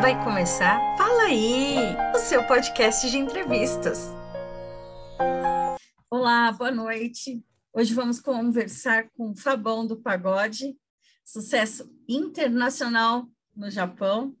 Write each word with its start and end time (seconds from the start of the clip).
Vai 0.00 0.14
começar 0.22 0.78
Fala 0.96 1.24
aí, 1.24 1.76
o 2.14 2.18
seu 2.20 2.46
podcast 2.46 3.10
de 3.10 3.18
entrevistas. 3.18 4.08
Olá, 6.08 6.52
boa 6.52 6.70
noite. 6.70 7.44
Hoje 7.72 7.92
vamos 7.94 8.20
conversar 8.20 9.10
com 9.10 9.34
Fabão 9.34 9.84
do 9.84 9.96
Pagode, 9.96 10.78
sucesso 11.24 11.92
internacional 12.08 13.26
no 13.56 13.68
Japão, 13.70 14.36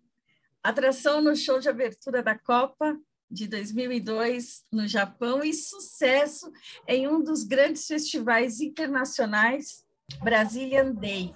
atração 0.62 1.20
no 1.20 1.34
show 1.34 1.58
de 1.58 1.68
abertura 1.68 2.22
da 2.22 2.38
Copa 2.38 2.96
de 3.28 3.48
2002 3.48 4.64
no 4.72 4.86
Japão 4.86 5.42
e 5.42 5.52
sucesso 5.52 6.52
em 6.86 7.08
um 7.08 7.20
dos 7.20 7.42
grandes 7.42 7.84
festivais 7.84 8.60
internacionais, 8.60 9.84
Brazilian 10.22 10.92
Day, 10.92 11.34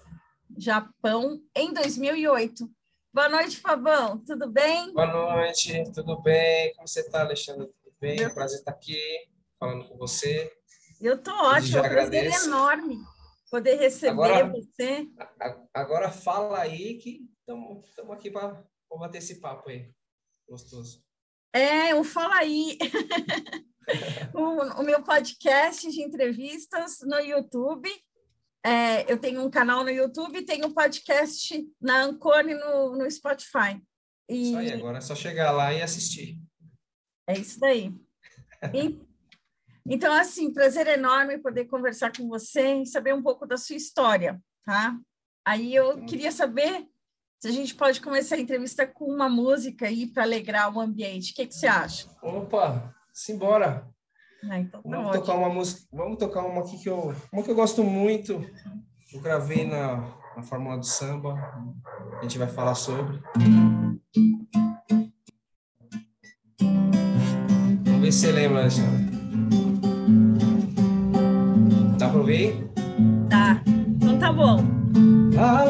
Japão, 0.57 1.43
em 1.57 1.73
2008. 1.73 2.71
Boa 3.15 3.29
noite, 3.29 3.59
Fabão. 3.59 4.19
Tudo 4.25 4.51
bem? 4.51 4.91
Boa 4.95 5.07
noite, 5.07 5.85
tudo 5.93 6.23
bem? 6.23 6.75
Como 6.75 6.89
você 6.89 7.01
está, 7.01 7.21
Alexandre? 7.21 7.67
Tudo 7.67 7.95
bem? 8.01 8.19
Eu... 8.19 8.33
Prazer 8.33 8.61
estar 8.61 8.71
aqui 8.71 8.99
falando 9.61 9.87
com 9.87 9.99
você. 9.99 10.51
Eu 10.99 11.17
estou 11.17 11.35
ótimo, 11.35 11.77
é 11.77 11.83
um 11.83 11.89
prazer 11.91 12.33
enorme 12.45 12.97
poder 13.51 13.75
receber 13.75 14.13
agora, 14.13 14.51
você. 14.51 15.07
Agora 15.75 16.11
fala 16.11 16.61
aí 16.61 16.97
que 16.97 17.29
estamos 17.39 17.85
aqui 18.13 18.31
para 18.31 18.65
bater 18.99 19.19
esse 19.19 19.41
papo 19.41 19.69
aí. 19.69 19.93
Gostoso. 20.49 21.05
É, 21.53 21.95
o 21.95 22.03
Fala 22.03 22.37
Aí. 22.37 22.79
o, 24.35 24.81
o 24.81 24.83
meu 24.83 25.03
podcast 25.03 25.87
de 25.91 26.01
entrevistas 26.01 27.01
no 27.03 27.19
YouTube 27.19 27.91
é, 28.65 29.11
eu 29.11 29.19
tenho 29.19 29.45
um 29.45 29.51
canal 29.51 29.83
no 29.83 29.91
YouTube 29.91 30.39
e 30.39 30.45
tenho 30.45 30.67
um 30.67 30.73
podcast 30.73 31.69
na 31.81 32.05
Ancone 32.05 32.55
no, 32.55 32.97
no 32.97 33.11
Spotify. 33.11 33.83
E... 34.29 34.51
Isso 34.51 34.59
aí, 34.59 34.73
agora 34.73 34.99
é 34.99 35.01
só 35.01 35.15
chegar 35.15 35.51
lá 35.51 35.73
e 35.73 35.83
assistir. 35.83 36.39
É 37.27 37.39
isso 37.39 37.59
daí. 37.59 37.93
E, 38.73 39.01
então, 39.87 40.13
assim, 40.13 40.53
prazer 40.53 40.87
enorme 40.87 41.39
poder 41.39 41.65
conversar 41.65 42.13
com 42.17 42.29
você 42.29 42.77
e 42.77 42.87
saber 42.87 43.13
um 43.13 43.23
pouco 43.23 43.47
da 43.47 43.57
sua 43.57 43.77
história, 43.77 44.41
tá? 44.65 44.97
Aí 45.45 45.75
eu 45.75 46.05
queria 46.05 46.31
saber 46.31 46.87
se 47.41 47.49
a 47.49 47.51
gente 47.51 47.75
pode 47.75 48.01
começar 48.01 48.37
a 48.37 48.41
entrevista 48.41 48.87
com 48.87 49.07
uma 49.07 49.29
música 49.29 49.89
aí 49.89 50.07
para 50.07 50.23
alegrar 50.23 50.73
o 50.73 50.81
ambiente. 50.81 51.33
O 51.33 51.35
que, 51.35 51.47
que 51.49 51.55
você 51.55 51.67
acha? 51.67 52.09
Opa, 52.23 52.95
simbora! 53.13 53.93
Ah, 54.51 54.59
então 54.59 54.83
tá 54.83 54.89
vamos 54.89 55.07
ótimo. 55.07 55.25
tocar 55.25 55.39
uma 55.39 55.49
música, 55.49 55.81
vamos 55.93 56.19
tocar 56.19 56.43
uma 56.43 56.61
aqui 56.63 56.79
que 56.79 56.89
eu, 56.89 57.15
uma 57.33 57.43
que 57.43 57.51
eu 57.51 57.55
gosto 57.55 57.85
muito. 57.85 58.45
Eu 59.13 59.21
gravei 59.21 59.67
na, 59.67 59.97
na 60.37 60.43
Fórmula 60.43 60.79
do 60.79 60.87
Samba. 60.87 61.35
A 62.19 62.23
gente 62.23 62.39
vai 62.39 62.49
falar 62.49 62.75
sobre. 62.75 63.21
Vamos 67.85 68.01
ver 68.01 68.13
se 68.13 68.19
você 68.21 68.33
lembra, 68.33 68.61
Alexandre. 68.63 69.13
Dá 71.99 72.09
para 72.09 72.19
ouvir? 72.19 72.71
Tá. 73.31 73.63
Então 73.67 74.19
tá 74.19 74.33
bom. 74.33 74.57
La 75.35 75.65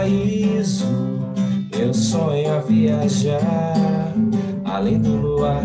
paraíso. 0.00 0.86
Meu 1.76 1.92
sonho 1.92 2.48
é 2.48 2.60
viajar 2.62 4.14
além 4.64 4.98
do 5.00 5.14
luar, 5.16 5.62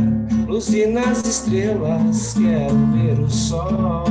luzir 0.47 0.89
nas 0.89 1.25
estrelas. 1.25 2.33
Quero 2.33 2.75
ver 2.93 3.19
o 3.19 3.29
sol 3.29 4.03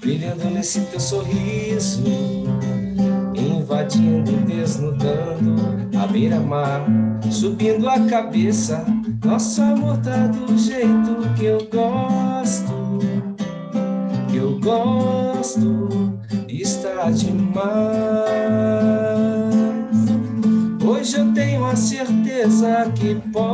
brilhando 0.00 0.44
nesse 0.50 0.80
teu 0.82 0.98
sorriso 0.98 2.02
invadindo, 3.34 4.32
desnudando 4.46 5.54
a 5.96 6.06
beira-mar, 6.06 6.84
subindo 7.30 7.88
a 7.88 8.00
cabeça. 8.06 8.84
Nosso 9.24 9.62
amor 9.62 9.98
tá 9.98 10.26
do 10.28 10.58
jeito 10.58 11.34
que 11.36 11.44
eu 11.44 11.58
gosto, 11.72 12.98
que 14.30 14.36
eu 14.36 14.58
gosto, 14.60 15.88
está 16.48 17.10
demais. 17.10 17.97
Que 22.86 23.14
posso, 23.32 23.47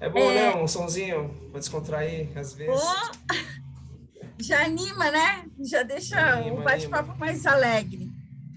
É 0.00 0.08
bom, 0.08 0.18
É. 0.18 0.54
né? 0.54 0.62
Um 0.62 0.66
sonzinho 0.66 1.28
pra 1.50 1.60
descontrair, 1.60 2.36
às 2.38 2.54
vezes. 2.54 2.80
Pô, 2.82 3.36
já 4.40 4.64
anima, 4.64 5.10
né? 5.10 5.44
Já 5.62 5.82
deixa 5.82 6.18
Anima, 6.18 6.60
o 6.60 6.64
bate-papo 6.64 7.18
mais 7.18 7.44
alegre. 7.46 8.08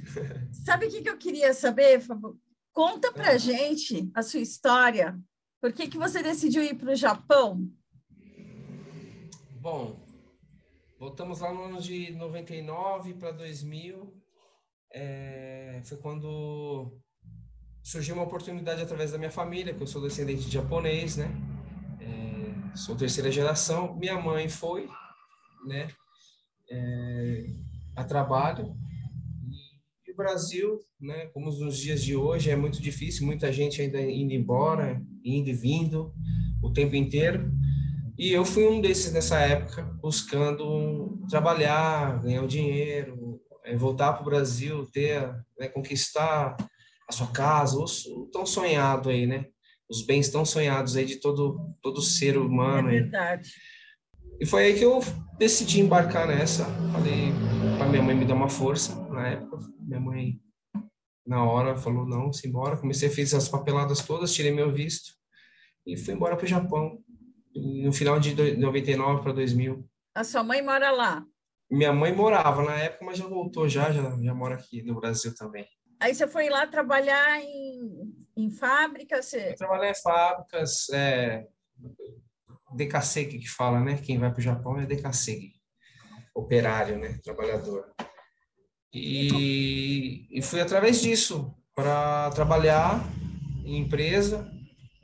Sabe 0.66 0.86
o 0.86 0.90
que, 0.90 1.02
que 1.02 1.09
eu 1.09 1.18
queria 1.18 1.54
saber, 1.54 2.00
Fábio? 2.00 2.38
Conta 2.72 3.12
pra 3.12 3.31
Ah. 3.31 3.38
gente 3.38 4.09
a 4.16 4.22
sua 4.22 4.40
história. 4.40 5.20
Por 5.62 5.74
que, 5.74 5.88
que 5.88 5.98
você 5.98 6.24
decidiu 6.24 6.64
ir 6.64 6.76
para 6.76 6.92
o 6.92 6.96
Japão? 6.96 7.70
Bom, 9.62 9.98
voltamos 11.00 11.40
lá 11.42 11.54
no 11.54 11.64
ano 11.64 11.81
de 11.81 12.12
99 12.14 13.14
para 13.16 13.31
2000. 13.31 14.14
É, 14.92 15.81
foi 15.86 15.98
quando 15.98 17.02
surgiu 17.83 18.16
uma 18.16 18.23
oportunidade 18.23 18.81
através 18.81 19.11
da 19.11 19.17
minha 19.17 19.29
família, 19.29 19.73
que 19.73 19.83
eu 19.83 19.88
sou 19.88 20.01
descendente 20.01 20.45
de 20.45 20.51
japonês, 20.51 21.17
né? 21.17 21.29
É, 21.99 22.75
sou 22.77 22.95
terceira 22.95 23.29
geração. 23.29 23.94
Minha 23.97 24.19
mãe 24.19 24.47
foi, 24.47 24.88
né? 25.67 25.89
É, 26.71 27.45
a 27.97 28.03
trabalho. 28.05 28.73
E 30.07 30.11
o 30.11 30.16
Brasil, 30.16 30.79
né? 30.99 31.25
Como 31.27 31.51
nos 31.51 31.77
dias 31.77 32.01
de 32.01 32.16
hoje, 32.16 32.49
é 32.49 32.55
muito 32.55 32.81
difícil, 32.81 33.25
muita 33.25 33.51
gente 33.51 33.81
ainda 33.81 34.01
indo 34.01 34.33
embora, 34.33 35.01
indo 35.23 35.50
e 35.50 35.53
vindo 35.53 36.13
o 36.63 36.71
tempo 36.71 36.95
inteiro. 36.95 37.51
E 38.17 38.31
eu 38.31 38.45
fui 38.45 38.65
um 38.65 38.79
desses 38.79 39.11
nessa 39.11 39.39
época, 39.39 39.83
buscando 40.01 41.19
trabalhar, 41.29 42.21
ganhar 42.21 42.44
um 42.44 42.47
dinheiro, 42.47 43.41
eh, 43.65 43.75
voltar 43.75 44.13
para 44.13 44.21
o 44.21 44.25
Brasil, 44.25 44.85
ter, 44.85 45.21
né, 45.59 45.67
conquistar 45.67 46.55
a 47.08 47.12
sua 47.12 47.28
casa, 47.28 47.78
o, 47.78 47.84
o 47.84 48.25
tão 48.31 48.46
sonhado 48.46 49.09
aí, 49.09 49.25
né? 49.28 49.46
Os 49.90 50.06
bens 50.06 50.30
tão 50.30 50.46
sonhados 50.46 50.96
aí 50.96 51.06
de 51.06 51.18
todo 51.18 51.75
todo 51.81 52.02
ser 52.02 52.36
É 52.36 52.38
humano. 52.40 52.88
aí. 52.89 53.01
verdade. 53.01 53.50
E 54.39 54.45
foi 54.45 54.63
aí 54.66 54.74
que 54.77 54.83
eu 54.86 55.00
decidi 55.38 55.80
embarcar 55.81 56.27
nessa. 56.27 56.66
Falei 56.92 57.31
para 57.77 57.88
minha 57.88 58.01
mãe 58.01 58.16
me 58.16 58.25
dar 58.25 58.33
uma 58.33 58.50
força 58.50 58.95
na 59.10 59.27
época. 59.27 59.60
Minha 59.80 60.00
mãe, 60.00 60.39
na 61.25 61.44
hora, 61.44 61.75
falou: 61.77 62.06
não, 62.06 62.31
se 62.33 62.48
embora. 62.48 62.77
Comecei 62.77 63.10
a 63.10 63.12
fazer 63.12 63.36
as 63.38 63.48
papeladas 63.50 64.01
todas, 64.06 64.33
tirei 64.33 64.51
meu 64.51 64.72
visto 64.74 65.13
e 65.86 65.95
fui 65.98 66.13
embora 66.13 66.36
para 66.36 66.45
o 66.45 66.50
Japão. 66.50 66.98
No 67.56 67.94
final 67.94 68.19
de 68.19 68.33
do- 68.33 68.57
99 68.57 69.22
para 69.22 69.33
2000. 69.33 69.88
A 70.16 70.24
sua 70.24 70.44
mãe 70.44 70.62
mora 70.62 70.89
lá. 70.92 71.24
Minha 71.69 71.94
mãe 71.94 72.13
morava 72.16 72.63
na 72.63 72.75
época, 72.75 73.06
mas 73.06 73.18
já 73.18 73.27
voltou 73.27 73.68
já, 73.69 73.92
já, 73.92 74.01
já 74.22 74.33
mora 74.33 74.56
aqui 74.56 74.81
no 74.83 74.95
Brasil 75.00 75.33
também. 75.36 75.66
Aí 76.03 76.13
você 76.13 76.27
foi 76.27 76.50
lá 76.50 76.67
trabalhar 76.67 77.41
em, 77.41 78.13
em 78.35 78.50
fábrica? 78.50 79.21
Você... 79.21 79.51
Eu 79.51 79.55
trabalhei 79.55 79.91
em 79.91 79.95
fábricas, 79.95 80.89
é, 80.89 81.47
Dekasegi 82.75 83.39
que 83.39 83.47
fala, 83.47 83.79
né? 83.79 83.97
Quem 84.03 84.19
vai 84.19 84.29
para 84.29 84.39
o 84.39 84.44
Japão 84.44 84.77
é 84.77 84.85
Dekasegi, 84.85 85.53
operário, 86.35 87.00
né? 87.00 87.17
Trabalhador. 87.23 87.94
E, 88.94 90.27
e 90.29 90.41
fui 90.41 90.59
através 90.59 91.01
disso 91.01 91.55
para 91.73 92.29
trabalhar 92.31 93.01
em 93.63 93.77
empresa, 93.77 94.51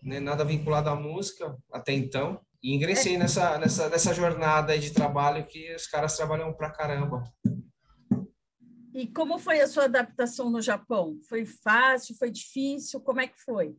né? 0.04 0.20
nada 0.20 0.44
vinculado 0.44 0.90
à 0.90 0.96
música 0.98 1.56
até 1.72 1.94
então. 1.94 2.42
E 2.62 2.76
ingressei 2.76 3.16
é. 3.16 3.20
nessa, 3.20 3.58
nessa, 3.58 3.88
nessa 3.88 4.14
jornada 4.14 4.78
de 4.78 4.92
trabalho 4.92 5.46
que 5.46 5.74
os 5.74 5.88
caras 5.88 6.18
trabalham 6.18 6.52
pra 6.52 6.70
caramba. 6.70 7.24
E 9.00 9.08
como 9.08 9.40
foi 9.40 9.62
a 9.62 9.68
sua 9.68 9.86
adaptação 9.86 10.50
no 10.50 10.62
Japão? 10.62 11.18
Foi 11.30 11.46
fácil? 11.46 12.18
Foi 12.18 12.30
difícil? 12.30 13.00
Como 13.00 13.22
é 13.22 13.28
que 13.28 13.40
foi? 13.40 13.74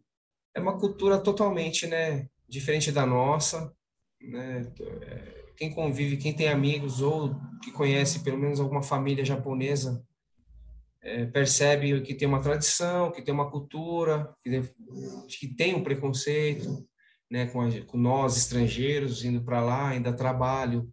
É 0.54 0.60
uma 0.60 0.78
cultura 0.78 1.20
totalmente, 1.20 1.86
né, 1.86 2.26
diferente 2.48 2.90
da 2.90 3.04
nossa, 3.04 3.70
né? 4.18 4.62
Quem 5.58 5.74
convive, 5.74 6.16
quem 6.16 6.34
tem 6.34 6.48
amigos 6.48 7.02
ou 7.02 7.38
que 7.62 7.70
conhece 7.70 8.20
pelo 8.20 8.38
menos 8.38 8.60
alguma 8.60 8.82
família 8.82 9.22
japonesa, 9.22 10.02
é, 11.02 11.26
percebe 11.26 12.00
que 12.00 12.14
tem 12.14 12.26
uma 12.26 12.40
tradição, 12.40 13.12
que 13.12 13.20
tem 13.20 13.34
uma 13.34 13.50
cultura, 13.50 14.34
que, 14.42 14.62
que 15.28 15.48
tem 15.54 15.74
um 15.74 15.84
preconceito, 15.84 16.88
né, 17.30 17.44
com, 17.44 17.60
a, 17.60 17.68
com 17.82 17.98
nós 17.98 18.38
estrangeiros 18.38 19.22
indo 19.22 19.44
para 19.44 19.60
lá, 19.60 19.88
ainda 19.90 20.16
trabalho, 20.16 20.90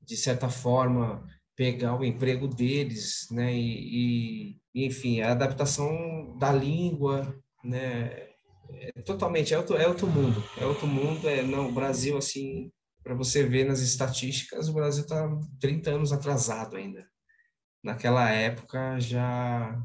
de 0.00 0.16
certa 0.16 0.48
forma 0.48 1.24
pegar 1.62 1.94
o 1.94 2.04
emprego 2.04 2.48
deles, 2.48 3.28
né, 3.30 3.54
e, 3.54 4.58
e 4.74 4.86
enfim, 4.86 5.20
a 5.20 5.30
adaptação 5.30 6.36
da 6.36 6.52
língua, 6.52 7.32
né, 7.62 8.30
é 8.68 9.02
totalmente 9.04 9.54
é 9.54 9.58
outro, 9.58 9.76
é 9.76 9.86
outro 9.86 10.08
mundo, 10.08 10.42
é 10.58 10.66
outro 10.66 10.88
mundo, 10.88 11.28
é 11.28 11.40
não, 11.40 11.68
o 11.68 11.72
Brasil 11.72 12.16
assim, 12.18 12.68
para 13.04 13.14
você 13.14 13.44
ver 13.44 13.64
nas 13.64 13.78
estatísticas, 13.78 14.68
o 14.68 14.72
Brasil 14.72 15.04
está 15.04 15.30
30 15.60 15.90
anos 15.92 16.12
atrasado 16.12 16.76
ainda. 16.76 17.06
Naquela 17.80 18.28
época 18.28 18.98
já 18.98 19.80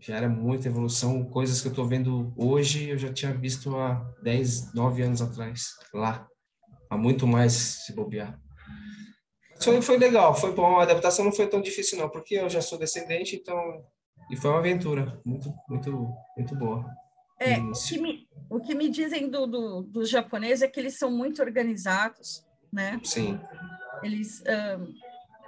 já 0.00 0.16
era 0.16 0.28
muita 0.28 0.66
evolução, 0.66 1.24
coisas 1.24 1.60
que 1.60 1.68
eu 1.68 1.72
estou 1.72 1.86
vendo 1.86 2.32
hoje 2.36 2.88
eu 2.88 2.98
já 2.98 3.12
tinha 3.12 3.32
visto 3.32 3.76
há 3.76 3.94
10, 4.24 4.74
9 4.74 5.02
anos 5.02 5.22
atrás, 5.22 5.68
lá. 5.94 6.26
Há 6.90 6.96
muito 6.96 7.24
mais 7.24 7.52
se 7.52 7.94
bobear. 7.94 8.40
Foi, 9.60 9.82
foi 9.82 9.98
legal, 9.98 10.34
foi 10.34 10.52
bom, 10.52 10.78
a 10.78 10.82
adaptação 10.82 11.24
não 11.24 11.32
foi 11.32 11.46
tão 11.46 11.60
difícil 11.60 11.98
não, 11.98 12.08
porque 12.08 12.36
eu 12.36 12.48
já 12.48 12.60
sou 12.60 12.78
descendente, 12.78 13.36
então... 13.36 13.84
E 14.30 14.36
foi 14.36 14.50
uma 14.50 14.58
aventura 14.58 15.20
muito, 15.24 15.52
muito, 15.68 16.14
muito 16.36 16.54
boa. 16.54 16.84
É, 17.40 17.58
o 17.58 17.72
que 17.72 17.98
me, 17.98 18.28
o 18.50 18.60
que 18.60 18.74
me 18.74 18.88
dizem 18.88 19.30
do, 19.30 19.46
do, 19.46 19.82
dos 19.82 20.10
japoneses 20.10 20.62
é 20.62 20.68
que 20.68 20.78
eles 20.78 20.98
são 20.98 21.10
muito 21.10 21.40
organizados, 21.40 22.44
né? 22.72 23.00
Sim. 23.04 23.40
Eles 24.02 24.42
um, 24.42 24.92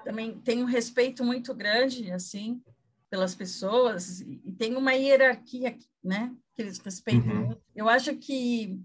também 0.04 0.40
têm 0.40 0.62
um 0.62 0.66
respeito 0.66 1.24
muito 1.24 1.54
grande, 1.54 2.10
assim, 2.10 2.62
pelas 3.10 3.34
pessoas 3.34 4.20
e 4.20 4.52
tem 4.56 4.76
uma 4.76 4.92
hierarquia, 4.92 5.76
né? 6.02 6.32
Que 6.54 6.62
eles 6.62 6.78
respeitam. 6.78 7.48
Uhum. 7.48 7.56
Eu 7.74 7.88
acho 7.88 8.16
que 8.16 8.80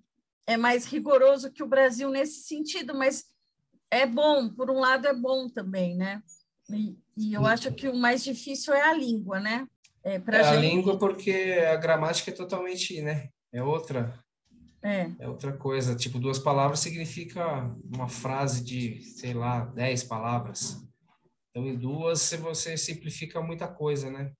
é 0.47 0.57
mais 0.57 0.85
rigoroso 0.85 1.51
que 1.51 1.63
o 1.63 1.67
Brasil 1.67 2.09
nesse 2.09 2.41
sentido, 2.43 2.93
mas 2.93 3.23
é 3.91 4.05
bom, 4.05 4.49
por 4.49 4.69
um 4.69 4.79
lado 4.79 5.07
é 5.07 5.13
bom 5.13 5.49
também, 5.49 5.95
né? 5.95 6.21
E, 6.69 6.97
e 7.17 7.33
eu 7.33 7.45
acho 7.45 7.71
que 7.73 7.87
o 7.87 7.95
mais 7.95 8.23
difícil 8.23 8.73
é 8.73 8.81
a 8.81 8.93
língua, 8.93 9.39
né? 9.39 9.67
É, 10.03 10.15
é 10.15 10.19
gente... 10.19 10.45
a 10.45 10.55
língua 10.55 10.99
porque 10.99 11.31
a 11.67 11.75
gramática 11.75 12.31
é 12.31 12.33
totalmente, 12.33 13.01
né? 13.01 13.29
É 13.51 13.63
outra. 13.63 14.19
É. 14.83 15.09
é 15.19 15.27
outra 15.27 15.51
coisa. 15.53 15.95
Tipo, 15.95 16.19
duas 16.19 16.37
palavras 16.37 16.79
significa 16.79 17.75
uma 17.91 18.07
frase 18.07 18.63
de, 18.63 19.01
sei 19.01 19.33
lá, 19.33 19.65
dez 19.65 20.03
palavras. 20.03 20.85
Então, 21.49 21.65
em 21.65 21.75
duas, 21.75 22.31
você 22.33 22.77
simplifica 22.77 23.41
muita 23.41 23.67
coisa, 23.67 24.11
né? 24.11 24.31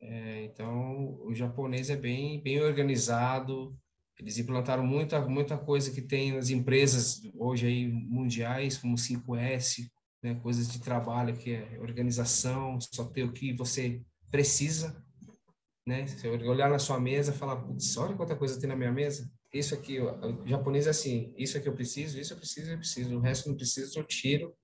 É, 0.00 0.44
então, 0.44 1.18
o 1.22 1.34
japonês 1.34 1.90
é 1.90 1.96
bem, 1.96 2.42
bem 2.42 2.60
organizado. 2.60 3.76
Eles 4.18 4.38
implantaram 4.38 4.86
muita, 4.86 5.20
muita 5.26 5.58
coisa 5.58 5.90
que 5.90 6.00
tem 6.00 6.32
nas 6.32 6.50
empresas 6.50 7.22
hoje 7.34 7.66
aí 7.66 7.88
mundiais, 7.88 8.78
como 8.78 8.96
5S, 8.96 9.88
né? 10.22 10.34
coisas 10.36 10.68
de 10.68 10.80
trabalho 10.80 11.36
que 11.36 11.52
é 11.52 11.78
organização, 11.80 12.78
só 12.80 13.04
ter 13.04 13.24
o 13.24 13.32
que 13.32 13.52
você 13.52 14.00
precisa, 14.30 14.96
né? 15.86 16.06
Você 16.06 16.28
olhar 16.28 16.70
na 16.70 16.78
sua 16.78 16.98
mesa 16.98 17.32
e 17.32 17.36
falar, 17.36 17.56
putz, 17.56 17.96
olha 17.96 18.16
quanta 18.16 18.34
coisa 18.34 18.58
tem 18.58 18.68
na 18.68 18.76
minha 18.76 18.92
mesa. 18.92 19.30
Isso 19.52 19.74
aqui, 19.74 20.00
o 20.00 20.46
japonês 20.46 20.86
é 20.86 20.90
assim, 20.90 21.32
isso 21.36 21.56
aqui 21.56 21.68
eu 21.68 21.74
preciso, 21.74 22.18
isso 22.18 22.32
eu 22.32 22.36
preciso, 22.36 22.72
eu 22.72 22.78
preciso, 22.78 23.16
o 23.16 23.20
resto 23.20 23.48
não 23.48 23.56
preciso, 23.56 23.98
eu 23.98 24.04
tiro 24.04 24.54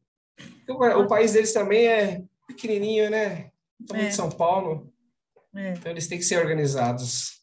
o, 0.68 1.02
o 1.02 1.06
país 1.06 1.32
deles 1.32 1.52
também 1.52 1.86
é 1.86 2.22
pequenininho, 2.46 3.10
né? 3.10 3.50
Estamos 3.80 4.04
é. 4.04 4.08
de 4.08 4.14
São 4.14 4.30
Paulo. 4.30 4.92
É. 5.54 5.72
Então, 5.72 5.92
eles 5.92 6.06
têm 6.06 6.18
que 6.18 6.24
ser 6.24 6.38
organizados. 6.38 7.41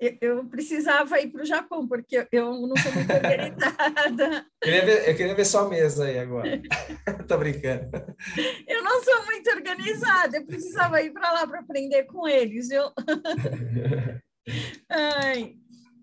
Eu, 0.00 0.16
eu 0.22 0.44
precisava 0.46 1.20
ir 1.20 1.28
para 1.28 1.42
o 1.42 1.46
Japão, 1.46 1.86
porque 1.86 2.26
eu 2.32 2.66
não 2.66 2.74
sou 2.74 2.90
muito 2.92 3.12
organizada. 3.12 4.46
eu, 4.62 4.62
queria 4.64 4.84
ver, 4.86 5.08
eu 5.10 5.16
queria 5.16 5.34
ver 5.34 5.44
sua 5.44 5.68
mesa 5.68 6.06
aí 6.06 6.18
agora. 6.18 6.62
Tô 7.28 7.36
brincando. 7.36 7.90
Eu 8.66 8.82
não 8.82 9.04
sou 9.04 9.26
muito 9.26 9.50
organizada. 9.50 10.38
Eu 10.38 10.46
precisava 10.46 11.02
ir 11.02 11.12
para 11.12 11.30
lá 11.32 11.46
para 11.46 11.60
aprender 11.60 12.04
com 12.04 12.26
eles. 12.26 12.70
Eu... 12.70 12.90
Ai, 14.88 15.56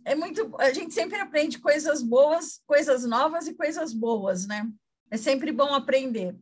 é 0.05 0.13
muito. 0.13 0.55
A 0.59 0.71
gente 0.71 0.93
sempre 0.93 1.19
aprende 1.19 1.57
coisas 1.57 2.03
boas, 2.03 2.61
coisas 2.67 3.03
novas 3.03 3.47
e 3.47 3.55
coisas 3.55 3.93
boas, 3.93 4.45
né? 4.45 4.69
É 5.09 5.17
sempre 5.17 5.51
bom 5.51 5.73
aprender. 5.73 6.35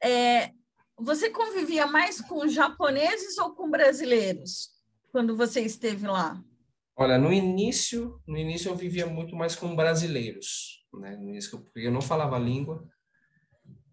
É, 0.00 0.50
você 0.96 1.30
convivia 1.30 1.88
mais 1.88 2.20
com 2.20 2.46
japoneses 2.46 3.38
ou 3.38 3.56
com 3.56 3.68
brasileiros 3.68 4.70
quando 5.10 5.36
você 5.36 5.62
esteve 5.62 6.06
lá? 6.06 6.40
Olha, 7.00 7.16
no 7.16 7.32
início, 7.32 8.20
no 8.26 8.36
início 8.36 8.70
eu 8.70 8.76
vivia 8.76 9.06
muito 9.06 9.34
mais 9.34 9.56
com 9.56 9.74
brasileiros, 9.74 10.84
né? 10.92 11.16
No 11.16 11.30
início, 11.30 11.66
eu 11.74 11.90
não 11.90 12.02
falava 12.02 12.38
língua 12.38 12.86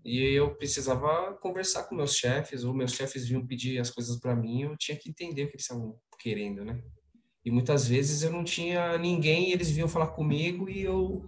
e 0.04 0.20
eu 0.34 0.54
precisava 0.56 1.34
conversar 1.36 1.84
com 1.84 1.96
meus 1.96 2.18
chefes, 2.18 2.66
ou 2.66 2.74
meus 2.74 2.92
chefes 2.92 3.26
vinham 3.26 3.48
pedir 3.48 3.80
as 3.80 3.90
coisas 3.90 4.20
para 4.20 4.36
mim, 4.36 4.64
eu 4.64 4.76
tinha 4.76 4.98
que 4.98 5.10
entender 5.10 5.44
o 5.44 5.48
que 5.48 5.54
eles 5.54 5.62
estavam 5.62 5.98
querendo, 6.20 6.66
né? 6.66 6.84
E 7.46 7.50
muitas 7.50 7.88
vezes 7.88 8.24
eu 8.24 8.32
não 8.32 8.44
tinha 8.44 8.98
ninguém, 8.98 9.54
eles 9.54 9.72
vinham 9.72 9.88
falar 9.88 10.08
comigo 10.08 10.70
e 10.70 10.82
eu 10.82 11.24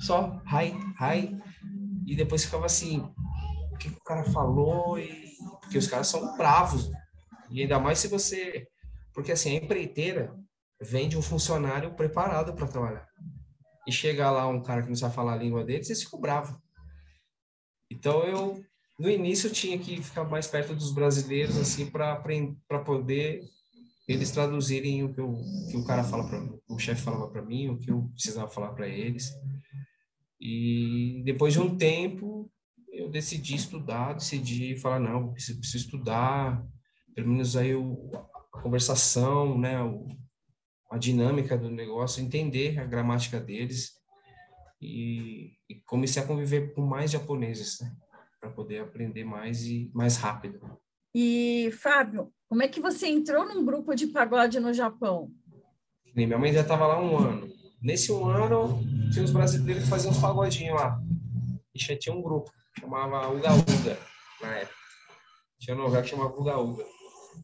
só, 0.00 0.42
hi, 0.44 0.74
hi, 1.00 1.38
e 2.04 2.16
depois 2.16 2.44
ficava 2.44 2.66
assim, 2.66 2.98
o 3.70 3.76
que, 3.76 3.86
o 3.86 4.02
cara 4.02 4.24
falou? 4.24 4.98
E... 4.98 5.36
Porque 5.60 5.78
os 5.78 5.86
caras 5.86 6.08
são 6.08 6.36
bravos. 6.36 6.90
E 7.48 7.62
ainda 7.62 7.78
mais 7.78 8.00
se 8.00 8.08
você. 8.08 8.66
Porque 9.14 9.30
assim, 9.30 9.50
a 9.52 9.62
empreiteira 9.62 10.34
vende 10.82 11.16
um 11.16 11.22
funcionário 11.22 11.94
preparado 11.94 12.52
para 12.54 12.66
trabalhar. 12.66 13.08
E 13.86 13.92
chega 13.92 14.30
lá 14.30 14.46
um 14.46 14.62
cara 14.62 14.82
que 14.82 14.88
não 14.88 14.96
sabe 14.96 15.14
falar 15.14 15.34
a 15.34 15.36
língua 15.36 15.64
deles, 15.64 15.88
eles 15.88 16.02
ficam 16.02 16.20
bravos. 16.20 16.56
Então 17.90 18.24
eu, 18.24 18.64
no 18.98 19.10
início, 19.10 19.48
eu 19.48 19.52
tinha 19.52 19.78
que 19.78 20.02
ficar 20.02 20.24
mais 20.24 20.46
perto 20.46 20.74
dos 20.74 20.92
brasileiros, 20.92 21.56
assim, 21.56 21.86
para 21.90 22.16
poder 22.84 23.42
eles 24.08 24.30
traduzirem 24.30 25.04
o 25.04 25.12
que, 25.12 25.20
eu, 25.20 25.40
que 25.70 25.76
o 25.76 25.84
cara 25.84 26.02
fala 26.02 26.28
para 26.28 26.42
o 26.68 26.78
chefe 26.78 27.02
falava 27.02 27.28
para 27.28 27.42
mim, 27.42 27.68
o 27.68 27.78
que 27.78 27.90
eu 27.90 28.08
precisava 28.12 28.48
falar 28.48 28.72
para 28.72 28.88
eles. 28.88 29.32
E 30.40 31.22
depois 31.24 31.52
de 31.52 31.60
um 31.60 31.76
tempo, 31.76 32.50
eu 32.92 33.08
decidi 33.08 33.54
estudar, 33.54 34.14
decidi 34.14 34.76
falar, 34.76 34.98
não, 34.98 35.32
preciso, 35.32 35.60
preciso 35.60 35.84
estudar, 35.84 36.66
pelo 37.14 37.28
menos 37.28 37.56
aí 37.56 37.74
o, 37.74 38.10
a 38.52 38.60
conversação, 38.60 39.56
né, 39.56 39.80
o, 39.80 40.06
a 40.92 40.98
dinâmica 40.98 41.56
do 41.56 41.70
negócio, 41.70 42.22
entender 42.22 42.78
a 42.78 42.84
gramática 42.84 43.40
deles 43.40 43.92
e, 44.78 45.54
e 45.66 45.76
comecei 45.86 46.22
a 46.22 46.26
conviver 46.26 46.74
com 46.74 46.82
mais 46.82 47.10
japoneses, 47.10 47.80
né, 47.80 47.96
para 48.38 48.50
poder 48.50 48.80
aprender 48.80 49.24
mais 49.24 49.64
e 49.64 49.90
mais 49.94 50.18
rápido. 50.18 50.60
E, 51.14 51.70
Fábio, 51.80 52.30
como 52.46 52.62
é 52.62 52.68
que 52.68 52.78
você 52.78 53.08
entrou 53.08 53.46
num 53.46 53.64
grupo 53.64 53.94
de 53.94 54.06
pagode 54.08 54.60
no 54.60 54.74
Japão? 54.74 55.30
Minha 56.14 56.36
mãe 56.36 56.52
já 56.52 56.60
estava 56.60 56.86
lá 56.86 57.00
um 57.00 57.16
ano. 57.16 57.48
Nesse 57.80 58.12
um 58.12 58.26
ano, 58.26 58.78
tinha 59.10 59.24
os 59.24 59.32
brasileiros 59.32 59.84
que 59.84 59.88
faziam 59.88 60.10
uns 60.10 60.20
pagodinhos 60.20 60.78
lá. 60.78 61.00
E 61.74 61.82
já 61.82 61.96
tinha 61.96 62.14
um 62.14 62.20
grupo, 62.20 62.52
chamava 62.78 63.32
Uga 63.32 63.54
Uga, 63.54 63.98
na 64.42 64.56
época. 64.56 64.76
Tinha 65.58 65.74
um 65.74 65.84
lugar 65.84 66.02
que 66.02 66.10
chamava 66.10 66.38
Uga 66.38 66.58
Uga. 66.58 66.84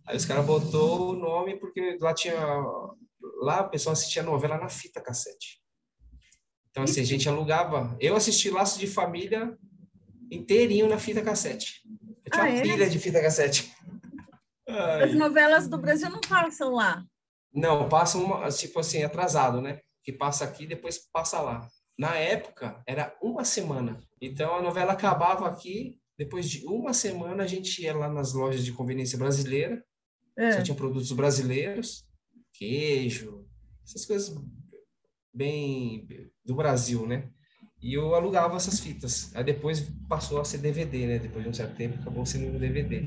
Aí 0.07 0.19
os 0.19 0.27
caras 0.27 0.45
botou 0.45 1.13
o 1.13 1.17
nome 1.17 1.57
porque 1.57 1.97
lá 1.99 2.13
tinha... 2.13 2.35
Lá 3.41 3.63
o 3.63 3.71
pessoal 3.71 3.93
assistia 3.93 4.23
novela 4.23 4.59
na 4.59 4.69
fita 4.69 5.01
cassete. 5.01 5.61
Então, 6.71 6.85
assim, 6.85 7.01
a 7.01 7.05
gente 7.05 7.29
alugava... 7.29 7.97
Eu 8.01 8.17
assisti 8.17 8.51
Laço 8.51 8.79
de 8.79 8.87
Família 8.87 9.57
inteirinho 10.31 10.89
na 10.89 10.99
fita 10.99 11.23
cassete. 11.23 11.83
Eu 12.25 12.31
tinha 12.33 12.45
ah, 12.45 12.49
uma 12.49 12.59
é? 12.59 12.63
pilha 12.63 12.91
de 12.91 12.99
fita 12.99 13.21
cassete. 13.21 13.73
As 14.67 15.15
novelas 15.15 15.67
do 15.67 15.79
Brasil 15.79 16.11
não 16.11 16.21
passam 16.21 16.75
lá. 16.75 17.03
Não, 17.53 17.89
passam, 17.89 18.47
tipo 18.51 18.79
assim, 18.79 19.03
atrasado, 19.03 19.63
né? 19.63 19.81
que 20.09 20.13
passa 20.15 20.47
aqui 20.47 20.65
e 20.65 20.67
depois 20.67 20.99
passa 21.13 21.39
lá. 21.39 21.69
Na 21.99 22.17
época, 22.17 22.83
era 22.87 23.15
uma 23.21 23.45
semana. 23.45 24.01
Então, 24.23 24.55
a 24.55 24.63
novela 24.63 24.95
acabava 24.95 25.47
aqui, 25.47 25.99
depois 26.17 26.49
de 26.49 26.65
uma 26.67 26.95
semana, 26.95 27.45
a 27.45 27.47
gente 27.47 27.83
ia 27.83 27.95
lá 27.95 28.09
nas 28.09 28.33
lojas 28.33 28.65
de 28.65 28.73
conveniência 28.73 29.19
brasileira, 29.19 29.85
é. 30.39 30.53
só 30.53 30.63
tinha 30.63 30.75
produtos 30.75 31.13
brasileiros, 31.13 32.08
queijo, 32.59 33.47
essas 33.85 34.05
coisas 34.05 34.37
bem 35.33 36.07
do 36.45 36.55
Brasil, 36.55 37.07
né? 37.07 37.31
E 37.81 37.95
eu 37.95 38.15
alugava 38.15 38.57
essas 38.57 38.81
fitas. 38.81 39.35
Aí 39.37 39.45
depois 39.45 39.89
passou 40.09 40.41
a 40.41 40.45
ser 40.45 40.59
DVD, 40.59 41.07
né? 41.07 41.19
Depois 41.19 41.45
de 41.45 41.51
um 41.51 41.55
certo 41.55 41.77
tempo 41.77 42.01
acabou 42.01 42.27
sendo 42.27 42.57
um 42.57 42.59
DVD. 42.59 43.07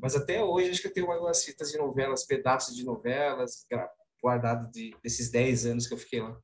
Mas 0.00 0.16
até 0.16 0.42
hoje 0.42 0.70
acho 0.70 0.80
que 0.80 0.88
eu 0.88 0.92
tenho 0.92 1.10
algumas 1.10 1.44
fitas 1.44 1.70
de 1.70 1.78
novelas, 1.78 2.26
pedaços 2.26 2.74
de 2.74 2.84
novelas 2.84 3.66
guardado 4.22 4.70
de, 4.70 4.96
desses 5.02 5.30
10 5.30 5.66
anos 5.66 5.86
que 5.86 5.92
eu 5.92 5.98
fiquei 5.98 6.22
lá. 6.22 6.34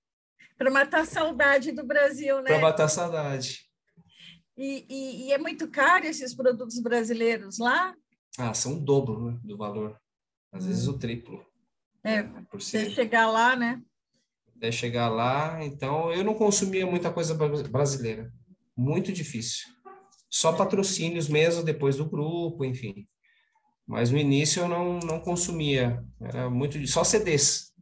Para 0.58 0.70
matar 0.70 1.00
a 1.00 1.06
saudade 1.06 1.72
do 1.72 1.82
Brasil, 1.82 2.36
né? 2.42 2.50
Para 2.50 2.58
matar 2.58 2.84
a 2.84 2.88
saudade. 2.88 3.66
E, 4.56 4.84
e, 4.90 5.26
e, 5.26 5.32
é 5.32 5.38
muito 5.38 5.70
caro 5.70 6.04
esses 6.04 6.34
produtos 6.34 6.78
brasileiros 6.80 7.56
lá? 7.58 7.94
Ah, 8.38 8.52
são 8.52 8.74
o 8.74 8.80
dobro 8.80 9.30
né, 9.30 9.40
do 9.42 9.56
valor. 9.56 9.98
Às 10.52 10.64
hum. 10.64 10.68
vezes 10.68 10.86
o 10.86 10.98
triplo. 10.98 11.42
É, 12.02 12.22
por 12.22 12.60
ser... 12.60 12.90
chegar 12.90 13.30
lá, 13.30 13.54
né? 13.54 13.80
Até 14.56 14.72
chegar 14.72 15.08
lá. 15.08 15.64
Então, 15.64 16.12
eu 16.12 16.24
não 16.24 16.34
consumia 16.34 16.86
muita 16.86 17.10
coisa 17.10 17.34
brasileira. 17.34 18.32
Muito 18.76 19.12
difícil. 19.12 19.68
Só 20.28 20.52
patrocínios 20.52 21.28
mesmo, 21.28 21.62
depois 21.62 21.96
do 21.96 22.08
grupo, 22.08 22.64
enfim. 22.64 23.06
Mas 23.86 24.10
no 24.10 24.18
início 24.18 24.62
eu 24.62 24.68
não, 24.68 24.98
não 25.00 25.20
consumia. 25.20 26.02
Era 26.20 26.48
muito... 26.48 26.86
Só 26.86 27.02
CDs. 27.02 27.72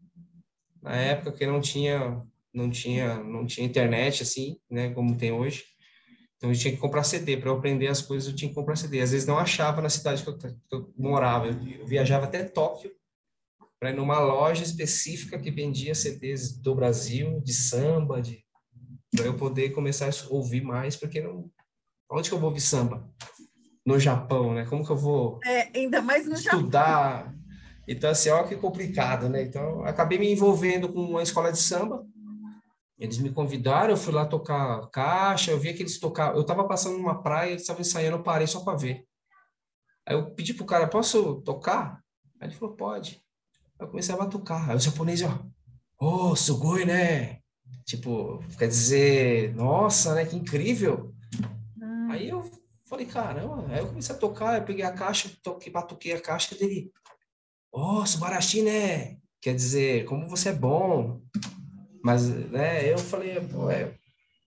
Na 0.83 0.97
época 0.97 1.33
que 1.33 1.47
não 1.47 1.61
tinha, 1.61 2.23
não 2.55 2.71
tinha, 2.71 3.23
não 3.23 3.45
tinha 3.45 3.67
internet, 3.67 4.23
assim, 4.23 4.57
né? 4.71 4.91
Como 4.91 5.17
tem 5.17 5.33
hoje. 5.33 5.65
Então 6.37 6.51
eu 6.51 6.57
tinha 6.57 6.73
que 6.73 6.81
comprar 6.81 7.03
CD. 7.03 7.37
Para 7.37 7.51
eu 7.51 7.57
aprender 7.57 7.89
as 7.89 8.01
coisas, 8.01 8.29
eu 8.29 8.37
tinha 8.37 8.49
que 8.49 8.55
comprar 8.55 8.77
CD. 8.77 9.01
Às 9.01 9.11
vezes 9.11 9.27
não 9.27 9.39
achava 9.39 9.83
na 9.83 9.91
cidade 9.91 10.23
que 10.23 10.29
eu, 10.29 10.39
que 10.39 10.47
eu 10.71 10.95
morava. 10.97 11.49
Eu 11.49 11.87
viajava 11.87 12.25
até 12.25 12.45
Tóquio 12.45 12.98
para 13.79 13.91
ir 13.91 13.97
numa 13.97 14.19
loja 14.19 14.63
específica 14.63 15.39
que 15.39 15.51
vendia 15.51 15.95
CDs 15.95 16.57
do 16.59 16.75
Brasil, 16.75 17.41
de 17.41 17.53
samba, 17.53 18.21
de 18.21 18.45
para 19.17 19.27
eu 19.27 19.35
poder 19.35 19.71
começar 19.71 20.07
a 20.07 20.33
ouvir 20.33 20.63
mais, 20.63 20.97
porque 20.97 21.21
não 21.21 21.51
onde 22.11 22.29
que 22.29 22.35
eu 22.35 22.39
vou 22.39 22.51
ouvir 22.51 22.61
samba? 22.61 23.09
No 23.87 23.99
Japão, 23.99 24.53
né? 24.53 24.67
Como 24.67 24.85
que 24.85 24.91
eu 24.91 24.97
vou 24.97 25.39
é, 25.45 25.71
ainda 25.79 26.03
mais 26.03 26.27
no 26.27 26.35
estudar? 26.35 27.25
Japão. 27.25 27.39
Então 27.87 28.11
assim, 28.11 28.29
olha 28.29 28.47
que 28.47 28.57
complicado, 28.57 29.29
né? 29.29 29.43
Então 29.43 29.85
acabei 29.85 30.19
me 30.19 30.31
envolvendo 30.31 30.93
com 30.93 31.01
uma 31.01 31.23
escola 31.23 31.51
de 31.51 31.59
samba. 31.59 32.05
Eles 32.99 33.19
me 33.19 33.31
convidaram, 33.31 33.91
eu 33.91 33.97
fui 33.97 34.13
lá 34.13 34.27
tocar 34.27 34.91
caixa, 34.91 35.53
eu 35.53 35.59
vi 35.59 35.73
que 35.73 35.83
eles 35.83 36.01
tocavam, 36.01 36.35
eu 36.35 36.43
estava 36.43 36.67
passando 36.67 36.99
numa 36.99 37.23
praia, 37.23 37.51
eles 37.51 37.63
estavam 37.63 37.81
ensaiando, 37.81 38.17
eu 38.17 38.23
parei 38.25 38.47
só 38.47 38.61
para 38.61 38.77
ver. 38.77 39.07
Aí 40.05 40.17
eu 40.17 40.35
pedi 40.35 40.53
pro 40.53 40.67
cara, 40.67 40.89
posso 40.89 41.41
tocar? 41.43 42.03
Aí 42.41 42.49
ele 42.49 42.57
falou, 42.57 42.75
pode. 42.75 43.23
Eu 43.81 43.89
comecei 43.89 44.15
a 44.15 44.19
batucar. 44.19 44.71
Aí 44.71 44.77
o 44.77 44.81
japonês, 44.81 45.23
ó, 45.23 45.39
oh, 46.01 46.37
sugoi, 46.37 46.85
né? 46.85 47.39
Tipo, 47.85 48.43
quer 48.59 48.69
dizer, 48.69 49.55
nossa, 49.55 50.15
né? 50.15 50.25
Que 50.25 50.37
incrível. 50.37 51.15
Hum. 51.81 52.11
Aí 52.11 52.29
eu 52.29 52.51
falei, 52.87 53.07
caramba. 53.07 53.67
Aí 53.69 53.79
eu 53.79 53.89
comecei 53.89 54.15
a 54.15 54.19
tocar, 54.19 54.59
eu 54.59 54.65
peguei 54.65 54.85
a 54.85 54.93
caixa, 54.93 55.31
toquei, 55.43 55.73
batuquei 55.73 56.13
a 56.13 56.21
caixa 56.21 56.55
dele. 56.55 56.91
Oh, 57.73 58.05
Subarashi, 58.05 58.63
né? 58.63 59.19
Quer 59.41 59.55
dizer, 59.55 60.05
como 60.07 60.29
você 60.29 60.51
é 60.51 60.55
bom. 60.55 61.21
Mas, 62.03 62.29
né, 62.29 62.93
eu 62.93 62.99
falei, 62.99 63.41
pô, 63.41 63.71
é. 63.71 63.95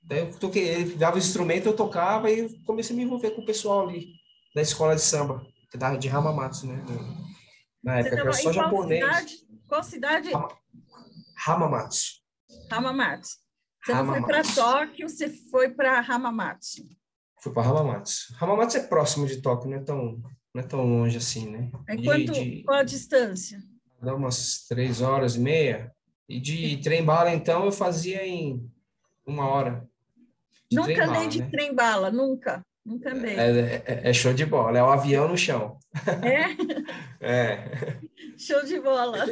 Daí 0.04 0.20
eu 0.20 0.40
toquei, 0.40 0.68
ele 0.68 0.96
dava 0.96 1.16
o 1.16 1.20
instrumento, 1.20 1.68
eu 1.68 1.76
tocava 1.76 2.30
e 2.30 2.50
comecei 2.64 2.96
a 2.96 2.98
me 2.98 3.04
envolver 3.04 3.32
com 3.32 3.42
o 3.42 3.46
pessoal 3.46 3.88
ali 3.88 4.08
da 4.54 4.62
escola 4.62 4.96
de 4.96 5.02
samba, 5.02 5.46
de 6.00 6.10
Hamamatsu, 6.10 6.68
né? 6.68 6.84
Na 7.84 8.00
época, 8.00 8.20
era 8.20 8.34
só 8.34 8.54
japonês. 8.54 9.04
Cidade? 9.04 9.36
Qual 9.68 9.84
cidade? 9.84 10.30
Hamamatsu. 11.46 12.22
Hamamatsu. 12.70 13.38
Você 13.84 13.94
não 13.94 14.06
foi 14.06 14.22
para 14.22 14.42
Tóquio, 14.44 15.10
você 15.10 15.30
foi 15.30 15.70
para 15.70 16.00
Hamamatsu. 16.00 16.84
Fui 17.40 17.52
para 17.52 17.68
Hamamatsu. 17.68 18.36
Hamamatsu 18.40 18.78
é 18.78 18.84
próximo 18.84 19.26
de 19.26 19.42
Tóquio, 19.42 19.70
não 19.70 19.78
é 19.78 19.84
tão, 19.84 20.22
não 20.54 20.62
é 20.62 20.64
tão 20.64 20.86
longe 20.86 21.18
assim, 21.18 21.50
né? 21.50 21.72
É 21.88 21.98
quanto, 21.98 22.32
de, 22.32 22.64
qual 22.64 22.80
a 22.80 22.84
distância? 22.84 23.60
Dá 24.00 24.14
umas 24.14 24.66
três 24.68 25.02
horas 25.02 25.36
e 25.36 25.40
meia. 25.40 25.92
E 26.30 26.40
de 26.40 26.78
trem-bala, 26.78 27.34
então, 27.34 27.66
eu 27.66 27.72
fazia 27.72 28.26
em 28.26 28.72
uma 29.26 29.48
hora. 29.48 29.90
Nunca 30.72 31.06
andei 31.06 31.28
de 31.28 31.40
né? 31.40 31.50
trem-bala, 31.50 32.12
nunca. 32.12 32.64
Nunca 32.86 33.14
andei. 33.14 33.36
É, 33.36 33.84
é, 33.86 34.02
é, 34.10 34.14
show 34.14 34.34
de 34.34 34.46
bola, 34.46 34.78
é 34.78 34.84
o 34.84 34.90
avião 34.90 35.28
no 35.28 35.38
chão. 35.38 35.78
É? 36.24 37.22
é. 37.22 38.00
Show 38.38 38.64
de 38.66 38.80
bola. 38.80 39.26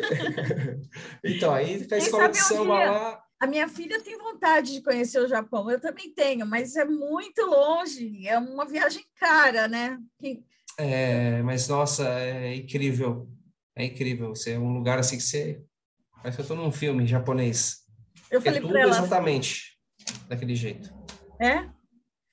então, 1.24 1.54
aí 1.54 1.88
a 1.92 1.98
escola 1.98 2.30
de 2.30 2.38
samba 2.38 2.74
lá. 2.74 3.24
A 3.40 3.48
minha 3.48 3.68
filha 3.70 4.02
tem 4.02 4.18
vontade 4.18 4.74
de 4.74 4.84
conhecer 4.84 5.20
o 5.20 5.28
Japão, 5.28 5.72
eu 5.72 5.80
também 5.80 6.14
tenho, 6.14 6.46
mas 6.46 6.76
é 6.76 6.84
muito 6.84 7.42
longe, 7.46 8.28
é 8.28 8.38
uma 8.38 8.66
viagem 8.66 9.04
cara, 9.18 9.68
né? 9.68 9.98
Que... 10.20 10.44
É, 10.78 11.42
mas 11.42 11.68
nossa, 11.68 12.08
é 12.20 12.54
incrível, 12.56 13.30
é 13.76 13.86
incrível. 13.86 14.36
Você 14.36 14.52
é 14.52 14.60
um 14.60 14.74
lugar 14.74 15.00
assim 15.00 15.18
que 15.18 15.24
você. 15.24 15.62
Parece 16.18 16.36
que 16.36 16.42
eu 16.42 16.44
estou 16.44 16.58
num 16.58 16.72
filme 16.72 17.08
japonês. 17.08 17.86
Eu 18.30 18.42
falei 18.42 18.60
é 18.60 18.62
tudo 18.62 18.78
ela... 18.78 18.92
exatamente 18.92 19.78
daquele 20.28 20.56
jeito. 20.56 20.94
É? 21.40 21.70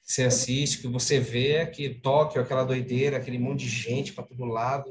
Você 0.07 0.23
assiste, 0.23 0.79
que 0.79 0.87
você 0.87 1.19
vê 1.19 1.67
que 1.67 1.93
Tóquio, 1.93 2.41
aquela 2.41 2.63
doideira, 2.63 3.17
aquele 3.17 3.41
monte 3.41 3.65
de 3.65 3.69
gente 3.69 4.13
para 4.13 4.23
todo 4.23 4.45
lado, 4.45 4.89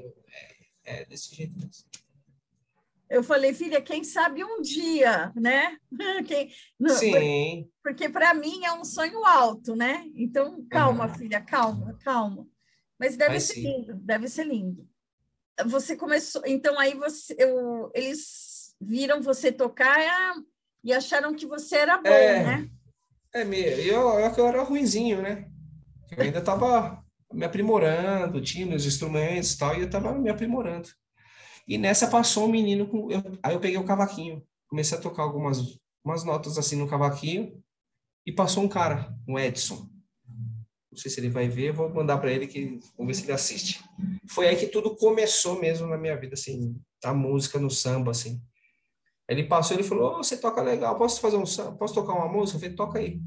é, 0.83 0.99
é 1.01 1.05
desse 1.05 1.33
jeito 1.33 1.57
mesmo. 1.57 1.85
Eu 3.09 3.23
falei, 3.23 3.53
filha, 3.53 3.81
quem 3.81 4.03
sabe 4.03 4.43
um 4.43 4.61
dia, 4.61 5.31
né? 5.35 5.77
Quem, 6.27 6.49
Sim. 6.89 7.69
Porque 7.83 8.09
para 8.09 8.33
mim 8.33 8.65
é 8.65 8.73
um 8.73 8.83
sonho 8.83 9.23
alto, 9.23 9.75
né? 9.75 10.09
Então, 10.15 10.65
calma, 10.69 11.07
uhum. 11.07 11.13
filha, 11.13 11.39
calma, 11.39 11.97
calma. 12.03 12.47
Mas 12.99 13.15
deve 13.15 13.39
ser 13.39 13.53
sim. 13.53 13.61
lindo, 13.61 13.93
deve 13.93 14.27
ser 14.27 14.45
lindo. 14.45 14.89
Você 15.67 15.95
começou, 15.95 16.41
então 16.45 16.77
aí 16.79 16.95
você, 16.95 17.35
eu, 17.37 17.91
eles 17.93 18.75
viram 18.81 19.21
você 19.21 19.51
tocar 19.51 20.35
e 20.83 20.91
acharam 20.91 21.35
que 21.35 21.45
você 21.45 21.77
era 21.77 21.97
bom, 21.97 22.09
é, 22.09 22.43
né? 22.43 22.69
É, 23.35 23.43
eu, 23.81 24.17
eu 24.17 24.47
era 24.47 24.63
ruinzinho, 24.63 25.21
né? 25.21 25.45
Eu 26.15 26.23
ainda 26.23 26.39
estava 26.39 27.03
me 27.33 27.43
aprimorando, 27.43 28.41
tinha 28.41 28.65
meus 28.65 28.85
instrumentos 28.85 29.51
e 29.51 29.57
tal, 29.57 29.75
e 29.75 29.79
eu 29.81 29.87
estava 29.87 30.17
me 30.17 30.29
aprimorando. 30.29 30.87
E 31.67 31.77
nessa 31.77 32.07
passou 32.07 32.45
um 32.45 32.51
menino 32.51 32.87
com. 32.87 33.11
Eu, 33.11 33.21
aí 33.43 33.53
eu 33.53 33.59
peguei 33.59 33.77
o 33.77 33.83
cavaquinho, 33.83 34.41
comecei 34.69 34.97
a 34.97 35.01
tocar 35.01 35.23
algumas 35.23 35.77
umas 36.01 36.23
notas 36.23 36.57
assim 36.57 36.77
no 36.77 36.87
cavaquinho, 36.87 37.61
e 38.25 38.31
passou 38.31 38.63
um 38.63 38.69
cara, 38.69 39.13
um 39.27 39.37
Edson. 39.37 39.89
Não 40.89 40.97
sei 40.97 41.11
se 41.11 41.19
ele 41.19 41.29
vai 41.29 41.49
ver, 41.49 41.73
vou 41.73 41.93
mandar 41.93 42.19
para 42.19 42.31
ele 42.31 42.47
que 42.47 42.79
vamos 42.97 43.07
ver 43.07 43.13
se 43.15 43.23
ele 43.23 43.33
assiste. 43.33 43.83
Foi 44.29 44.47
aí 44.47 44.55
que 44.55 44.67
tudo 44.67 44.95
começou 44.95 45.59
mesmo 45.59 45.87
na 45.87 45.97
minha 45.97 46.15
vida, 46.15 46.35
assim, 46.35 46.73
a 47.03 47.13
música 47.13 47.59
no 47.59 47.69
samba, 47.69 48.11
assim. 48.11 48.41
Ele 49.27 49.43
passou, 49.43 49.75
ele 49.75 49.83
falou: 49.83 50.15
oh, 50.15 50.23
"Você 50.23 50.37
toca 50.37 50.61
legal, 50.61 50.97
posso 50.97 51.19
fazer 51.19 51.37
um, 51.37 51.43
posso 51.77 51.93
tocar 51.93 52.13
uma 52.13 52.27
música?" 52.31 52.57
Eu 52.57 52.61
falei: 52.61 52.75
"Toca 52.75 52.99
aí". 52.99 53.21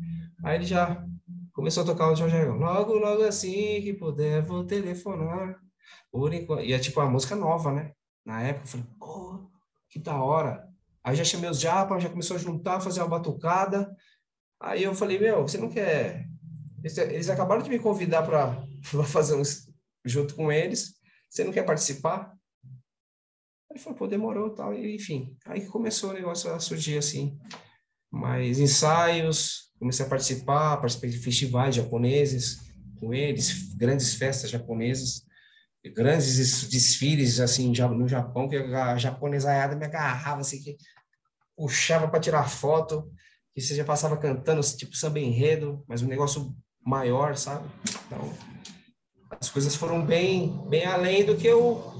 Aí 0.44 0.56
ele 0.56 0.64
já 0.66 1.04
começou 1.52 1.82
a 1.82 1.86
tocar 1.86 2.12
o 2.12 2.16
Jorge 2.16 2.44
Logo, 2.44 2.94
logo 2.94 3.22
assim 3.24 3.82
que 3.82 3.92
puder, 3.94 4.42
vou 4.42 4.64
telefonar. 4.64 5.58
Por 6.10 6.32
enquanto. 6.32 6.62
E 6.64 6.72
é 6.72 6.78
tipo 6.78 7.00
uma 7.00 7.10
música 7.10 7.34
nova, 7.34 7.72
né? 7.72 7.92
Na 8.24 8.42
época, 8.42 8.64
eu 8.64 8.68
falei: 8.68 8.86
"Pô, 8.98 9.50
que 9.90 9.98
da 9.98 10.22
hora". 10.22 10.68
Aí 11.02 11.16
já 11.16 11.24
chamei 11.24 11.50
os 11.50 11.60
japas, 11.60 12.02
já 12.02 12.08
começou 12.10 12.36
a 12.36 12.40
juntar, 12.40 12.80
fazer 12.80 13.00
uma 13.00 13.08
batucada. 13.08 13.94
Aí 14.60 14.82
eu 14.84 14.94
falei: 14.94 15.18
"Meu, 15.18 15.42
você 15.42 15.58
não 15.58 15.68
quer 15.68 16.26
eles 16.82 17.28
acabaram 17.28 17.62
de 17.62 17.70
me 17.70 17.78
convidar 17.78 18.22
para 18.22 18.62
fazer 19.06 19.34
um 19.34 19.42
junto 20.04 20.34
com 20.36 20.50
eles. 20.52 20.94
Você 21.28 21.44
não 21.44 21.52
quer 21.52 21.64
participar?" 21.64 22.37
Ele 23.70 23.78
falou, 23.78 23.98
pô, 23.98 24.06
demorou 24.06 24.50
tal, 24.50 24.74
e, 24.74 24.94
enfim. 24.94 25.36
Aí 25.46 25.66
começou 25.66 26.10
o 26.10 26.14
negócio 26.14 26.52
a 26.52 26.58
surgir 26.58 26.98
assim. 26.98 27.38
Mais 28.10 28.58
ensaios, 28.58 29.70
comecei 29.78 30.04
a 30.04 30.08
participar, 30.08 30.78
participei 30.78 31.10
de 31.10 31.18
festivais 31.18 31.74
japoneses 31.74 32.58
com 32.98 33.12
eles, 33.14 33.74
grandes 33.74 34.14
festas 34.14 34.50
japonesas, 34.50 35.22
grandes 35.94 36.68
desfiles 36.68 37.38
assim 37.40 37.68
no 37.68 38.08
Japão, 38.08 38.48
que 38.48 38.56
a 38.56 38.96
japonesaiada 38.96 39.76
me 39.76 39.84
agarrava 39.84 40.40
assim, 40.40 40.60
que 40.62 40.76
puxava 41.56 42.08
para 42.08 42.20
tirar 42.20 42.48
foto, 42.48 43.10
que 43.54 43.60
você 43.60 43.74
já 43.74 43.84
passava 43.84 44.16
cantando 44.16 44.60
tipo 44.62 44.96
samba 44.96 45.20
enredo, 45.20 45.84
mas 45.88 46.02
um 46.02 46.08
negócio 46.08 46.54
maior, 46.84 47.36
sabe? 47.36 47.68
Então, 48.06 48.32
as 49.40 49.50
coisas 49.50 49.74
foram 49.74 50.04
bem, 50.04 50.50
bem 50.68 50.84
além 50.86 51.24
do 51.24 51.36
que 51.36 51.46
eu 51.46 51.97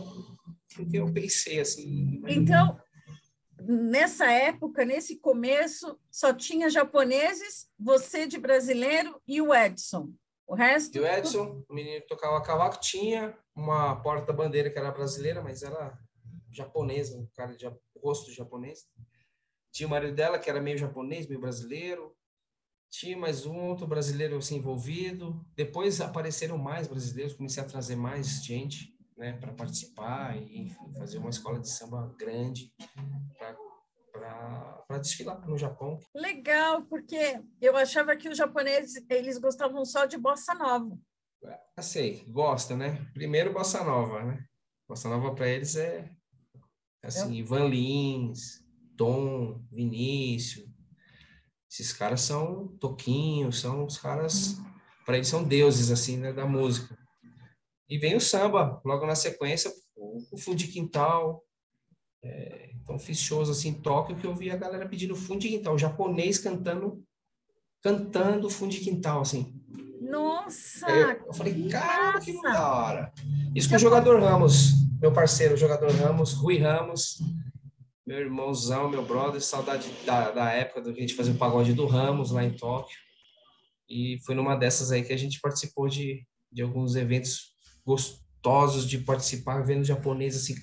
porque 0.79 0.97
eu 0.97 1.13
pensei 1.13 1.59
assim. 1.59 2.23
Então, 2.29 2.81
nessa 3.61 4.31
época, 4.31 4.85
nesse 4.85 5.17
começo, 5.17 5.99
só 6.09 6.33
tinha 6.33 6.71
japoneses, 6.71 7.69
você 7.77 8.27
de 8.27 8.39
brasileiro 8.39 9.21
e 9.27 9.43
o 9.43 9.53
Edson. 9.53 10.13
O 10.47 10.55
resto? 10.55 10.97
E 10.97 11.01
o 11.01 11.07
Edson, 11.07 11.65
o 11.69 11.75
menino 11.75 12.01
que 12.01 12.07
tocava 12.07 12.41
cavaco, 12.41 12.81
tinha 12.81 13.37
uma 13.55 13.97
porta-bandeira 13.97 14.71
que 14.71 14.79
era 14.79 14.93
brasileira, 14.93 15.43
mas 15.43 15.63
era 15.63 15.99
japonesa, 16.51 17.19
um 17.19 17.27
cara 17.35 17.55
de 17.57 17.69
rosto 18.01 18.33
japonês. 18.33 18.87
Tinha 19.73 19.89
o 19.89 19.91
marido 19.91 20.15
dela, 20.15 20.39
que 20.39 20.49
era 20.49 20.61
meio 20.61 20.79
japonês, 20.79 21.27
meio 21.27 21.41
brasileiro. 21.41 22.17
tinha 22.89 23.19
mais 23.19 23.45
um 23.45 23.57
outro 23.57 23.87
brasileiro 23.87 24.39
assim, 24.39 24.57
envolvido. 24.57 25.45
Depois 25.55 26.01
apareceram 26.01 26.57
mais 26.57 26.87
brasileiros, 26.87 27.35
comecei 27.35 27.63
a 27.63 27.67
trazer 27.67 27.97
mais 27.97 28.43
gente 28.45 28.97
né, 29.19 29.33
para 29.33 29.53
participar 29.53 30.37
e 30.37 30.63
enfim, 30.63 30.95
fazer 30.97 31.19
uma 31.19 31.31
escola 31.31 31.59
de 31.59 31.69
samba 31.69 32.15
grande 32.17 32.73
para 34.13 34.99
desfilar 35.01 35.47
no 35.47 35.59
Japão. 35.59 35.99
Legal, 36.15 36.83
porque 36.87 37.41
eu 37.61 37.77
achava 37.77 38.17
que 38.17 38.29
os 38.29 38.39
japoneses 38.39 39.05
eles 39.11 39.39
gostavam 39.39 39.85
só 39.85 40.07
de 40.07 40.17
bossa 40.17 40.55
nova. 40.55 40.97
Ah, 41.77 41.83
sei, 41.83 42.25
gosta, 42.29 42.77
né? 42.77 43.07
Primeiro 43.13 43.53
bossa 43.53 43.85
nova, 43.85 44.25
né? 44.25 44.45
Bossa 44.89 45.09
nova 45.09 45.35
para 45.35 45.49
eles 45.49 45.77
é 45.77 46.11
assim, 47.03 47.37
é. 47.37 47.41
Ivan 47.41 47.69
Lins, 47.69 48.65
Tom, 48.97 49.63
Vinícius. 49.71 50.67
Esses 51.71 51.93
caras 51.93 52.23
são 52.23 52.69
toquinhos, 52.79 53.61
são 53.61 53.85
os 53.85 53.99
caras 53.99 54.57
para 55.05 55.17
eles 55.17 55.29
são 55.29 55.43
deuses 55.43 55.91
assim, 55.91 56.19
né, 56.19 56.33
da 56.33 56.47
música. 56.47 56.99
E 57.89 57.99
vem 57.99 58.17
o 58.17 58.21
samba, 58.21 58.81
logo 58.85 59.07
na 59.07 59.15
sequência, 59.15 59.73
o 59.97 60.39
fundo 60.39 60.57
de 60.57 60.69
quintal. 60.69 61.43
É, 62.23 62.71
então 62.83 62.99
fiz 62.99 63.19
shows 63.19 63.49
assim 63.49 63.69
em 63.69 63.75
Tóquio 63.75 64.17
que 64.17 64.27
eu 64.27 64.35
vi 64.35 64.51
a 64.51 64.57
galera 64.57 64.89
pedindo 64.89 65.15
fundo 65.15 65.41
de 65.41 65.49
quintal, 65.49 65.75
o 65.75 65.79
japonês 65.79 66.39
cantando 66.39 67.05
cantando 67.81 68.51
fundo 68.51 68.73
de 68.73 68.81
quintal 68.81 69.21
assim. 69.21 69.55
Nossa! 70.01 70.89
Eu, 70.91 71.27
eu 71.27 71.33
falei, 71.33 71.69
cara, 71.69 72.21
que 72.21 72.41
da 72.43 72.73
hora. 72.73 73.13
Isso 73.55 73.69
com 73.69 73.77
o 73.77 73.79
jogador 73.79 74.21
Ramos, 74.21 74.73
meu 75.01 75.13
parceiro, 75.13 75.55
o 75.55 75.57
jogador 75.59 75.91
Ramos, 75.93 76.33
Rui 76.33 76.59
Ramos, 76.59 77.19
meu 78.07 78.19
irmãozão, 78.19 78.89
meu 78.89 79.05
brother, 79.05 79.41
saudade 79.41 79.91
da, 80.05 80.31
da 80.31 80.51
época 80.51 80.81
da 80.81 80.93
gente 80.93 81.15
fazer 81.15 81.33
o 81.33 81.39
pagode 81.39 81.75
do 81.75 81.87
Ramos 81.87 82.31
lá 82.31 82.43
em 82.43 82.57
Tóquio. 82.57 82.97
E 83.89 84.19
foi 84.25 84.35
numa 84.35 84.57
dessas 84.57 84.91
aí 84.91 85.03
que 85.03 85.13
a 85.13 85.17
gente 85.17 85.41
participou 85.41 85.89
de, 85.89 86.27
de 86.51 86.63
alguns 86.63 86.97
eventos 86.97 87.53
gostosos 87.89 88.87
de 88.87 88.99
participar, 88.99 89.63
vendo 89.63 89.83
japonês, 89.83 90.37
assim, 90.37 90.55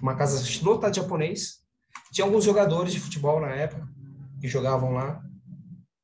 uma 0.00 0.16
casa 0.16 0.42
lotada 0.64 0.90
de 0.90 1.00
japonês. 1.00 1.62
Tinha 2.10 2.24
alguns 2.24 2.42
jogadores 2.42 2.94
de 2.94 3.00
futebol 3.00 3.38
na 3.38 3.54
época 3.54 3.86
que 4.40 4.48
jogavam 4.48 4.94
lá, 4.94 5.22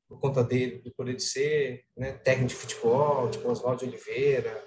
por 0.07 0.21
conta 0.21 0.45
dele, 0.45 0.81
por 0.81 0.93
poder 0.95 1.17
de 1.17 1.23
ser, 1.23 1.87
né, 1.97 2.13
técnico 2.13 2.51
de 2.51 2.55
futebol, 2.55 3.31
tipo 3.31 3.49
Oswaldo 3.49 3.87
Oliveira, 3.87 4.63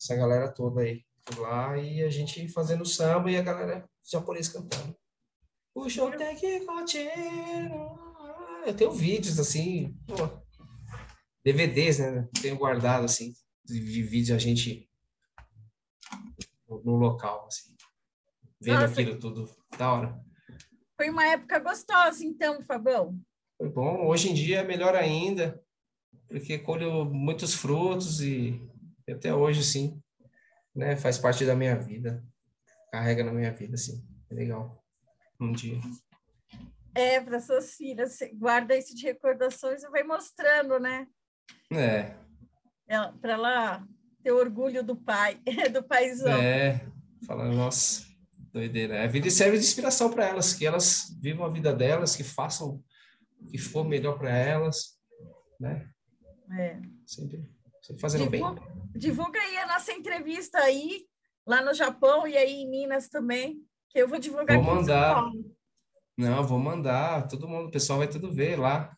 essa 0.00 0.16
galera 0.16 0.50
toda 0.50 0.80
aí 0.80 1.04
lá, 1.36 1.76
e 1.76 2.02
a 2.02 2.08
gente 2.08 2.48
fazendo 2.48 2.86
samba 2.86 3.30
e 3.30 3.36
a 3.36 3.42
galera 3.42 3.86
japonês 4.10 4.48
cantando. 4.48 4.96
O 5.74 5.88
show 5.90 6.10
tem 6.10 6.34
que 6.36 6.60
continuar. 6.60 8.66
Eu 8.66 8.74
tenho 8.74 8.92
vídeos 8.92 9.38
assim, 9.38 9.94
pô, 10.06 10.30
DVDs, 11.44 11.98
né? 11.98 12.26
Tenho 12.40 12.56
guardado 12.56 13.04
assim, 13.04 13.34
de 13.64 14.02
vídeo 14.02 14.34
a 14.34 14.38
gente 14.38 14.88
no 16.68 16.96
local, 16.96 17.46
assim, 17.46 17.74
vendo 18.60 18.80
Nossa. 18.80 19.00
aquilo 19.00 19.18
tudo. 19.18 19.50
Da 19.76 19.92
hora. 19.92 20.24
Foi 20.96 21.10
uma 21.10 21.26
época 21.26 21.58
gostosa, 21.58 22.24
então, 22.24 22.62
Fabão. 22.62 23.18
Foi 23.58 23.68
bom. 23.68 24.06
Hoje 24.06 24.30
em 24.30 24.34
dia 24.34 24.60
é 24.60 24.64
melhor 24.64 24.94
ainda, 24.94 25.62
porque 26.28 26.58
colho 26.58 27.04
muitos 27.04 27.54
frutos 27.54 28.20
e 28.20 28.60
até 29.08 29.34
hoje, 29.34 29.62
sim, 29.64 30.00
né, 30.74 30.96
faz 30.96 31.18
parte 31.18 31.44
da 31.44 31.54
minha 31.54 31.76
vida. 31.76 32.24
Carrega 32.92 33.24
na 33.24 33.32
minha 33.32 33.52
vida, 33.52 33.74
assim. 33.74 34.06
É 34.30 34.34
legal. 34.34 34.82
Um 35.40 35.52
dia. 35.52 35.80
É, 36.94 37.20
para 37.20 37.40
suas 37.40 37.74
filhas, 37.74 38.18
guarda 38.34 38.76
isso 38.76 38.94
de 38.94 39.02
recordações 39.02 39.82
e 39.82 39.90
vai 39.90 40.04
mostrando, 40.04 40.78
né? 40.78 41.08
É. 41.72 42.16
é 42.86 43.12
para 43.20 43.32
ela 43.32 43.88
ter 44.24 44.32
orgulho 44.32 44.82
do 44.82 44.96
pai, 44.96 45.38
do 45.70 45.82
paizão. 45.82 46.32
É, 46.32 46.80
falando, 47.26 47.54
nossa, 47.54 48.06
doideira. 48.50 49.04
A 49.04 49.06
vida 49.06 49.28
serve 49.28 49.58
de 49.58 49.64
inspiração 49.64 50.10
para 50.10 50.26
elas, 50.26 50.54
que 50.54 50.66
elas 50.66 51.14
vivam 51.20 51.44
a 51.44 51.50
vida 51.50 51.72
delas, 51.74 52.16
que 52.16 52.24
façam 52.24 52.82
o 53.38 53.46
que 53.46 53.58
for 53.58 53.84
melhor 53.84 54.18
para 54.18 54.34
elas, 54.34 54.98
né? 55.60 55.86
É. 56.58 56.80
Sempre, 57.04 57.46
sempre 57.82 58.00
fazendo 58.00 58.30
divulga, 58.30 58.60
bem. 58.60 58.72
Divulga 58.96 59.38
aí 59.38 59.58
a 59.58 59.66
nossa 59.66 59.92
entrevista 59.92 60.58
aí, 60.58 61.06
lá 61.46 61.62
no 61.62 61.74
Japão 61.74 62.26
e 62.26 62.36
aí 62.36 62.62
em 62.62 62.70
Minas 62.70 63.10
também, 63.10 63.62
que 63.90 63.98
eu 63.98 64.08
vou 64.08 64.18
divulgar 64.18 64.56
vou 64.56 64.72
aqui 64.72 64.80
mandar. 64.80 65.22
Não, 66.16 66.44
vou 66.44 66.58
mandar, 66.58 67.26
todo 67.28 67.48
mundo, 67.48 67.66
o 67.68 67.70
pessoal 67.70 67.98
vai 67.98 68.08
tudo 68.08 68.32
ver 68.32 68.58
lá. 68.58 68.96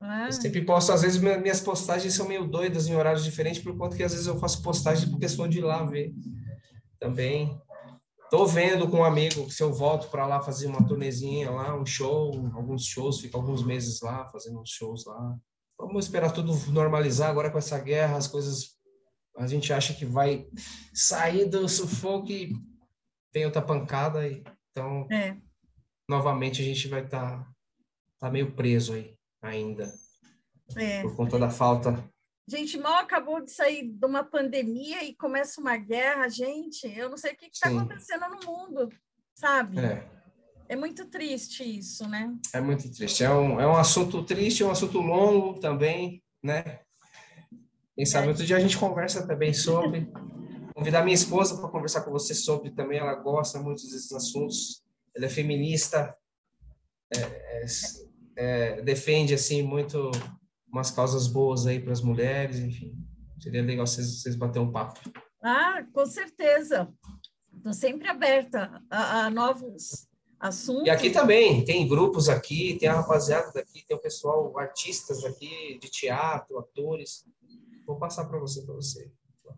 Ah. 0.00 0.26
Eu 0.26 0.32
sempre 0.32 0.64
posto, 0.64 0.92
às 0.92 1.02
vezes 1.02 1.20
minhas 1.20 1.60
postagens 1.60 2.14
são 2.14 2.28
meio 2.28 2.46
doidas 2.46 2.86
em 2.86 2.94
horários 2.94 3.24
diferentes, 3.24 3.62
por 3.62 3.76
conta 3.76 3.96
que 3.96 4.02
às 4.02 4.12
vezes 4.12 4.26
eu 4.26 4.38
faço 4.38 4.62
postagem 4.62 5.10
por 5.10 5.18
questão 5.18 5.48
de 5.48 5.58
ir 5.58 5.62
lá 5.62 5.84
ver 5.84 6.14
também. 7.00 7.60
Tô 8.30 8.46
vendo 8.46 8.88
com 8.88 8.98
um 8.98 9.04
amigo 9.04 9.50
se 9.50 9.62
eu 9.62 9.72
volto 9.72 10.08
para 10.08 10.26
lá 10.26 10.40
fazer 10.40 10.66
uma 10.66 10.86
turnezinha 10.86 11.50
lá, 11.50 11.74
um 11.74 11.86
show, 11.86 12.32
alguns 12.54 12.84
shows, 12.84 13.20
fico 13.20 13.36
alguns 13.36 13.64
meses 13.64 14.00
lá 14.00 14.28
fazendo 14.28 14.60
uns 14.60 14.70
shows 14.70 15.04
lá. 15.06 15.36
Vamos 15.78 16.04
esperar 16.04 16.30
tudo 16.30 16.54
normalizar 16.70 17.30
agora 17.30 17.50
com 17.50 17.58
essa 17.58 17.78
guerra, 17.78 18.16
as 18.16 18.26
coisas 18.26 18.76
a 19.36 19.46
gente 19.46 19.72
acha 19.72 19.94
que 19.94 20.04
vai 20.04 20.46
sair 20.92 21.46
do 21.46 21.68
sufoco 21.68 22.30
e 22.30 22.52
tem 23.32 23.46
outra 23.46 23.62
pancada 23.62 24.26
e 24.26 24.42
então 24.70 25.06
é. 25.10 25.36
novamente 26.08 26.60
a 26.60 26.64
gente 26.64 26.86
vai 26.88 27.04
estar 27.04 27.38
tá, 27.38 27.50
tá 28.18 28.30
meio 28.30 28.54
preso 28.54 28.94
aí 28.94 29.17
ainda. 29.42 29.92
É. 30.76 31.02
Por 31.02 31.16
conta 31.16 31.38
da 31.38 31.50
falta. 31.50 32.04
Gente, 32.48 32.78
mal 32.78 33.02
acabou 33.02 33.42
de 33.42 33.50
sair 33.50 33.90
de 33.90 34.06
uma 34.06 34.24
pandemia 34.24 35.04
e 35.04 35.14
começa 35.14 35.60
uma 35.60 35.76
guerra, 35.76 36.28
gente. 36.28 36.86
Eu 36.86 37.10
não 37.10 37.16
sei 37.16 37.32
o 37.32 37.36
que 37.36 37.46
está 37.46 37.68
acontecendo 37.68 38.24
no 38.30 38.46
mundo, 38.46 38.88
sabe? 39.34 39.78
É. 39.78 40.08
é. 40.70 40.74
muito 40.76 41.04
triste 41.06 41.62
isso, 41.62 42.08
né? 42.08 42.34
É 42.54 42.60
muito 42.60 42.90
triste. 42.90 43.22
É 43.22 43.30
um, 43.30 43.60
é 43.60 43.66
um 43.66 43.76
assunto 43.76 44.24
triste, 44.24 44.62
é 44.62 44.66
um 44.66 44.70
assunto 44.70 44.98
longo 44.98 45.60
também, 45.60 46.22
né? 46.42 46.80
Quem 47.94 48.06
sabe 48.06 48.28
é. 48.28 48.30
outro 48.30 48.46
dia 48.46 48.56
a 48.56 48.60
gente 48.60 48.78
conversa 48.78 49.26
também 49.26 49.52
sobre. 49.52 50.10
Convidar 50.74 51.02
minha 51.02 51.14
esposa 51.14 51.60
para 51.60 51.68
conversar 51.68 52.00
com 52.00 52.12
você 52.12 52.34
sobre 52.34 52.70
também. 52.70 52.98
Ela 52.98 53.14
gosta 53.16 53.60
muito 53.60 53.82
desses 53.82 54.12
assuntos. 54.12 54.82
Ela 55.14 55.26
é 55.26 55.28
feminista. 55.28 56.16
É, 57.14 57.18
é, 57.20 57.66
é, 58.38 58.80
defende 58.82 59.34
assim 59.34 59.62
muito 59.62 60.12
umas 60.72 60.92
causas 60.92 61.26
boas 61.26 61.66
aí 61.66 61.80
para 61.80 61.92
as 61.92 62.00
mulheres, 62.00 62.58
enfim. 62.60 62.96
Seria 63.40 63.62
legal 63.62 63.86
vocês, 63.86 64.22
vocês 64.22 64.36
bater 64.36 64.60
um 64.60 64.70
papo. 64.70 65.00
Ah, 65.42 65.84
com 65.92 66.06
certeza. 66.06 66.88
Estou 67.56 67.72
sempre 67.72 68.06
aberta 68.08 68.80
a, 68.88 69.26
a, 69.26 69.30
novos 69.30 70.06
assuntos. 70.38 70.86
E 70.86 70.90
aqui 70.90 71.10
também, 71.10 71.64
tem 71.64 71.88
grupos 71.88 72.28
aqui, 72.28 72.76
tem 72.78 72.88
a 72.88 72.94
rapaziada 72.94 73.50
daqui, 73.52 73.84
tem 73.86 73.96
o 73.96 74.00
pessoal, 74.00 74.56
artistas 74.56 75.24
aqui 75.24 75.76
de 75.80 75.90
teatro, 75.90 76.58
atores. 76.58 77.24
Vou 77.84 77.98
passar 77.98 78.26
para 78.26 78.38
você, 78.38 78.62
para 78.62 78.74
você. 78.74 79.10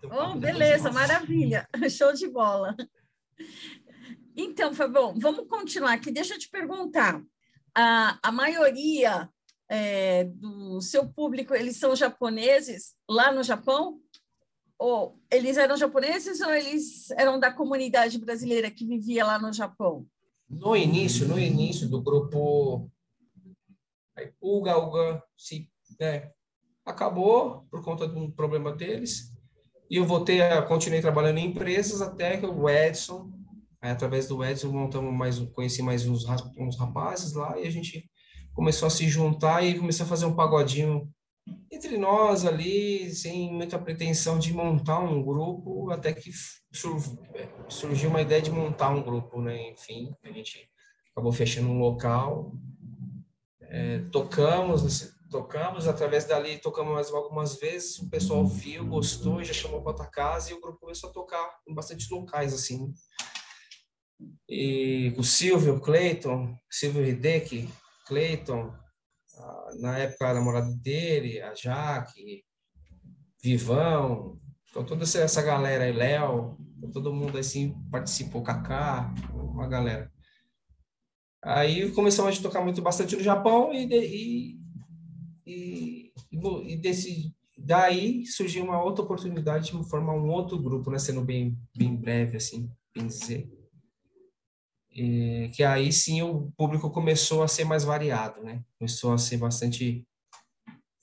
Oh, 0.05 0.37
beleza, 0.37 0.90
maravilha. 0.90 1.69
Show 1.90 2.14
de 2.14 2.29
bola. 2.29 2.75
Então, 4.35 4.73
Fabão, 4.73 5.14
vamos 5.19 5.47
continuar 5.49 5.93
aqui. 5.95 6.11
Deixa 6.11 6.35
eu 6.35 6.38
te 6.38 6.49
perguntar 6.49 7.23
a, 7.75 8.19
a 8.23 8.33
maioria 8.33 9.29
é, 9.71 10.25
do 10.25 10.81
seu 10.81 11.09
público, 11.09 11.55
eles 11.55 11.77
são 11.77 11.95
japoneses 11.95 12.95
lá 13.09 13.33
no 13.33 13.43
Japão? 13.43 14.01
Ou 14.79 15.19
eles 15.31 15.57
eram 15.57 15.77
japoneses 15.77 16.41
ou 16.41 16.51
eles 16.53 17.11
eram 17.13 17.39
da 17.39 17.53
comunidade 17.53 18.19
brasileira 18.19 18.71
que 18.71 18.87
vivia 18.87 19.25
lá 19.25 19.39
no 19.39 19.53
Japão? 19.53 20.07
No 20.49 20.77
início, 20.77 21.29
no 21.29 21.39
início 21.39 21.89
do 21.89 22.03
grupo 22.03 22.91
Uga 24.41 24.77
Uga 24.79 25.23
se, 25.37 25.71
né, 25.99 26.31
acabou 26.85 27.67
por 27.71 27.85
conta 27.85 28.09
de 28.09 28.19
um 28.19 28.31
problema 28.31 28.73
deles 28.73 29.33
e 29.89 29.97
eu 29.97 30.07
voltei 30.07 30.43
a 30.43 30.63
continuei 30.63 31.01
trabalhando 31.01 31.39
em 31.39 31.47
empresas 31.47 32.03
até 32.03 32.37
que 32.37 32.47
o 32.47 32.69
Edson 32.69 33.31
Aí, 33.83 33.90
através 33.90 34.29
do 34.29 34.45
Edson, 34.45 34.69
montamos 34.69 35.12
mais, 35.12 35.38
conheci 35.38 35.83
mais 35.83 36.07
uns, 36.07 36.25
uns 36.59 36.79
rapazes 36.79 37.33
lá 37.33 37.59
e 37.59 37.66
a 37.66 37.71
gente 37.71 38.11
começou 38.53 38.87
a 38.87 38.90
se 38.90 39.09
juntar 39.09 39.64
e 39.64 39.79
começou 39.79 40.05
a 40.05 40.09
fazer 40.09 40.27
um 40.27 40.37
pagodinho 40.37 41.11
entre 41.73 41.97
nós 41.97 42.45
ali, 42.45 43.11
sem 43.11 43.51
muita 43.51 43.79
pretensão 43.79 44.38
de 44.38 44.53
montar 44.53 45.01
um 45.01 45.23
grupo, 45.23 45.90
até 45.90 46.12
que 46.12 46.31
surgiu 47.69 48.11
uma 48.11 48.21
ideia 48.21 48.43
de 48.43 48.51
montar 48.51 48.90
um 48.90 49.03
grupo, 49.03 49.40
né? 49.40 49.71
Enfim, 49.71 50.14
a 50.23 50.31
gente 50.31 50.69
acabou 51.12 51.33
fechando 51.33 51.69
um 51.69 51.79
local, 51.79 52.53
é, 53.62 54.01
tocamos, 54.12 55.11
tocamos, 55.31 55.88
através 55.88 56.27
dali 56.27 56.59
tocamos 56.59 56.93
mais 56.93 57.11
algumas 57.11 57.59
vezes, 57.59 57.99
o 57.99 58.11
pessoal 58.11 58.47
viu, 58.47 58.87
gostou, 58.87 59.43
já 59.43 59.55
chamou 59.55 59.81
para 59.81 59.93
outra 59.93 60.07
casa 60.07 60.51
e 60.51 60.55
o 60.55 60.61
grupo 60.61 60.81
começou 60.81 61.09
a 61.09 61.12
tocar 61.12 61.51
em 61.66 61.75
bastante 61.75 62.12
locais, 62.12 62.53
assim 62.53 62.93
e 64.49 65.15
o 65.17 65.23
Silvio 65.23 65.81
Clayton, 65.81 66.57
Silvio 66.71 67.07
Hideki, 67.07 67.69
Clayton, 68.07 68.73
a, 69.37 69.71
na 69.79 69.99
época 69.99 70.29
a 70.29 70.35
namorada 70.35 70.73
dele, 70.83 71.41
a 71.41 71.55
Jaque, 71.55 72.45
Vivão, 73.43 74.39
então 74.71 74.85
toda 74.85 75.05
essa 75.05 75.43
galera 75.43 75.85
aí, 75.85 75.93
Léo, 75.93 76.57
todo 76.93 77.13
mundo 77.13 77.39
assim 77.39 77.75
participou, 77.91 78.43
Kaká, 78.43 79.13
uma 79.33 79.67
galera. 79.67 80.11
Aí 81.43 81.91
começamos 81.93 82.39
a 82.39 82.43
tocar 82.43 82.63
muito 82.63 82.83
bastante 82.83 83.17
no 83.17 83.23
Japão 83.23 83.73
e, 83.73 83.87
e, 83.87 84.61
e, 85.47 86.13
e, 86.33 86.77
desse, 86.77 87.35
daí 87.57 88.27
surgiu 88.27 88.65
uma 88.65 88.83
outra 88.83 89.05
oportunidade 89.05 89.73
de 89.73 89.89
formar 89.89 90.15
um 90.15 90.29
outro 90.29 90.59
grupo, 90.59 90.91
né, 90.91 90.99
sendo 90.99 91.23
bem, 91.23 91.59
bem 91.75 91.97
breve, 91.97 92.37
assim, 92.37 92.71
bem 92.95 93.07
dizer. 93.07 93.60
E, 94.92 95.50
que 95.55 95.62
aí 95.62 95.92
sim 95.92 96.22
o 96.22 96.50
público 96.57 96.90
começou 96.90 97.42
a 97.42 97.48
ser 97.48 97.64
mais 97.64 97.85
variado, 97.85 98.42
né? 98.42 98.62
Começou 98.79 99.12
a 99.12 99.18
ser 99.18 99.37
bastante 99.37 100.07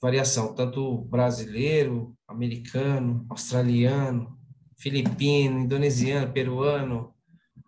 variação, 0.00 0.54
tanto 0.54 0.98
brasileiro, 1.02 2.16
americano, 2.26 3.26
australiano, 3.30 4.38
filipino, 4.76 5.60
indonesiano, 5.60 6.32
peruano, 6.32 7.14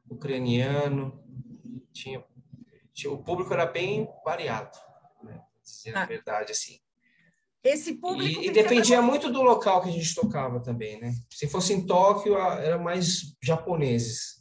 ucraniano. 0.09 1.19
Tinha, 1.93 2.25
tinha, 2.93 3.13
o 3.13 3.23
público 3.23 3.53
era 3.53 3.67
bem 3.67 4.09
variado, 4.25 4.77
né? 5.23 5.41
Dizer 5.65 5.97
ah. 5.97 6.03
a 6.03 6.07
verdade, 6.07 6.53
assim. 6.53 6.79
Esse 7.63 7.95
público. 7.95 8.41
E, 8.41 8.47
e 8.47 8.51
dependia 8.51 9.03
muito 9.03 9.31
do 9.31 9.43
local 9.43 9.83
que 9.83 9.89
a 9.89 9.93
gente 9.93 10.15
tocava 10.15 10.61
também, 10.61 10.99
né? 11.01 11.13
Se 11.31 11.47
fosse 11.49 11.73
em 11.75 11.85
Tóquio, 11.85 12.37
era 12.39 12.79
mais 12.79 13.37
japoneses, 13.43 14.40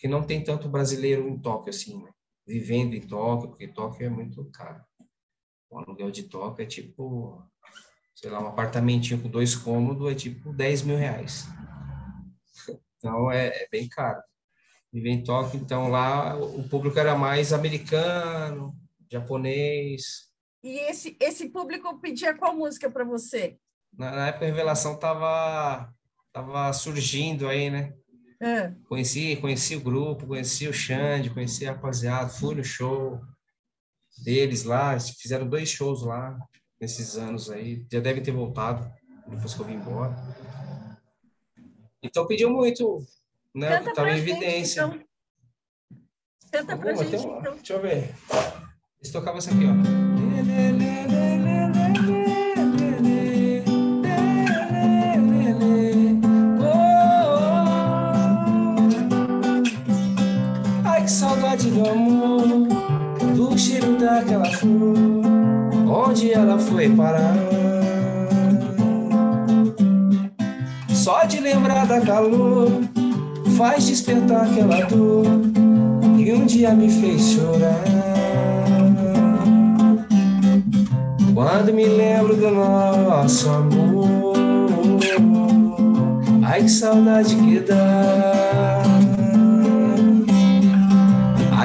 porque 0.00 0.08
não 0.08 0.22
tem 0.22 0.42
tanto 0.42 0.66
brasileiro 0.66 1.28
em 1.28 1.38
Tóquio, 1.38 1.68
assim, 1.68 2.02
né? 2.02 2.10
Vivendo 2.46 2.94
em 2.94 3.02
Tóquio, 3.02 3.50
porque 3.50 3.68
Tóquio 3.68 4.06
é 4.06 4.08
muito 4.08 4.42
caro. 4.46 4.82
O 5.68 5.78
aluguel 5.78 6.10
de 6.10 6.22
Tóquio 6.22 6.62
é 6.62 6.66
tipo, 6.66 7.46
sei 8.14 8.30
lá, 8.30 8.42
um 8.42 8.48
apartamentinho 8.48 9.20
com 9.20 9.28
dois 9.28 9.54
cômodos 9.54 10.10
é 10.10 10.14
tipo 10.14 10.54
10 10.54 10.82
mil 10.84 10.96
reais. 10.96 11.44
Então 12.96 13.30
é, 13.30 13.48
é 13.48 13.68
bem 13.70 13.86
caro. 13.90 14.22
Viver 14.90 15.10
em 15.10 15.22
Tóquio, 15.22 15.60
então 15.60 15.90
lá 15.90 16.34
o 16.34 16.66
público 16.66 16.98
era 16.98 17.14
mais 17.14 17.52
americano, 17.52 18.74
japonês. 19.12 20.30
E 20.64 20.78
esse, 20.78 21.14
esse 21.20 21.50
público 21.50 22.00
pedia 22.00 22.34
qual 22.34 22.56
música 22.56 22.90
para 22.90 23.04
você? 23.04 23.58
Na, 23.92 24.10
na, 24.12 24.28
época 24.28 24.46
a 24.46 24.48
revelação 24.48 24.98
tava, 24.98 25.92
tava 26.32 26.72
surgindo 26.72 27.46
aí, 27.46 27.68
né? 27.68 27.99
É. 28.40 28.72
Conheci, 28.88 29.36
conheci 29.36 29.76
o 29.76 29.80
grupo, 29.80 30.26
conheci 30.26 30.66
o 30.66 30.72
Xande, 30.72 31.30
conheci 31.30 31.66
a 31.66 31.72
rapaziada, 31.72 32.30
fui 32.30 32.54
no 32.54 32.64
show 32.64 33.20
deles 34.24 34.64
lá, 34.64 34.98
fizeram 34.98 35.46
dois 35.46 35.68
shows 35.68 36.02
lá 36.02 36.38
nesses 36.80 37.16
anos 37.16 37.50
aí, 37.50 37.86
já 37.92 38.00
devem 38.00 38.22
ter 38.22 38.32
voltado 38.32 38.90
depois 39.28 39.54
que 39.54 39.60
eu 39.60 39.66
vim 39.66 39.74
embora. 39.74 40.16
Então 42.02 42.26
pediu 42.26 42.50
muito, 42.50 43.04
né? 43.54 43.78
Canta 43.78 43.92
Tava 43.92 44.10
em 44.10 44.18
evidência. 44.18 44.86
Gente, 44.86 44.94
então. 44.96 45.10
Canta 46.50 46.76
pra 46.78 46.90
Alguma? 46.90 47.10
gente, 47.10 47.26
então. 47.26 47.54
Deixa 47.56 47.72
eu 47.74 47.82
ver. 47.82 48.14
Eles 48.98 49.12
tocavam 49.12 49.38
essa 49.38 49.50
aqui, 49.50 49.64
ó. 49.64 50.09
Saudade 61.50 61.70
do 61.70 61.88
amor 61.88 62.42
do 63.34 63.58
cheiro 63.58 63.98
daquela 63.98 64.50
flor, 64.52 64.94
onde 65.88 66.32
ela 66.32 66.58
foi 66.58 66.88
parar. 66.90 67.34
Só 70.88 71.24
de 71.24 71.40
lembrar 71.40 71.86
da 71.86 72.00
calor, 72.00 72.70
faz 73.56 73.86
despertar 73.86 74.44
aquela 74.44 74.86
dor 74.86 75.24
que 76.16 76.32
um 76.32 76.46
dia 76.46 76.72
me 76.72 76.88
fez 76.88 77.32
chorar. 77.32 77.84
Quando 81.34 81.72
me 81.72 81.86
lembro 81.86 82.36
do 82.36 82.50
nosso 82.50 83.48
amor, 83.48 84.34
ai 86.44 86.62
que 86.62 86.68
saudade 86.68 87.34
que 87.34 87.60
dá. 87.60 88.99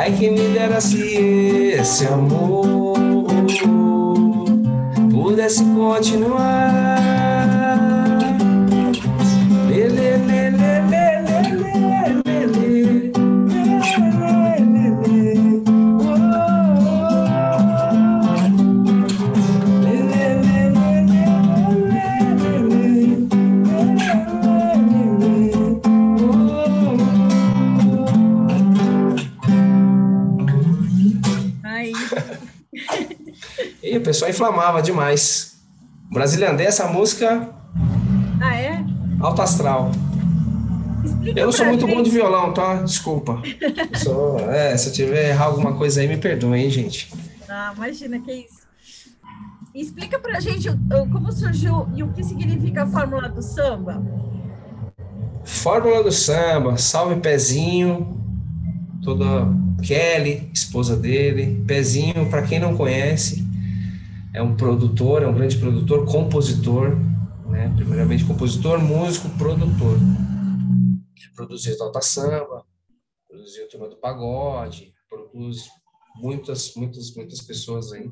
Ai 0.06 0.12
que 0.12 0.30
me 0.30 0.50
dera 0.50 0.80
se 0.80 1.18
esse 1.80 2.06
amor 2.06 2.94
pudesse 5.12 5.63
continuar. 5.74 6.96
Pessoal 34.15 34.32
inflamava 34.32 34.82
demais. 34.82 35.58
Brasiliandê, 36.10 36.63
essa 36.63 36.88
música. 36.88 37.49
Ah, 38.41 38.56
é? 38.56 38.80
Alto 39.19 39.41
astral. 39.41 39.91
Explica 41.04 41.39
eu 41.39 41.45
não 41.45 41.51
sou 41.51 41.65
muito 41.65 41.86
gente. 41.86 41.95
bom 41.95 42.01
de 42.01 42.10
violão, 42.10 42.54
tá? 42.54 42.75
Desculpa. 42.75 43.41
sou, 44.01 44.39
é, 44.49 44.78
se 44.78 44.88
eu 44.89 44.93
tiver 44.93 45.30
errar 45.32 45.45
alguma 45.45 45.75
coisa 45.75 45.99
aí, 45.99 46.08
me 46.08 46.17
perdoe, 46.17 46.58
hein, 46.58 46.69
gente. 46.69 47.12
Ah, 47.49 47.73
imagina, 47.75 48.19
que 48.19 48.32
isso. 48.32 48.65
Explica 49.73 50.17
pra 50.17 50.39
gente 50.39 50.69
como 51.12 51.32
surgiu 51.34 51.89
e 51.93 52.01
o 52.01 52.08
que 52.13 52.23
significa 52.23 52.84
a 52.84 52.88
fórmula 52.88 53.28
do 53.28 53.41
samba. 53.41 54.01
Fórmula 55.43 56.01
do 56.01 56.12
samba, 56.12 56.78
salve 56.78 57.19
Pezinho, 57.19 58.17
toda 59.04 59.45
Kelly, 59.84 60.49
esposa 60.54 60.95
dele, 60.95 61.62
Pezinho, 61.67 62.30
para 62.30 62.43
quem 62.43 62.58
não 62.58 62.78
conhece, 62.78 63.44
é 64.36 64.41
um 64.41 64.56
produtor, 64.56 65.24
é 65.24 65.28
um 65.28 65.34
grande 65.34 65.58
produtor, 65.58 66.06
compositor, 66.06 66.89
né? 67.50 67.74
primeiramente 67.74 68.26
compositor, 68.26 68.80
músico, 68.80 69.30
produtor. 69.38 69.98
Produziu 71.34 71.76
Alta 71.82 72.02
Samba, 72.02 72.65
produziu 73.28 73.67
Turma 73.69 73.88
do 73.88 73.95
Pagode, 73.95 74.93
produz 75.10 75.69
muitas, 76.17 76.74
muitas, 76.76 77.15
muitas 77.15 77.41
pessoas 77.41 77.93
aí. 77.93 78.12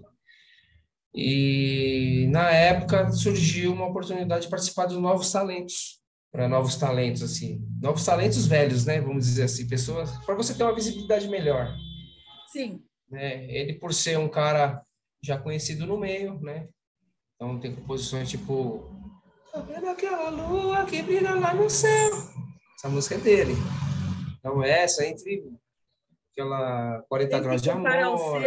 E 1.14 2.28
na 2.32 2.50
época 2.50 3.12
surgiu 3.12 3.74
uma 3.74 3.88
oportunidade 3.88 4.46
de 4.46 4.50
participar 4.50 4.86
dos 4.86 4.98
Novos 4.98 5.32
Talentos, 5.32 6.02
para 6.32 6.50
novos 6.50 6.78
talentos 6.78 7.22
assim, 7.22 7.64
novos 7.80 8.04
talentos 8.04 8.48
velhos, 8.48 8.86
né? 8.86 9.00
Vamos 9.00 9.26
dizer 9.26 9.44
assim, 9.44 9.68
pessoas 9.68 10.10
para 10.26 10.34
você 10.34 10.56
ter 10.56 10.64
uma 10.64 10.74
visibilidade 10.74 11.28
melhor. 11.28 11.72
Sim. 12.52 12.82
Né? 13.08 13.46
Ele 13.54 13.74
por 13.74 13.94
ser 13.94 14.18
um 14.18 14.28
cara 14.28 14.84
já 15.24 15.38
conhecido 15.38 15.88
no 15.88 15.98
meio, 15.98 16.40
né? 16.42 16.68
Então 17.36 17.60
tem 17.60 17.74
composições 17.74 18.30
tipo 18.30 18.92
Tá 19.52 19.60
vendo 19.60 19.88
aquela 19.88 20.30
lua 20.30 20.84
que 20.86 21.02
brilha 21.02 21.36
lá 21.36 21.54
no 21.54 21.70
céu? 21.70 22.10
Essa 22.76 22.90
música 22.90 23.16
é 23.16 23.20
dele. 23.20 23.54
Então 24.40 24.64
essa 24.64 25.06
entre 25.06 25.44
aquela 26.32 27.04
40 27.08 27.40
graus 27.40 27.62
de 27.62 27.70
amor. 27.70 28.42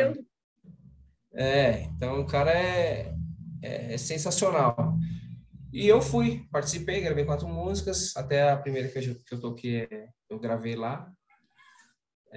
É, 1.33 1.83
então 1.83 2.21
o 2.21 2.27
cara 2.27 2.51
é, 2.51 3.15
é, 3.63 3.95
é, 3.95 3.99
sensacional. 3.99 4.97
E 5.73 5.87
eu 5.87 6.03
fui, 6.03 6.47
participei, 6.51 7.01
gravei 7.01 7.25
quatro 7.25 7.47
músicas, 7.47 8.17
até 8.17 8.51
a 8.51 8.57
primeira 8.57 8.89
que 8.89 8.99
eu, 8.99 9.15
que 9.15 9.35
eu 9.35 9.41
toquei, 9.41 9.89
eu 10.29 10.39
gravei 10.39 10.75
lá. 10.75 11.13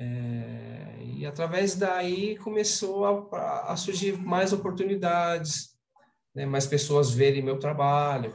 É, 0.02 0.96
e 1.02 1.26
através 1.26 1.76
daí 1.76 2.38
começou 2.38 3.06
a, 3.36 3.74
a 3.74 3.76
surgir 3.76 4.18
mais 4.18 4.54
oportunidades, 4.54 5.78
né, 6.34 6.46
mais 6.46 6.66
pessoas 6.66 7.12
verem 7.12 7.44
meu 7.44 7.60
trabalho. 7.60 8.34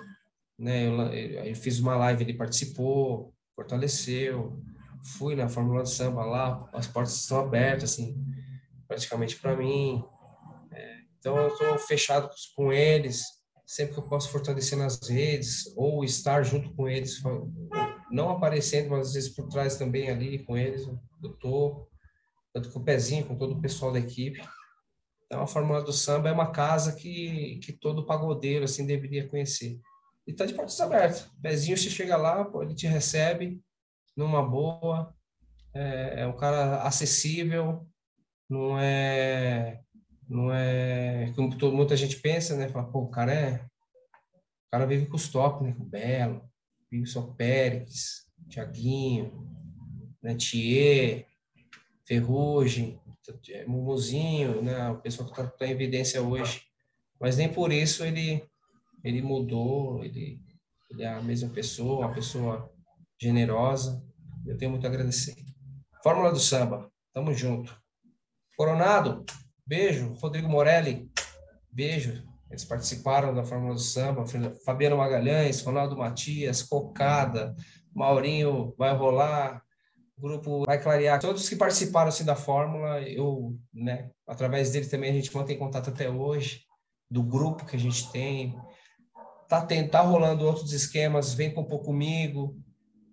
Né, 0.59 0.87
eu, 0.87 1.47
eu, 1.47 1.57
fiz 1.57 1.81
uma 1.81 1.97
live, 1.97 2.23
ele 2.23 2.35
participou, 2.35 3.33
fortaleceu. 3.57 4.63
Fui 5.17 5.35
na 5.35 5.49
Fórmula 5.49 5.83
do 5.83 5.89
Samba 5.89 6.25
lá, 6.25 6.69
as 6.75 6.87
portas 6.87 7.17
estão 7.17 7.41
abertas, 7.41 7.93
assim, 7.93 8.15
praticamente 8.87 9.37
para 9.37 9.57
mim. 9.57 10.05
É, 10.71 10.99
então 11.19 11.39
eu 11.39 11.49
estou 11.49 11.79
fechado 11.79 12.29
com 12.55 12.71
eles, 12.71 13.23
sempre 13.67 13.95
que 13.95 14.01
eu 14.01 14.09
posso 14.09 14.29
fortalecer 14.29 14.77
nas 14.77 15.01
redes 15.09 15.73
ou 15.77 16.05
estar 16.05 16.43
junto 16.43 16.75
com 16.75 16.87
eles, 16.87 17.23
não 18.15 18.31
aparecendo, 18.31 18.91
mas 18.91 19.09
às 19.09 19.15
vezes 19.15 19.29
por 19.31 19.49
trás 19.49 19.77
também 19.77 20.09
ali 20.09 20.39
com 20.45 20.57
eles 20.57 20.87
eu 21.23 21.33
tô, 21.41 21.89
tanto 22.53 22.71
com 22.71 22.79
o 22.79 22.85
Pezinho, 22.85 23.27
com 23.27 23.37
todo 23.37 23.55
o 23.55 23.61
pessoal 23.61 23.93
da 23.93 23.99
equipe. 23.99 24.41
Então, 25.27 25.43
a 25.43 25.47
Fórmula 25.47 25.83
do 25.83 25.93
Samba 25.93 26.29
é 26.29 26.33
uma 26.33 26.53
casa 26.53 26.95
que, 26.95 27.59
que 27.59 27.73
todo 27.73 28.07
pagodeiro 28.07 28.65
assim 28.65 28.87
deveria 28.87 29.27
conhecer. 29.29 29.81
E 30.27 30.33
tá 30.33 30.47
de 30.47 30.55
portas 30.55 30.81
abertas. 30.81 31.29
Pezinho, 31.43 31.77
você 31.77 31.91
chega 31.91 32.17
lá, 32.17 32.45
pô, 32.45 32.63
ele 32.63 32.75
te 32.75 32.87
recebe 32.87 33.61
numa 34.17 34.43
boa. 34.43 35.13
É, 35.75 36.21
é 36.21 36.27
um 36.27 36.37
cara 36.37 36.83
acessível, 36.83 37.85
não 38.49 38.79
é 38.79 39.81
não 40.29 40.53
é 40.55 41.33
como 41.35 41.51
muita 41.73 41.97
gente 41.97 42.21
pensa, 42.21 42.57
né? 42.57 42.69
Fala, 42.69 42.91
pô, 42.91 43.01
o 43.01 43.11
cara 43.11 43.35
é 43.35 43.55
o 43.57 44.71
cara 44.71 44.87
vive 44.87 45.07
com 45.07 45.17
os 45.17 45.29
top, 45.29 45.65
né? 45.65 45.73
Com 45.73 45.83
o 45.83 45.87
Belo, 45.87 46.49
só 47.07 47.23
Pérez, 47.23 48.27
Tiaguinho, 48.49 49.49
né? 50.23 50.35
Thier, 50.35 51.27
Ferrugem, 52.07 53.01
Mumuzinho, 53.67 54.63
né? 54.63 54.91
O 54.91 54.99
pessoal 54.99 55.29
que 55.29 55.41
está 55.41 55.51
tá 55.51 55.67
em 55.67 55.71
evidência 55.71 56.23
hoje. 56.23 56.63
Mas 57.19 57.37
nem 57.37 57.49
por 57.49 57.73
isso 57.73 58.05
ele 58.05 58.43
ele 59.03 59.21
mudou, 59.21 60.03
ele, 60.03 60.41
ele 60.91 61.03
é 61.03 61.09
a 61.09 61.21
mesma 61.21 61.51
pessoa, 61.51 62.07
uma 62.07 62.15
pessoa 62.15 62.73
generosa. 63.21 64.03
Eu 64.47 64.57
tenho 64.57 64.71
muito 64.71 64.87
a 64.87 64.89
agradecer. 64.89 65.37
Fórmula 66.03 66.33
do 66.33 66.41
Samba, 66.41 66.91
tamo 67.13 67.35
junto. 67.35 67.79
Coronado, 68.57 69.25
beijo. 69.67 70.15
Rodrigo 70.15 70.49
Morelli, 70.49 71.11
beijo. 71.71 72.25
Eles 72.55 72.65
participaram 72.65 73.35
da 73.35 73.43
Fórmula 73.43 73.75
do 73.75 73.81
Samba. 73.81 74.25
Fabiano 74.65 74.97
Magalhães, 74.97 75.61
Ronaldo 75.63 75.97
Matias, 75.97 76.63
Cocada, 76.63 77.53
Maurinho 77.93 78.73
vai 78.79 78.95
rolar, 78.97 79.61
grupo 80.17 80.65
vai 80.65 80.81
clarear. 80.81 81.21
Todos 81.21 81.49
que 81.49 81.57
participaram 81.57 82.09
assim, 82.09 82.25
da 82.25 82.37
Fórmula, 82.37 83.03
eu, 83.03 83.59
né, 83.73 84.09
através 84.25 84.71
dele 84.71 84.87
também 84.87 85.11
a 85.11 85.15
gente 85.15 85.35
mantém 85.35 85.59
contato 85.59 85.91
até 85.91 86.09
hoje, 86.09 86.63
do 87.11 87.25
grupo 87.25 87.67
que 87.67 87.75
a 87.75 87.79
gente 87.79 88.11
tem. 88.13 88.57
Tá, 89.49 89.67
tem, 89.67 89.89
tá 89.89 90.01
rolando 90.01 90.47
outros 90.47 90.73
esquemas, 90.73 91.35
vem 91.35 91.53
compor 91.53 91.83
comigo, 91.83 92.57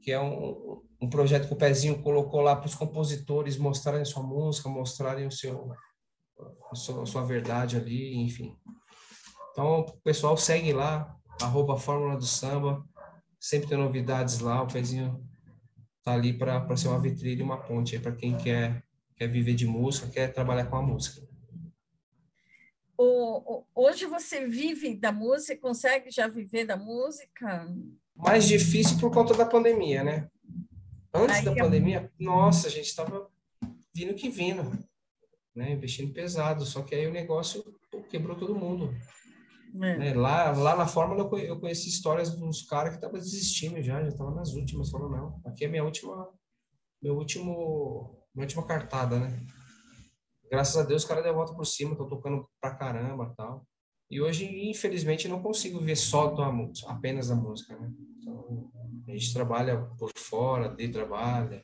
que 0.04 0.12
é 0.12 0.19
um, 0.19 0.84
um 1.01 1.10
projeto 1.10 1.47
que 1.47 1.54
o 1.54 1.58
Pezinho 1.58 2.01
colocou 2.04 2.41
lá 2.41 2.56
para 2.56 2.67
os 2.67 2.75
compositores 2.75 3.58
mostrarem 3.58 4.06
sua 4.06 4.21
música, 4.21 4.69
mostrarem 4.69 5.25
o 5.25 5.32
seu, 5.32 5.71
a 6.71 6.75
sua, 6.75 7.01
a 7.01 7.06
sua 7.08 7.23
verdade 7.23 7.75
ali, 7.75 8.15
enfim. 8.17 8.56
Então, 9.51 9.81
o 9.81 9.91
pessoal 10.01 10.37
segue 10.37 10.71
lá, 10.71 11.15
arroba 11.41 11.77
Fórmula 11.77 12.17
do 12.17 12.25
Samba, 12.25 12.85
sempre 13.39 13.69
tem 13.69 13.77
novidades 13.77 14.39
lá, 14.39 14.61
o 14.61 14.67
Pezinho 14.67 15.23
tá 16.03 16.13
ali 16.13 16.33
para 16.33 16.75
ser 16.77 16.87
uma 16.87 16.99
vitrine, 16.99 17.41
uma 17.41 17.57
ponte 17.57 17.99
para 17.99 18.11
quem 18.11 18.37
quer, 18.37 18.83
quer 19.15 19.27
viver 19.27 19.53
de 19.53 19.65
música, 19.65 20.07
quer 20.07 20.33
trabalhar 20.33 20.65
com 20.65 20.77
a 20.77 20.81
música. 20.81 21.27
O, 22.97 23.63
hoje 23.73 24.05
você 24.05 24.47
vive 24.47 24.95
da 24.95 25.11
música, 25.11 25.59
consegue 25.59 26.11
já 26.11 26.27
viver 26.27 26.65
da 26.65 26.77
música? 26.77 27.67
Mais 28.15 28.47
difícil 28.47 28.99
por 28.99 29.11
conta 29.11 29.33
da 29.33 29.45
pandemia, 29.45 30.03
né? 30.03 30.29
Antes 31.13 31.37
Aí, 31.37 31.45
da 31.45 31.55
pandemia, 31.55 32.11
nossa, 32.19 32.67
a 32.67 32.69
gente 32.69 32.85
estava 32.85 33.27
vindo 33.93 34.13
que 34.13 34.29
vindo, 34.29 34.63
né? 35.55 35.71
Investindo 35.71 36.13
pesado, 36.13 36.63
só 36.63 36.83
que 36.83 36.93
aí 36.93 37.07
o 37.07 37.11
negócio 37.11 37.63
quebrou 38.09 38.37
todo 38.37 38.55
mundo. 38.55 38.93
É. 39.75 39.97
Né? 39.97 40.13
Lá, 40.13 40.51
lá 40.51 40.75
na 40.75 40.88
Fórmula 40.88 41.29
eu 41.39 41.60
conheci 41.60 41.89
histórias 41.89 42.36
dos 42.36 42.63
caras 42.63 42.89
que 42.89 42.95
estavam 42.95 43.19
desistindo 43.19 43.81
já, 43.81 44.01
já 44.01 44.10
estavam 44.10 44.36
nas 44.36 44.53
últimas, 44.53 44.89
falando, 44.89 45.12
não, 45.12 45.41
aqui 45.45 45.65
é 45.65 45.67
minha 45.67 45.84
última, 45.84 46.27
meu 47.01 47.15
último, 47.15 48.17
minha 48.36 48.45
última 48.45 48.65
cartada, 48.65 49.19
né? 49.19 49.45
Graças 50.51 50.75
a 50.75 50.84
Deus, 50.84 51.03
o 51.03 51.07
cara 51.07 51.21
deu 51.21 51.31
a 51.31 51.36
volta 51.36 51.53
por 51.53 51.65
cima, 51.65 51.95
tô 51.95 52.05
tocando 52.05 52.45
pra 52.60 52.75
caramba 52.75 53.34
tal. 53.38 53.65
E 54.10 54.21
hoje, 54.21 54.69
infelizmente, 54.69 55.29
não 55.29 55.41
consigo 55.41 55.79
ver 55.79 55.95
só 55.95 56.27
da 56.31 56.51
música, 56.51 56.91
apenas 56.91 57.29
da 57.29 57.36
música, 57.36 57.77
né? 57.79 57.89
Então, 58.19 58.69
a 59.07 59.12
gente 59.12 59.34
trabalha 59.34 59.81
por 59.97 60.12
fora, 60.17 60.67
de 60.75 60.89
trabalha, 60.89 61.63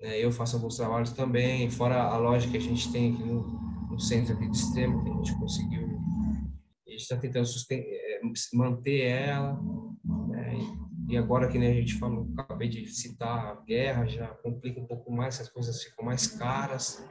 né? 0.00 0.18
eu 0.18 0.32
faço 0.32 0.56
alguns 0.56 0.76
trabalhos 0.76 1.12
também, 1.12 1.70
fora 1.70 2.02
a 2.02 2.16
loja 2.16 2.50
que 2.50 2.56
a 2.56 2.60
gente 2.60 2.90
tem 2.90 3.12
aqui 3.12 3.22
no, 3.22 3.42
no 3.90 4.00
centro 4.00 4.34
aqui 4.34 4.48
de 4.50 4.56
extremo, 4.56 5.02
que 5.04 5.10
a 5.10 5.14
gente 5.14 5.38
conseguiu 5.38 5.83
gente 6.94 7.02
está 7.02 7.16
tentando 7.16 7.46
é, 7.70 8.20
manter 8.52 9.00
ela. 9.02 9.60
Né? 10.28 10.56
E 11.08 11.16
agora 11.16 11.48
que 11.48 11.58
né, 11.58 11.70
a 11.70 11.74
gente 11.74 11.98
falou, 11.98 12.28
acabei 12.38 12.68
de 12.68 12.86
citar 12.88 13.46
a 13.46 13.60
guerra, 13.60 14.06
já 14.06 14.28
complica 14.28 14.80
um 14.80 14.86
pouco 14.86 15.12
mais, 15.12 15.40
as 15.40 15.48
coisas 15.48 15.82
ficam 15.82 16.04
mais 16.04 16.26
caras. 16.26 17.04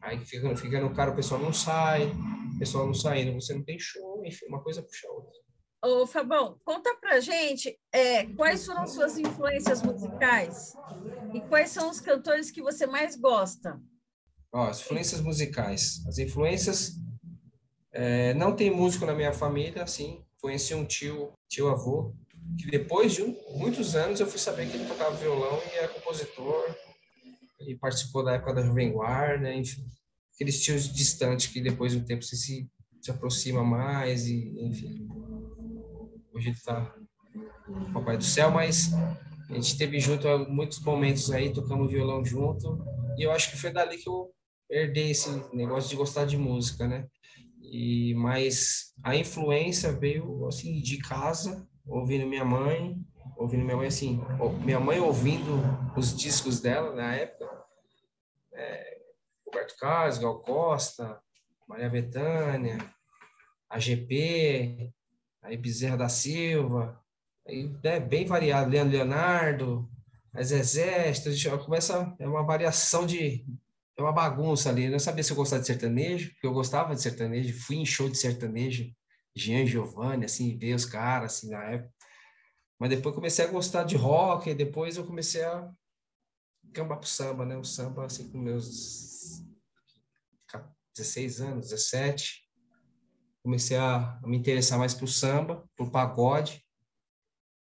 Aí 0.00 0.18
fica, 0.24 0.54
fica 0.56 0.80
no 0.80 0.94
caro, 0.94 1.12
o 1.12 1.16
pessoal 1.16 1.40
não 1.40 1.52
sai, 1.52 2.06
o 2.54 2.58
pessoal 2.58 2.86
não 2.86 2.94
saindo, 2.94 3.34
você 3.34 3.54
não 3.54 3.62
tem 3.62 3.78
show, 3.78 4.22
enfim, 4.24 4.46
uma 4.46 4.62
coisa 4.62 4.82
puxa 4.82 5.06
a 5.08 5.12
outra. 5.12 5.42
Ô, 5.84 6.06
Fabão, 6.06 6.60
conta 6.64 6.94
pra 7.00 7.18
gente 7.18 7.76
é, 7.92 8.24
quais 8.34 8.64
foram 8.64 8.86
suas 8.86 9.18
influências 9.18 9.82
musicais 9.82 10.74
e 11.34 11.40
quais 11.40 11.70
são 11.70 11.90
os 11.90 12.00
cantores 12.00 12.52
que 12.52 12.62
você 12.62 12.86
mais 12.86 13.16
gosta? 13.16 13.80
Ó, 14.52 14.68
as 14.68 14.80
influências 14.80 15.20
musicais. 15.20 16.06
As 16.06 16.18
influências 16.18 16.92
é, 17.92 18.32
não 18.34 18.56
tem 18.56 18.70
músico 18.70 19.04
na 19.04 19.14
minha 19.14 19.32
família, 19.32 19.82
assim. 19.82 20.24
Conheci 20.40 20.74
um 20.74 20.84
tio, 20.84 21.32
tio 21.48 21.68
avô, 21.68 22.14
que 22.58 22.70
depois 22.70 23.12
de 23.12 23.22
um, 23.22 23.36
muitos 23.56 23.94
anos 23.94 24.18
eu 24.18 24.26
fui 24.26 24.38
saber 24.38 24.68
que 24.68 24.76
ele 24.76 24.86
tocava 24.86 25.14
violão 25.16 25.60
e 25.72 25.76
era 25.76 25.88
compositor. 25.88 26.74
Ele 27.60 27.76
participou 27.76 28.24
da 28.24 28.32
época 28.32 28.54
da 28.54 28.62
Jovem 28.62 28.92
Guarda, 28.92 29.52
enfim. 29.52 29.86
Aqueles 30.34 30.60
tios 30.60 30.92
distantes 30.92 31.46
que 31.46 31.60
depois 31.60 31.92
de 31.92 31.98
um 31.98 32.04
tempo 32.04 32.24
você 32.24 32.34
se, 32.34 32.68
se 33.00 33.10
aproxima 33.10 33.62
mais 33.62 34.26
e, 34.26 34.52
enfim. 34.58 35.06
Hoje 36.32 36.48
ele 36.48 36.58
o 37.68 37.92
Papai 37.92 38.16
do 38.16 38.24
Céu, 38.24 38.50
mas 38.50 38.92
a 39.48 39.54
gente 39.54 39.76
teve 39.76 40.00
junto 40.00 40.26
muitos 40.50 40.80
momentos 40.80 41.30
aí, 41.30 41.52
tocamos 41.52 41.90
violão 41.90 42.24
junto. 42.24 42.82
E 43.16 43.22
eu 43.22 43.30
acho 43.30 43.50
que 43.50 43.56
foi 43.56 43.70
dali 43.70 43.98
que 43.98 44.08
eu 44.08 44.30
herdei 44.70 45.10
esse 45.10 45.30
negócio 45.54 45.90
de 45.90 45.96
gostar 45.96 46.24
de 46.24 46.36
música, 46.36 46.88
né? 46.88 47.06
E 47.72 48.12
mas 48.16 48.92
a 49.02 49.16
influência 49.16 49.90
veio 49.92 50.46
assim 50.46 50.78
de 50.82 50.98
casa, 50.98 51.66
ouvindo 51.86 52.26
minha 52.26 52.44
mãe, 52.44 53.02
ouvindo 53.34 53.64
minha 53.64 53.78
mãe 53.78 53.86
assim, 53.86 54.20
minha 54.62 54.78
mãe 54.78 55.00
ouvindo 55.00 55.58
os 55.96 56.14
discos 56.14 56.60
dela 56.60 56.94
na 56.94 57.14
época, 57.14 57.50
é, 58.52 58.98
Roberto 59.46 59.74
Carlos, 59.78 60.18
Gal 60.18 60.42
Costa, 60.42 61.18
Maria 61.66 61.88
Bethânia, 61.88 62.76
a 63.70 63.78
GP, 63.78 64.92
aí 65.40 65.56
Bezerra 65.56 65.96
da 65.96 66.10
Silva, 66.10 67.02
aí, 67.48 67.74
né, 67.82 67.98
bem 67.98 68.26
variado, 68.26 68.70
Leandro 68.70 68.92
Leonardo, 68.92 69.90
as 70.34 70.48
Zezé, 70.48 71.10
começa 71.64 72.14
é 72.18 72.28
uma 72.28 72.44
variação 72.44 73.06
de 73.06 73.46
é 73.96 74.02
uma 74.02 74.12
bagunça 74.12 74.70
ali. 74.70 74.84
Eu 74.84 74.92
não 74.92 74.98
sabia 74.98 75.22
se 75.22 75.32
eu 75.32 75.36
gostava 75.36 75.60
de 75.60 75.66
sertanejo, 75.66 76.30
porque 76.32 76.46
eu 76.46 76.52
gostava 76.52 76.94
de 76.94 77.02
sertanejo, 77.02 77.60
fui 77.60 77.76
em 77.76 77.86
show 77.86 78.08
de 78.08 78.16
sertanejo, 78.16 78.90
Jean 79.34 79.66
Giovanni, 79.66 80.24
assim, 80.24 80.56
ver 80.58 80.74
os 80.74 80.84
caras, 80.84 81.36
assim, 81.36 81.50
na 81.50 81.62
época. 81.64 81.92
Mas 82.78 82.90
depois 82.90 83.14
comecei 83.14 83.44
a 83.44 83.48
gostar 83.48 83.84
de 83.84 83.96
rock, 83.96 84.50
e 84.50 84.54
depois 84.54 84.96
eu 84.96 85.06
comecei 85.06 85.44
a 85.44 85.70
cambar 86.72 86.98
pro 86.98 87.08
samba, 87.08 87.44
né? 87.44 87.56
O 87.56 87.64
samba, 87.64 88.06
assim, 88.06 88.30
com 88.30 88.38
meus 88.38 89.42
16 90.94 91.40
anos, 91.40 91.70
17. 91.70 92.42
Comecei 93.42 93.76
a 93.76 94.20
me 94.24 94.36
interessar 94.36 94.78
mais 94.78 94.94
pro 94.94 95.06
samba, 95.06 95.68
pro 95.76 95.90
pagode. 95.90 96.64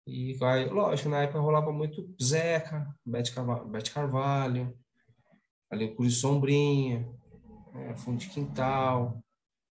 E, 0.06 0.36
lógico, 0.70 1.10
na 1.10 1.22
época 1.22 1.38
rolava 1.38 1.70
muito 1.70 2.14
Zeca, 2.22 2.88
Bete 3.04 3.32
Carvalho, 3.32 3.68
Bete 3.68 3.90
Carvalho 3.90 4.78
ali 5.70 5.86
o 5.86 5.94
Cruz 5.94 6.16
Sombrinha, 6.16 7.08
é, 7.74 7.94
Fundo 7.94 8.18
de 8.18 8.28
Quintal, 8.28 9.22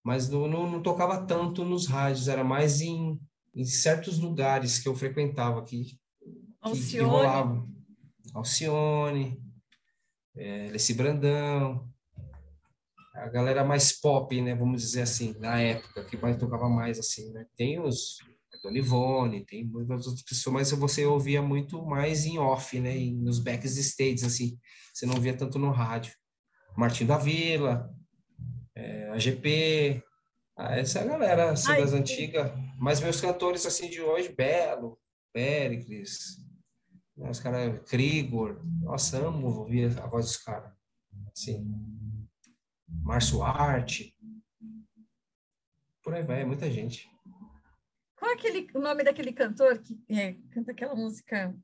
mas 0.04 0.30
não, 0.30 0.48
não, 0.48 0.70
não, 0.70 0.82
tocava 0.82 1.26
tanto 1.26 1.66
nos 1.66 1.88
rádios, 1.88 2.28
era 2.28 2.44
mais 2.44 2.82
em, 2.82 3.20
em 3.54 3.66
certos 3.66 4.20
lugares 4.20 4.80
que 4.80 4.88
eu 4.88 4.96
frequentava 4.96 5.60
aqui, 5.60 6.00
que, 6.64 6.90
que 6.90 7.00
rolava. 7.00 7.68
Alcione, 8.34 9.42
é, 10.36 10.70
Leci 10.72 10.94
Brandão, 10.94 11.90
a 13.14 13.28
galera 13.28 13.64
mais 13.64 13.92
pop, 13.92 14.40
né, 14.42 14.54
vamos 14.54 14.82
dizer 14.82 15.02
assim, 15.02 15.36
na 15.40 15.60
época, 15.60 16.06
que 16.06 16.18
mais 16.18 16.38
tocava 16.38 16.70
mais 16.70 17.00
assim, 17.00 17.32
né? 17.32 17.46
Tem 17.56 17.80
os 17.80 18.20
Dona 18.62 18.78
Ivone, 18.78 19.46
tem 19.46 19.65
muitas 19.65 20.08
outras 20.08 20.24
pessoas, 20.24 20.54
mas 20.54 20.72
você 20.72 21.06
ouvia 21.06 21.41
muito 21.41 21.86
mais 21.86 22.26
em 22.26 22.38
off, 22.38 22.80
né, 22.80 22.96
nos 23.12 23.39
backstages, 23.39 24.24
assim, 24.24 24.60
você 24.93 25.06
não 25.06 25.15
via 25.15 25.36
tanto 25.36 25.60
no 25.60 25.72
rádio. 25.72 26.13
Martinho 26.76 27.08
da 27.08 27.17
Vila, 27.17 27.89
é, 28.76 29.10
a 29.10 29.17
GP, 29.17 30.04
essa 30.58 31.04
galera 31.04 31.52
assim, 31.52 31.72
Ai, 31.72 31.82
das 31.82 31.93
antigas. 31.93 32.52
Mas 32.80 33.00
meus 33.00 33.20
cantores 33.20 33.65
assim 33.65 33.89
de 33.89 34.02
hoje, 34.02 34.34
Belo, 34.36 35.00
Péricles, 35.34 36.38
né, 37.15 37.30
os 37.30 37.39
caras, 37.39 37.80
Krigor, 37.89 38.62
nossa, 38.82 39.17
amo 39.17 39.48
ouvir 39.48 39.98
a 40.00 40.08
voz 40.08 40.26
dos 40.26 40.38
caras. 40.38 40.72
Assim, 41.32 41.65
Márcio 42.88 43.41
Arte, 43.43 44.15
por 46.04 46.13
aí 46.13 46.24
vai, 46.24 46.41
é 46.41 46.46
muita 46.46 46.72
gente. 46.72 47.10
Qual 48.18 48.32
é 48.32 48.34
aquele, 48.34 48.68
o 48.74 48.80
nome 48.80 49.04
daquele 49.04 49.32
cantor 49.32 49.78
que 49.78 49.96
é, 50.10 50.36
canta 50.52 50.72
aquela 50.72 50.96
música? 50.96 51.56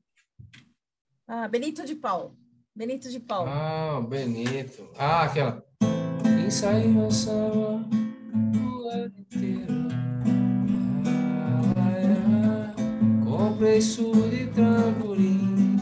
Ah, 1.26 1.48
Benito 1.48 1.84
de 1.84 1.96
Paulo. 1.96 2.38
Benito 2.74 3.10
de 3.10 3.18
Paulo. 3.18 3.50
Ah, 3.50 4.00
Benito. 4.08 4.88
Ah, 4.96 5.24
aquela. 5.24 5.64
Ensaio 6.46 7.06
essa 7.06 7.32
o 7.32 8.88
ano 8.88 9.14
inteiro. 9.18 9.74
Comprei 13.24 13.80
surdo 13.80 14.32
e 14.32 14.46
tamborim. 14.52 15.76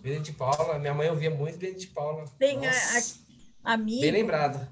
Benito 0.00 0.22
de 0.22 0.32
Paula, 0.32 0.78
minha 0.78 0.94
mãe 0.94 1.10
ouvia 1.10 1.30
muito 1.30 1.58
Benito 1.58 1.80
de 1.80 1.86
Paula. 1.88 2.24
Tem 2.38 2.64
a, 2.64 2.70
a, 3.64 3.72
amigo. 3.74 4.02
Bem 4.02 4.12
lembrado. 4.12 4.68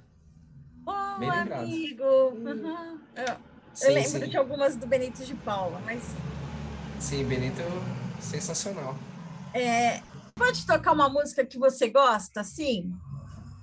Oh, 0.86 1.18
Bem 1.18 1.28
lembrado. 1.28 1.62
amigo. 1.62 2.04
Uhum. 2.04 3.00
Eu, 3.16 3.57
sim, 3.78 3.86
eu 3.86 3.94
lembro 3.94 4.24
sim. 4.24 4.28
de 4.28 4.36
algumas 4.36 4.76
do 4.76 4.86
Benito 4.86 5.24
de 5.24 5.34
Paula, 5.34 5.80
mas. 5.84 6.02
Sim, 7.00 7.24
Benito 7.24 7.62
sensacional. 8.20 8.96
É, 9.54 10.02
pode 10.34 10.66
tocar 10.66 10.92
uma 10.92 11.08
música 11.08 11.44
que 11.44 11.58
você 11.58 11.88
gosta, 11.88 12.40
assim? 12.40 12.92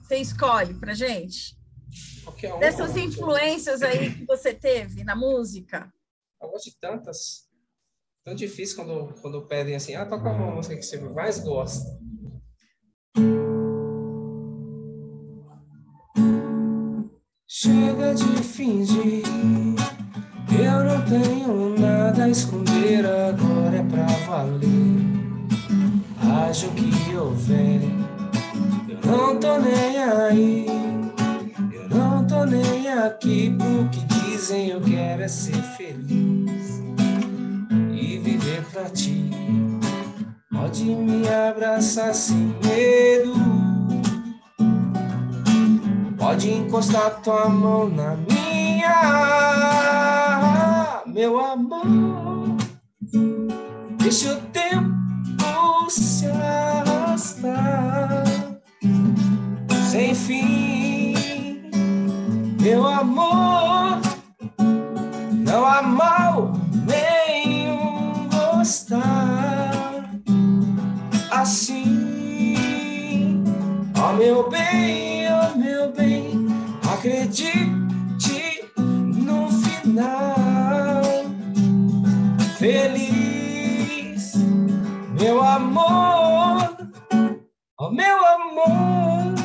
Você 0.02 0.18
escolhe 0.18 0.74
pra 0.76 0.94
gente? 0.94 1.58
Qualquer 2.24 2.54
uma, 2.54 2.60
Dessas 2.60 2.96
influências 2.96 3.82
aí 3.82 4.14
que 4.16 4.26
você 4.26 4.54
teve 4.54 5.04
na 5.04 5.16
música? 5.16 5.92
Eu 6.42 6.50
gosto 6.50 6.70
de 6.70 6.80
tantas. 6.80 7.46
Tão 8.24 8.34
difícil 8.34 8.76
quando, 8.76 9.14
quando 9.22 9.46
pedem 9.46 9.76
assim, 9.76 9.96
ah, 9.96 10.06
toca 10.06 10.30
uma 10.30 10.56
música 10.56 10.76
que 10.76 10.82
você 10.82 11.00
mais 11.00 11.40
gosta. 11.40 12.00
Chega 17.48 18.14
de 18.14 18.44
fingir, 18.44 19.24
tenho 21.08 21.80
nada 21.80 22.26
a 22.26 22.30
esconder, 22.30 23.06
agora 23.06 23.78
é 23.78 23.84
pra 23.84 24.06
valer. 24.28 25.06
Haja 26.22 26.68
o 26.68 26.72
que 26.72 27.16
houver, 27.16 27.82
eu 28.90 29.12
não 29.12 29.40
tô 29.40 29.58
nem 29.60 29.98
aí, 29.98 30.68
eu 31.72 31.98
não 31.98 32.26
tô 32.26 32.46
nem 32.46 32.88
aqui 32.88 33.56
pro 33.58 33.90
que 33.90 34.00
dizem, 34.16 34.70
eu 34.70 34.82
quero 34.82 35.22
é 35.22 35.28
ser 35.28 35.62
feliz 35.78 36.82
e 37.94 38.18
viver 38.18 38.64
pra 38.72 38.86
ti. 38.86 39.30
Pode 40.52 40.84
me 40.84 41.28
abraçar 41.30 42.14
sem 42.14 42.56
medo. 42.64 43.34
Pode 46.18 46.52
encostar 46.52 47.22
tua 47.22 47.48
mão 47.48 47.88
na 47.88 48.16
minha, 48.16 48.90
meu 51.16 51.40
amor. 51.40 52.58
Deixa 54.00 54.34
o 54.34 54.42
tempo 54.52 55.90
se 55.90 56.26
arrastar 56.28 58.26
sem 59.90 60.14
fim, 60.14 61.16
meu 62.62 62.86
amor. 62.86 64.02
Não 65.32 65.66
há 65.66 65.82
mal 65.82 66.52
nenhum 66.86 68.28
gostar 68.28 70.04
assim, 71.32 72.62
ó 73.98 74.10
oh, 74.10 74.14
meu 74.18 74.50
bem, 74.50 75.32
ó 75.32 75.52
oh, 75.54 75.58
meu 75.58 75.94
bem, 75.94 76.46
acredite 76.94 77.75
feliz, 82.66 84.34
meu 85.20 85.40
amor, 85.40 86.76
oh, 87.80 87.92
meu 87.92 88.26
amor. 88.26 89.36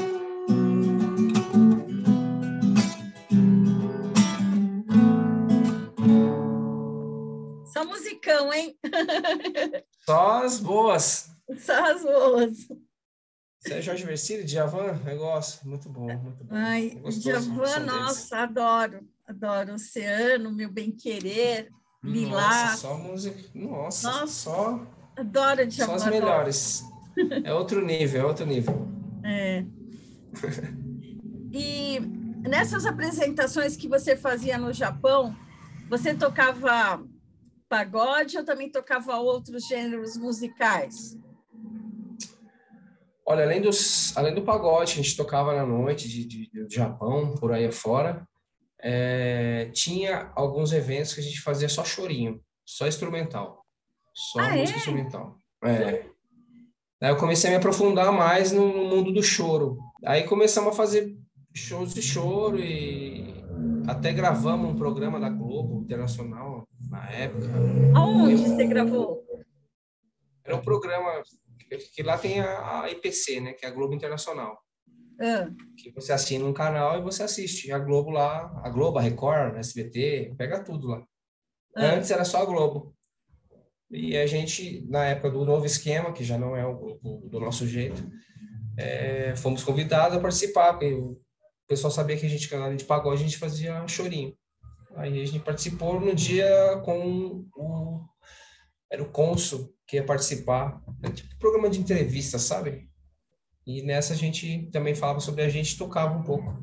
Só 7.67 7.85
musicão, 7.85 8.51
hein? 8.55 8.79
Só 10.07 10.43
as 10.43 10.59
boas. 10.59 11.31
Só 11.59 11.93
as 11.93 12.03
boas. 12.03 12.69
Você 13.59 13.75
é 13.75 13.83
Jorge 13.83 14.07
Versilo, 14.07 14.45
Djavan? 14.45 14.95
Negócio, 15.05 15.69
muito 15.69 15.91
bom, 15.91 16.07
muito 16.17 16.43
bom. 16.43 16.55
Ai, 16.55 16.99
Djavan, 17.19 17.81
nossa, 17.81 18.39
adoro. 18.39 19.07
Adoro. 19.27 19.75
Oceano, 19.75 20.51
Meu 20.51 20.73
Bem 20.73 20.91
Querer, 20.91 21.71
Lilás. 22.03 22.71
Nossa, 22.71 22.77
só 22.77 22.99
música. 22.99 23.41
Nossa, 23.55 24.11
nossa 24.11 24.27
só. 24.27 24.87
Adoro 25.17 25.67
Djavan. 25.67 25.99
Só 25.99 26.07
as 26.07 26.11
melhores. 26.11 26.85
é 27.45 27.53
outro 27.53 27.85
nível, 27.85 28.23
é 28.23 28.25
outro 28.25 28.47
nível. 28.47 28.89
É. 29.25 29.65
E 31.53 32.01
nessas 32.49 32.87
apresentações 32.87 33.77
que 33.77 33.89
você 33.89 34.17
fazia 34.17 34.57
no 34.57 34.73
Japão, 34.73 35.37
você 35.89 36.15
tocava 36.15 37.05
pagode 37.69 38.39
ou 38.39 38.45
também 38.45 38.71
tocava 38.71 39.17
outros 39.17 39.67
gêneros 39.67 40.17
musicais? 40.17 41.19
Olha, 43.27 43.45
além, 43.45 43.61
dos, 43.61 44.17
além 44.17 44.35
do 44.35 44.43
pagode, 44.43 44.93
a 44.93 44.97
gente 44.97 45.17
tocava 45.17 45.55
na 45.55 45.65
noite 45.65 46.09
de, 46.09 46.25
de, 46.25 46.51
de 46.51 46.75
Japão, 46.75 47.35
por 47.37 47.53
aí 47.53 47.67
afora, 47.67 48.27
é, 48.83 49.71
tinha 49.73 50.33
alguns 50.35 50.73
eventos 50.73 51.15
que 51.15 51.21
a 51.21 51.23
gente 51.23 51.41
fazia 51.41 51.69
só 51.69 51.85
chorinho, 51.85 52.41
só 52.65 52.87
instrumental. 52.87 53.65
Só 54.15 54.41
ah, 54.41 54.51
música 54.51 54.77
é? 54.77 54.77
instrumental. 54.77 55.37
É. 55.65 56.07
Aí 57.03 57.11
eu 57.11 57.17
comecei 57.17 57.49
a 57.49 57.53
me 57.53 57.57
aprofundar 57.57 58.13
mais 58.13 58.53
no, 58.53 58.67
no 58.77 58.85
mundo 58.85 59.13
do 59.13 59.23
choro. 59.23 59.79
Aí 60.05 60.25
começamos 60.25 60.73
a 60.73 60.77
fazer 60.77 61.17
shows 61.55 61.95
de 61.95 62.03
choro 62.03 62.59
e 62.59 63.35
até 63.89 64.13
gravamos 64.13 64.71
um 64.71 64.77
programa 64.77 65.19
da 65.19 65.29
Globo 65.29 65.81
Internacional 65.83 66.67
na 66.89 67.11
época. 67.11 67.49
Aonde 67.95 68.37
você 68.37 68.67
gravou? 68.67 69.25
Era 70.45 70.57
um 70.57 70.63
programa 70.63 71.23
que, 71.59 71.77
que 71.79 72.03
lá 72.03 72.19
tem 72.19 72.41
a, 72.41 72.83
a, 72.83 72.91
IPC, 72.91 73.41
né, 73.41 73.53
que 73.53 73.65
é 73.65 73.69
a 73.69 73.73
Globo 73.73 73.95
Internacional. 73.95 74.59
Ah. 75.21 75.51
Que 75.77 75.91
você 75.91 76.13
assina 76.13 76.45
um 76.45 76.53
canal 76.53 76.99
e 76.99 77.03
você 77.03 77.23
assiste. 77.23 77.71
A 77.71 77.79
Globo 77.79 78.11
lá, 78.11 78.61
a 78.65 78.71
Globo, 78.71 78.99
a 78.99 79.03
Record, 79.03 79.57
a 79.57 79.59
SBT, 79.59 80.35
pega 80.37 80.65
tudo 80.65 80.89
lá. 80.89 81.05
Ah. 81.77 81.93
Antes 81.93 82.11
era 82.11 82.25
só 82.25 82.43
a 82.43 82.45
Globo. 82.45 82.95
E 83.91 84.17
a 84.17 84.27
gente, 84.27 84.87
na 84.89 85.05
época 85.05 85.31
do 85.31 85.45
novo 85.45 85.67
esquema, 85.67 86.13
que 86.13 86.25
já 86.25 86.39
não 86.39 86.57
é 86.57 86.65
o 86.65 86.79
grupo 86.79 87.29
do 87.29 87.41
nosso 87.41 87.67
jeito, 87.67 88.09
é, 88.79 89.35
fomos 89.37 89.65
convidados 89.65 90.17
a 90.17 90.21
participar, 90.21 90.75
porque 90.75 90.93
o 90.95 91.21
pessoal 91.69 91.91
sabia 91.91 92.17
que 92.17 92.25
a 92.25 92.29
gente 92.29 92.49
canal 92.49 92.75
de 92.75 92.85
pagode, 92.85 93.21
a 93.21 93.25
gente 93.25 93.37
fazia 93.37 93.87
chorinho. 93.89 94.35
Aí 94.95 95.21
a 95.21 95.25
gente 95.25 95.41
participou 95.41 96.01
no 96.01 96.15
dia 96.15 96.81
com 96.85 97.45
o 97.55 98.05
era 98.91 99.03
o 99.03 99.11
cônsul 99.11 99.73
que 99.87 99.97
ia 99.97 100.05
participar, 100.05 100.83
é 101.03 101.11
tipo 101.11 101.39
programa 101.39 101.71
de 101.71 101.79
entrevista, 101.79 102.39
sabe? 102.39 102.90
E 103.71 103.83
nessa 103.83 104.15
a 104.15 104.17
gente 104.17 104.69
também 104.73 104.97
falava 104.97 105.21
sobre 105.21 105.43
a 105.43 105.49
gente 105.49 105.79
tocava 105.79 106.19
um 106.19 106.25
pouco. 106.25 106.61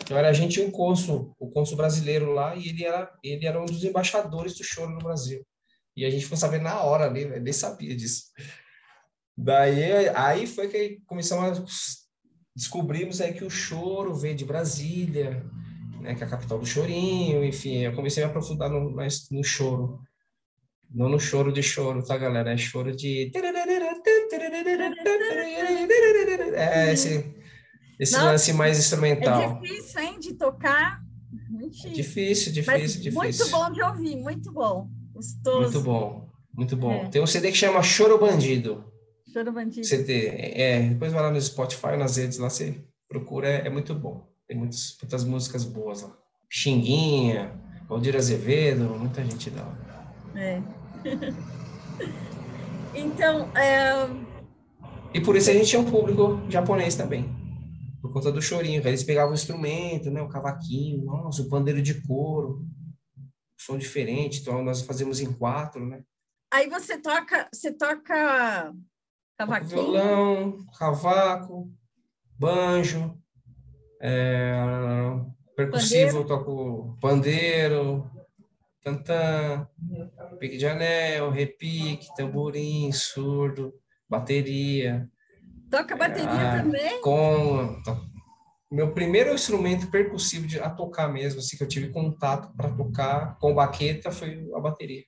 Então 0.00 0.16
era 0.16 0.30
a 0.30 0.32
gente 0.32 0.58
e 0.58 0.64
um 0.64 0.70
cônsul, 0.70 1.34
o 1.38 1.50
cônsul 1.50 1.76
brasileiro 1.76 2.32
lá, 2.32 2.56
e 2.56 2.68
ele 2.68 2.84
era 2.84 3.12
ele 3.22 3.46
era 3.46 3.60
um 3.60 3.66
dos 3.66 3.84
embaixadores 3.84 4.56
do 4.56 4.64
choro 4.64 4.92
no 4.92 4.98
Brasil. 4.98 5.44
E 5.94 6.04
a 6.04 6.10
gente 6.10 6.24
foi 6.24 6.36
saber 6.36 6.60
na 6.60 6.80
hora 6.80 7.04
ali, 7.04 7.26
né? 7.26 7.38
nem 7.38 7.52
sabia 7.52 7.94
disso. 7.94 8.24
Daí 9.36 10.08
aí 10.14 10.46
foi 10.46 10.68
que 10.68 11.00
começamos 11.06 11.58
a 11.58 11.64
descobrimos 12.54 13.20
aí 13.20 13.34
que 13.34 13.44
o 13.44 13.50
choro 13.50 14.14
veio 14.14 14.34
de 14.34 14.46
Brasília, 14.46 15.44
né, 16.00 16.14
que 16.14 16.22
é 16.22 16.26
a 16.26 16.30
capital 16.30 16.58
do 16.58 16.64
chorinho, 16.64 17.44
enfim, 17.44 17.80
eu 17.80 17.94
comecei 17.94 18.22
a 18.22 18.26
me 18.26 18.30
aprofundar 18.30 18.70
no, 18.70 18.96
no 19.30 19.44
choro. 19.44 20.00
Não 20.94 21.08
no 21.08 21.18
choro 21.20 21.52
de 21.52 21.62
choro, 21.62 22.02
tá, 22.02 22.16
galera? 22.16 22.52
É 22.52 22.56
choro 22.56 22.94
de. 22.94 23.30
É 26.54 26.92
esse, 26.92 27.34
esse 27.98 28.16
lance 28.16 28.52
mais 28.52 28.78
instrumental. 28.78 29.40
É 29.40 29.60
difícil, 29.60 30.00
hein, 30.00 30.18
de 30.18 30.34
tocar. 30.34 31.02
Muito 31.50 31.72
difícil. 31.72 31.92
Difícil, 31.92 32.52
difícil, 32.52 32.72
Mas 32.72 32.92
difícil. 33.02 33.12
Muito 33.12 33.50
bom 33.50 33.72
de 33.72 33.82
ouvir, 33.82 34.16
muito 34.16 34.52
bom. 34.52 34.88
Gostoso. 35.12 35.60
Muito 35.60 35.80
bom, 35.80 36.28
muito 36.54 36.76
bom. 36.76 36.92
É. 36.92 37.08
Tem 37.08 37.22
um 37.22 37.26
CD 37.26 37.50
que 37.50 37.56
chama 37.56 37.82
Choro 37.82 38.18
Bandido. 38.18 38.84
Choro 39.32 39.52
Bandido. 39.52 39.86
CD. 39.86 40.28
É, 40.28 40.80
depois 40.80 41.12
vai 41.12 41.22
lá 41.22 41.30
no 41.30 41.40
Spotify, 41.40 41.96
nas 41.98 42.16
redes 42.16 42.38
lá, 42.38 42.48
você 42.48 42.74
procura, 43.08 43.48
é, 43.48 43.66
é 43.66 43.70
muito 43.70 43.94
bom. 43.94 44.26
Tem 44.46 44.56
muitas, 44.56 44.96
muitas 45.00 45.24
músicas 45.24 45.64
boas 45.64 46.02
lá. 46.02 46.16
Xinguinha, 46.48 47.52
Valdir 47.88 48.16
Azevedo, 48.16 48.84
muita 48.98 49.24
gente 49.24 49.50
dá. 49.50 49.64
É. 50.36 50.62
então, 52.94 53.48
é... 53.56 54.08
E 55.14 55.20
por 55.20 55.34
isso 55.36 55.50
a 55.50 55.54
gente 55.54 55.74
é 55.74 55.78
um 55.78 55.90
público 55.90 56.40
japonês 56.48 56.94
também. 56.94 57.28
por 58.02 58.12
conta 58.12 58.30
do 58.30 58.42
chorinho. 58.42 58.86
Eles 58.86 59.02
pegavam 59.02 59.32
o 59.32 59.34
instrumento, 59.34 60.10
né? 60.10 60.20
O 60.20 60.28
cavaquinho, 60.28 61.04
nossa, 61.04 61.42
o 61.42 61.48
pandeiro 61.48 61.80
de 61.80 62.02
couro, 62.02 62.64
som 63.58 63.78
diferente. 63.78 64.40
Então 64.40 64.62
nós 64.62 64.82
fazemos 64.82 65.20
em 65.20 65.32
quatro, 65.32 65.84
né? 65.84 66.02
Aí 66.52 66.68
você 66.68 66.98
toca, 66.98 67.48
você 67.52 67.72
toca 67.72 68.72
cavaquinho? 69.36 69.92
Violão, 69.92 70.66
cavaco, 70.78 71.72
banjo, 72.38 73.18
é, 74.00 74.54
percussivo, 75.56 76.24
pandeiro. 76.24 76.28
toco 76.28 76.98
pandeiro, 77.00 78.10
tantã, 78.82 79.68
pique 80.36 80.56
de 80.56 80.66
anel, 80.66 81.30
repique, 81.30 82.14
tamborim, 82.16 82.90
surdo, 82.92 83.74
bateria. 84.08 85.08
Toca 85.70 85.96
bateria 85.96 86.30
é, 86.30 86.62
também? 86.62 87.00
Com 87.02 87.76
meu 88.70 88.92
primeiro 88.92 89.32
instrumento 89.32 89.90
percussivo 89.90 90.46
de, 90.46 90.60
a 90.60 90.70
tocar 90.70 91.08
mesmo, 91.08 91.40
assim 91.40 91.56
que 91.56 91.62
eu 91.62 91.68
tive 91.68 91.90
contato 91.90 92.54
para 92.56 92.72
tocar 92.72 93.38
com 93.38 93.54
baqueta 93.54 94.10
foi 94.10 94.48
a 94.54 94.60
bateria. 94.60 95.04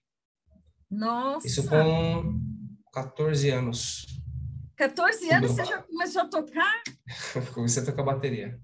Nossa. 0.91 1.47
Isso 1.47 1.69
com 1.69 2.41
14 2.93 3.51
anos. 3.51 4.07
14 4.77 5.31
anos 5.33 5.51
você 5.51 5.65
já 5.65 5.83
começou 5.83 6.23
a 6.23 6.29
tocar? 6.29 6.83
Comecei 7.53 7.83
a 7.83 7.87
tocar 7.87 8.03
bateria. 8.03 8.59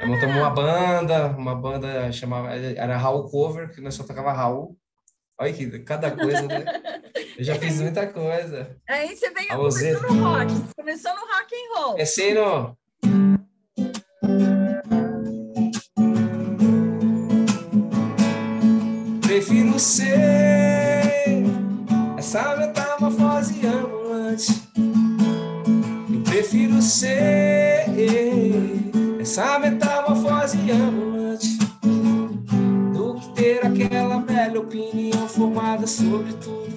Aí 0.00 0.08
montamos 0.08 0.36
uma 0.36 0.50
banda, 0.50 1.28
uma 1.28 1.54
banda 1.54 2.12
chamava, 2.12 2.54
era 2.54 2.96
Raul 2.96 3.28
Cover, 3.30 3.72
que 3.72 3.80
nós 3.80 3.94
só 3.94 4.04
tocava 4.04 4.32
Raul. 4.32 4.78
Olha 5.36 5.52
que 5.52 5.78
cada 5.80 6.12
coisa, 6.12 6.42
né? 6.42 6.64
Eu 7.36 7.44
já 7.44 7.56
fiz 7.56 7.80
muita 7.80 8.06
coisa. 8.06 8.76
Aí 8.88 9.16
você 9.16 9.30
veio, 9.30 9.48
começou 9.48 10.02
no 10.14 10.22
rock, 10.22 10.52
começou 10.76 11.12
no 11.12 11.20
rock 11.20 11.54
and 11.54 11.74
roll. 11.74 11.92
Comecei 11.92 12.34
no... 12.34 12.76
Prefiro 19.22 19.78
ser 19.80 21.42
essa 22.16 22.56
metamorfose 22.56 23.66
ambulante. 23.66 24.52
Eu 26.14 26.22
prefiro 26.22 26.80
ser 26.80 27.86
essa 29.20 29.58
metamorfose 29.58 30.70
ambulante 30.70 31.03
opinião 35.14 35.28
formada 35.28 35.86
sobre 35.86 36.32
tudo 36.34 36.74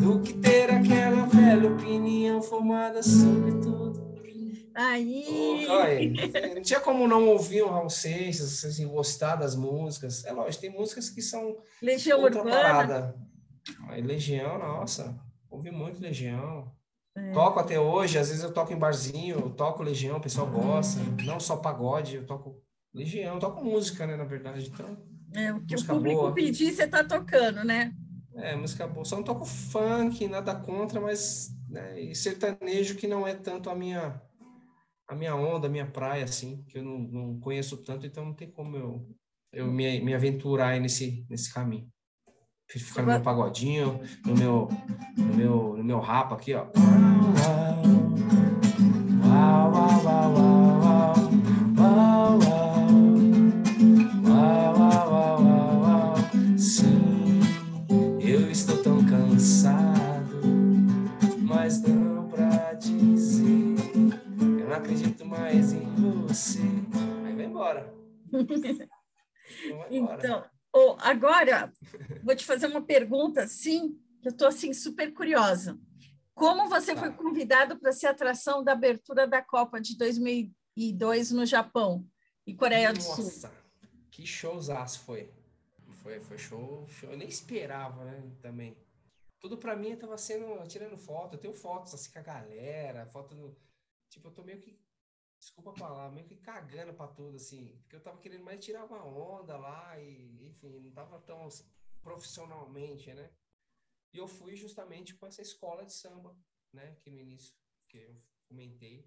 do 0.00 0.20
que 0.22 0.32
ter 0.32 0.70
aquela 0.70 1.26
velha 1.26 1.70
opinião 1.70 2.42
formada 2.42 3.02
sobre 3.02 3.52
tudo 3.60 4.06
Aí. 4.78 6.12
Não 6.54 6.60
tinha 6.60 6.78
como 6.80 7.08
não 7.08 7.30
ouvir 7.30 7.62
um 7.62 7.70
Raul 7.70 7.88
Seixas, 7.88 8.62
assim, 8.62 8.86
gostar 8.86 9.36
das 9.36 9.56
músicas. 9.56 10.22
É 10.26 10.32
lógico, 10.32 10.60
tem 10.60 10.70
músicas 10.70 11.08
que 11.08 11.22
são. 11.22 11.56
Legião 11.80 12.22
Urbana. 12.22 12.50
Parada. 12.50 13.16
Legião, 14.04 14.58
nossa, 14.58 15.18
ouvi 15.48 15.70
muito 15.70 15.98
Legião. 15.98 16.70
É. 17.16 17.32
Toco 17.32 17.58
até 17.58 17.80
hoje, 17.80 18.18
às 18.18 18.28
vezes 18.28 18.44
eu 18.44 18.52
toco 18.52 18.70
em 18.70 18.78
barzinho, 18.78 19.36
eu 19.36 19.48
toco 19.48 19.82
Legião, 19.82 20.18
o 20.18 20.20
pessoal 20.20 20.46
gosta. 20.46 21.00
Não 21.24 21.40
só 21.40 21.56
pagode, 21.56 22.16
eu 22.16 22.26
toco 22.26 22.62
Legião, 22.92 23.36
eu 23.36 23.40
toco 23.40 23.64
música, 23.64 24.06
né, 24.06 24.14
na 24.14 24.24
verdade. 24.24 24.70
Então, 24.70 24.94
é, 25.32 25.52
o 25.52 25.60
que 25.60 25.74
o 25.74 25.84
público 25.84 26.20
boa. 26.20 26.34
pedir, 26.34 26.72
você 26.72 26.86
tá 26.86 27.04
tocando, 27.04 27.64
né? 27.64 27.94
É, 28.34 28.54
música 28.54 28.86
boa. 28.86 29.04
Só 29.04 29.16
não 29.16 29.22
toco 29.22 29.44
funk, 29.44 30.26
nada 30.28 30.54
contra, 30.54 31.00
mas 31.00 31.54
né, 31.68 32.00
e 32.00 32.14
sertanejo 32.14 32.96
que 32.96 33.06
não 33.06 33.26
é 33.26 33.34
tanto 33.34 33.70
a 33.70 33.74
minha 33.74 34.20
a 35.08 35.14
minha 35.14 35.36
onda, 35.36 35.68
a 35.68 35.70
minha 35.70 35.86
praia, 35.86 36.24
assim, 36.24 36.64
que 36.68 36.78
eu 36.78 36.82
não, 36.82 36.98
não 36.98 37.40
conheço 37.40 37.76
tanto, 37.76 38.04
então 38.04 38.24
não 38.24 38.34
tem 38.34 38.50
como 38.50 38.76
eu, 38.76 39.08
eu 39.52 39.66
me, 39.66 40.00
me 40.00 40.12
aventurar 40.12 40.80
nesse, 40.80 41.24
nesse 41.30 41.52
caminho. 41.52 41.88
Ficar 42.68 43.02
no 43.02 43.12
meu 43.12 43.22
pagodinho, 43.22 44.00
no 44.24 44.34
meu, 44.34 44.68
no 45.16 45.36
meu, 45.36 45.76
no 45.76 45.84
meu 45.84 46.00
rapa 46.00 46.34
aqui, 46.34 46.52
ó. 46.54 46.66
Não 64.76 64.84
acredito 64.84 65.24
mais 65.24 65.72
em 65.72 65.84
você. 66.26 66.60
Aí 67.24 67.34
vai 67.34 67.46
embora. 67.46 67.94
Então, 69.88 70.44
Oh, 70.74 70.94
agora, 70.98 71.72
vou 72.22 72.36
te 72.36 72.44
fazer 72.44 72.66
uma 72.66 72.82
pergunta, 72.82 73.44
assim, 73.44 73.98
que 74.20 74.28
eu 74.28 74.32
estou 74.32 74.48
assim, 74.48 74.74
super 74.74 75.14
curiosa. 75.14 75.78
Como 76.34 76.68
você 76.68 76.94
tá. 76.94 77.00
foi 77.00 77.12
convidado 77.12 77.78
para 77.78 77.92
ser 77.92 78.08
atração 78.08 78.62
da 78.62 78.72
abertura 78.72 79.26
da 79.26 79.40
Copa 79.40 79.80
de 79.80 79.96
2002 79.96 81.30
no 81.30 81.46
Japão 81.46 82.04
e 82.46 82.54
Coreia 82.54 82.92
Nossa, 82.92 83.08
do 83.08 83.14
Sul? 83.14 83.24
Nossa, 83.24 83.52
que 84.10 84.26
showzaço 84.26 85.00
foi. 85.00 85.30
Foi, 86.02 86.20
foi 86.20 86.36
show, 86.36 86.86
show. 86.88 87.10
Eu 87.10 87.16
nem 87.16 87.28
esperava, 87.28 88.04
né, 88.04 88.22
também. 88.42 88.76
Tudo 89.40 89.56
para 89.56 89.74
mim 89.76 89.92
estava 89.92 90.18
sendo, 90.18 90.62
tirando 90.66 90.98
foto. 90.98 91.36
Eu 91.36 91.40
tenho 91.40 91.54
fotos 91.54 91.94
assim 91.94 92.12
com 92.12 92.18
a 92.18 92.22
galera, 92.22 93.06
foto 93.06 93.34
no... 93.34 93.56
Tipo, 94.16 94.28
eu 94.28 94.32
tô 94.32 94.42
meio 94.42 94.62
que 94.62 94.80
desculpa 95.38 95.72
a 95.72 95.74
palavra, 95.74 96.10
meio 96.10 96.26
que 96.26 96.36
cagando 96.36 96.94
para 96.94 97.12
tudo, 97.12 97.36
assim, 97.36 97.76
porque 97.82 97.96
eu 97.96 98.02
tava 98.02 98.18
querendo 98.18 98.44
mais 98.44 98.64
tirar 98.64 98.86
uma 98.86 99.04
onda 99.04 99.58
lá 99.58 100.00
e, 100.00 100.46
enfim, 100.46 100.80
não 100.80 100.90
tava 100.90 101.20
tão 101.20 101.46
profissionalmente, 102.00 103.12
né? 103.12 103.30
E 104.14 104.16
eu 104.16 104.26
fui 104.26 104.56
justamente 104.56 105.14
com 105.14 105.26
essa 105.26 105.42
escola 105.42 105.84
de 105.84 105.92
samba, 105.92 106.34
né, 106.72 106.88
aqui 106.92 107.10
no 107.10 107.20
início, 107.20 107.54
que 107.90 107.98
eu 107.98 108.22
comentei. 108.48 109.06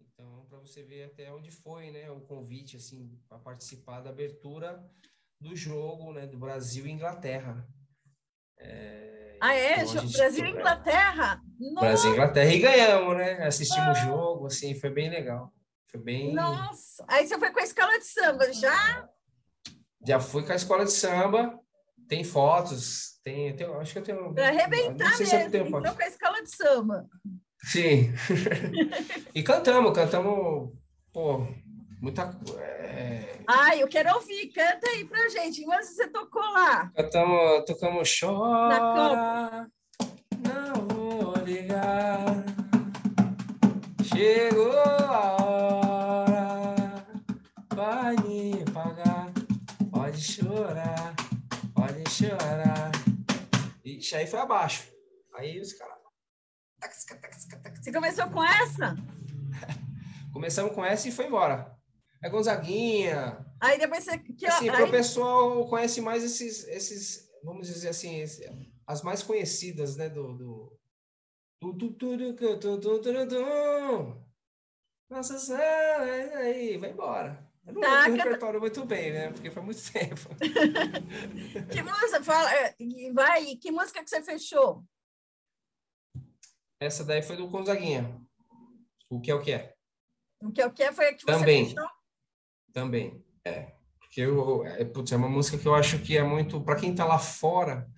Então, 0.00 0.46
para 0.46 0.60
você 0.60 0.82
ver 0.82 1.10
até 1.10 1.30
onde 1.30 1.50
foi, 1.50 1.90
né, 1.90 2.10
o 2.10 2.22
convite, 2.22 2.78
assim, 2.78 3.22
para 3.28 3.38
participar 3.38 4.00
da 4.00 4.08
abertura 4.08 4.90
do 5.38 5.54
jogo, 5.54 6.14
né, 6.14 6.26
do 6.26 6.38
Brasil 6.38 6.86
e 6.86 6.90
Inglaterra. 6.90 7.68
É, 8.56 9.25
ah, 9.40 9.54
é? 9.54 9.84
Então, 9.84 10.06
Brasil 10.08 10.44
e 10.44 10.50
Inglaterra? 10.50 11.40
Brasil 11.78 12.10
e 12.10 12.12
Inglaterra. 12.14 12.52
E 12.52 12.58
ganhamos, 12.58 13.16
né? 13.16 13.46
Assistimos 13.46 13.86
o 13.86 13.90
ah. 13.90 13.94
jogo, 13.94 14.46
assim, 14.46 14.74
foi 14.78 14.90
bem 14.90 15.10
legal. 15.10 15.52
Foi 15.90 16.00
bem. 16.00 16.34
Nossa! 16.34 17.04
Aí 17.08 17.26
você 17.26 17.38
foi 17.38 17.50
com 17.50 17.60
a 17.60 17.64
escola 17.64 17.98
de 17.98 18.06
samba, 18.06 18.52
já? 18.52 19.08
Já 20.06 20.20
fui 20.20 20.44
com 20.44 20.52
a 20.52 20.56
escola 20.56 20.84
de 20.84 20.92
samba. 20.92 21.58
Tem 22.08 22.22
fotos, 22.22 23.18
tem, 23.24 23.54
tem 23.56 23.66
acho 23.66 23.92
que 23.92 23.98
eu 23.98 24.02
tenho. 24.02 24.34
Para 24.34 24.48
arrebentar 24.48 25.18
mesmo, 25.18 25.26
se 25.26 25.50
tenho 25.50 25.66
então 25.66 25.94
com 25.94 26.02
a 26.02 26.06
escola 26.06 26.42
de 26.42 26.54
samba. 26.54 27.06
Sim. 27.64 28.12
e 29.34 29.42
cantamos, 29.42 29.92
cantamos, 29.92 30.72
pô, 31.12 31.48
muita. 32.06 32.38
É... 32.60 33.40
Ai, 33.48 33.82
eu 33.82 33.88
quero 33.88 34.14
ouvir, 34.14 34.48
canta 34.48 34.88
aí 34.88 35.04
pra 35.04 35.28
gente. 35.28 35.66
Mas 35.66 35.88
você 35.88 36.06
tocou 36.08 36.42
lá? 36.42 36.90
Cantamos, 36.94 37.64
tocamos 37.64 38.18
Chora, 38.18 39.68
não 40.38 40.88
vou 40.88 41.34
ligar. 41.44 42.44
Chegou 44.04 44.78
a 44.78 45.36
hora, 45.42 46.74
vai 47.74 48.14
me 48.16 48.64
pagar. 48.72 49.32
Pode 49.90 50.22
chorar, 50.22 51.14
pode 51.74 52.08
chorar. 52.08 52.92
Ixi, 53.84 54.16
aí 54.16 54.26
foi 54.26 54.38
abaixo. 54.40 54.88
Aí 55.34 55.60
os 55.60 55.72
caras. 55.72 55.96
Você 57.82 57.92
começou 57.92 58.28
com 58.30 58.44
essa? 58.44 58.94
Começamos 60.32 60.72
com 60.72 60.84
essa 60.84 61.08
e 61.08 61.12
foi 61.12 61.26
embora 61.26 61.75
é 62.26 62.30
Gonzaguinha. 62.30 63.46
Aí 63.60 63.78
depois 63.78 64.04
você. 64.04 64.18
Que, 64.18 64.46
assim, 64.46 64.68
aí... 64.68 64.82
o 64.82 64.90
pessoal 64.90 65.66
conhece 65.68 66.00
mais 66.00 66.24
esses, 66.24 66.66
esses, 66.68 67.30
vamos 67.42 67.68
dizer 67.68 67.88
assim, 67.88 68.20
esse, 68.20 68.44
as 68.86 69.02
mais 69.02 69.22
conhecidas, 69.22 69.96
né? 69.96 70.08
Do. 70.08 70.34
do... 70.34 70.76
Nossa, 75.08 75.56
aí, 75.58 76.76
vai 76.76 76.90
embora. 76.90 77.46
Eu 77.66 77.74
não 77.74 77.80
tá, 77.80 78.06
lembro 78.06 78.22
repertório 78.22 78.60
muito 78.60 78.84
bem, 78.84 79.12
né? 79.12 79.32
Porque 79.32 79.50
foi 79.50 79.62
muito 79.62 79.80
tempo. 79.92 80.28
que 81.72 81.82
música? 81.82 82.22
Fala, 82.22 82.52
é, 82.54 82.76
vai, 83.12 83.56
que 83.56 83.72
música 83.72 84.04
que 84.04 84.10
você 84.10 84.22
fechou? 84.22 84.84
Essa 86.80 87.04
daí 87.04 87.22
foi 87.22 87.36
do 87.36 87.48
Gonzaguinha. 87.48 88.20
O 89.08 89.20
que 89.20 89.30
é 89.30 89.34
o 89.34 89.42
que 89.42 89.52
é? 89.52 89.74
O 90.42 90.52
que 90.52 90.60
é 90.60 90.66
o 90.66 90.72
que 90.72 90.82
é 90.82 90.92
foi 90.92 91.08
a 91.08 91.14
que 91.14 91.24
Também. 91.24 91.64
você 91.64 91.74
fechou? 91.74 91.95
Também, 92.76 93.24
é. 93.42 93.72
Porque 93.98 94.20
eu, 94.20 94.66
é, 94.66 94.84
putz, 94.84 95.10
é 95.10 95.16
uma 95.16 95.30
música 95.30 95.56
que 95.56 95.66
eu 95.66 95.74
acho 95.74 95.98
que 96.00 96.14
é 96.14 96.22
muito. 96.22 96.60
Para 96.60 96.76
quem 96.76 96.90
está 96.90 97.06
lá 97.06 97.18
fora, 97.18 97.88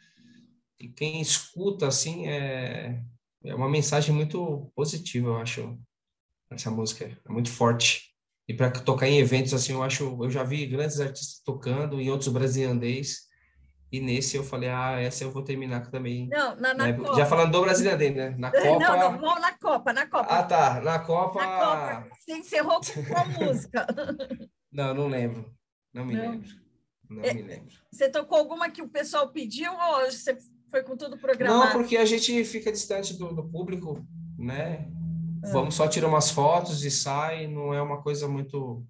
e 0.79 0.87
quem 0.87 1.21
escuta, 1.21 1.89
assim, 1.89 2.29
é, 2.29 3.03
é 3.43 3.55
uma 3.57 3.69
mensagem 3.69 4.15
muito 4.15 4.71
positiva, 4.77 5.31
eu 5.31 5.37
acho. 5.39 5.77
Essa 6.49 6.71
música 6.71 7.07
é 7.07 7.29
muito 7.29 7.51
forte. 7.51 8.15
E 8.47 8.55
para 8.55 8.71
tocar 8.71 9.09
em 9.09 9.19
eventos 9.19 9.53
assim, 9.53 9.73
eu 9.73 9.83
acho, 9.83 10.17
eu 10.23 10.31
já 10.31 10.45
vi 10.45 10.65
grandes 10.65 11.01
artistas 11.01 11.43
tocando 11.45 12.01
em 12.01 12.09
outros 12.09 12.29
brasileiros 12.29 13.27
e 13.91 14.01
nesse 14.01 14.37
eu 14.37 14.45
falei, 14.45 14.69
ah, 14.69 15.01
essa 15.01 15.25
eu 15.25 15.33
vou 15.33 15.43
terminar 15.43 15.91
também. 15.91 16.29
Não, 16.29 16.55
na, 16.55 16.73
na 16.73 16.87
né? 16.87 16.93
Copa. 16.93 17.17
Já 17.17 17.27
falando 17.27 17.51
do 17.51 17.63
brasileiro, 17.63 18.15
né? 18.15 18.31
Na 18.39 18.53
Copa. 18.53 18.79
Não, 18.79 18.97
não, 18.97 19.19
vamos 19.19 19.41
na 19.41 19.59
Copa, 19.59 19.93
na 19.93 20.07
Copa. 20.07 20.29
Ah, 20.31 20.43
tá. 20.45 20.81
Na 20.81 21.01
Copa. 21.01 21.45
Na 21.45 21.59
Copa. 21.59 22.09
Você 22.17 22.33
encerrou 22.35 22.81
com 22.81 23.05
qual 23.05 23.29
música? 23.29 23.85
Não, 24.71 24.95
não 24.95 25.09
lembro. 25.09 25.55
Não 25.93 26.05
me 26.05 26.15
não. 26.15 26.31
lembro. 26.31 26.49
Não 27.09 27.23
é, 27.23 27.33
me 27.33 27.43
lembro. 27.43 27.75
Você 27.91 28.11
tocou 28.11 28.39
alguma 28.39 28.71
que 28.71 28.83
o 28.83 28.89
pessoal 28.89 29.31
pediu 29.31 29.73
ou 29.73 30.11
você 30.11 30.37
foi 30.71 30.83
com 30.83 30.97
tudo 30.97 31.19
programado? 31.19 31.65
Não, 31.65 31.73
porque 31.73 31.97
a 31.97 32.05
gente 32.05 32.45
fica 32.45 32.71
distante 32.71 33.17
do, 33.17 33.35
do 33.35 33.49
público, 33.49 34.07
né? 34.39 34.91
Ah. 35.45 35.51
Vamos 35.53 35.75
só 35.75 35.89
tirar 35.89 36.09
umas 36.09 36.31
fotos 36.31 36.85
e 36.85 36.91
sai, 36.91 37.47
não 37.47 37.73
é 37.73 37.81
uma 37.81 38.03
coisa 38.03 38.29
muito 38.29 38.87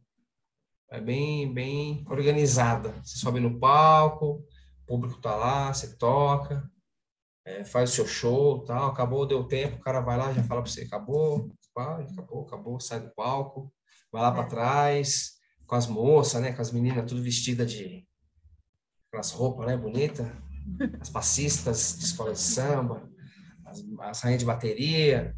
é 0.91 1.01
bem 1.01 1.53
bem 1.53 2.05
organizada. 2.09 2.93
Você 3.05 3.19
sobe 3.19 3.41
no 3.41 3.59
palco, 3.61 4.45
público 4.87 5.21
tá 5.21 5.37
lá, 5.37 5.73
você 5.73 5.97
toca, 5.97 6.69
é, 7.45 7.65
faz 7.65 7.91
o 7.91 7.95
seu 7.95 8.07
show, 8.07 8.65
tal, 8.65 8.91
acabou, 8.91 9.27
deu 9.27 9.45
tempo, 9.45 9.77
o 9.77 9.81
cara 9.81 10.01
vai 10.01 10.17
lá, 10.17 10.33
já 10.33 10.43
fala 10.43 10.63
para 10.63 10.71
você, 10.71 10.83
acabou, 10.83 11.51
acabou, 11.77 12.47
acabou, 12.47 12.81
sai 12.81 13.01
do 13.01 13.11
palco, 13.15 13.73
vai 14.11 14.23
lá 14.23 14.33
para 14.33 14.45
é. 14.45 14.49
trás, 14.49 15.38
com 15.69 15.77
as 15.77 15.87
moças, 15.87 16.41
né, 16.41 16.53
com 16.53 16.63
as 16.63 16.73
meninas 16.73 17.09
tudo 17.09 17.23
vestida 17.23 17.65
de 17.65 18.05
aquelas 19.07 19.31
roupas, 19.31 19.67
né, 19.67 19.77
bonita, 19.77 20.35
as 21.01 21.11
passistas 21.11 21.97
de 21.99 22.07
escola 22.07 22.33
de 22.33 22.41
samba, 22.41 23.09
as, 23.67 23.85
as 24.01 24.21
rainhas 24.23 24.41
de 24.41 24.47
bateria, 24.47 25.37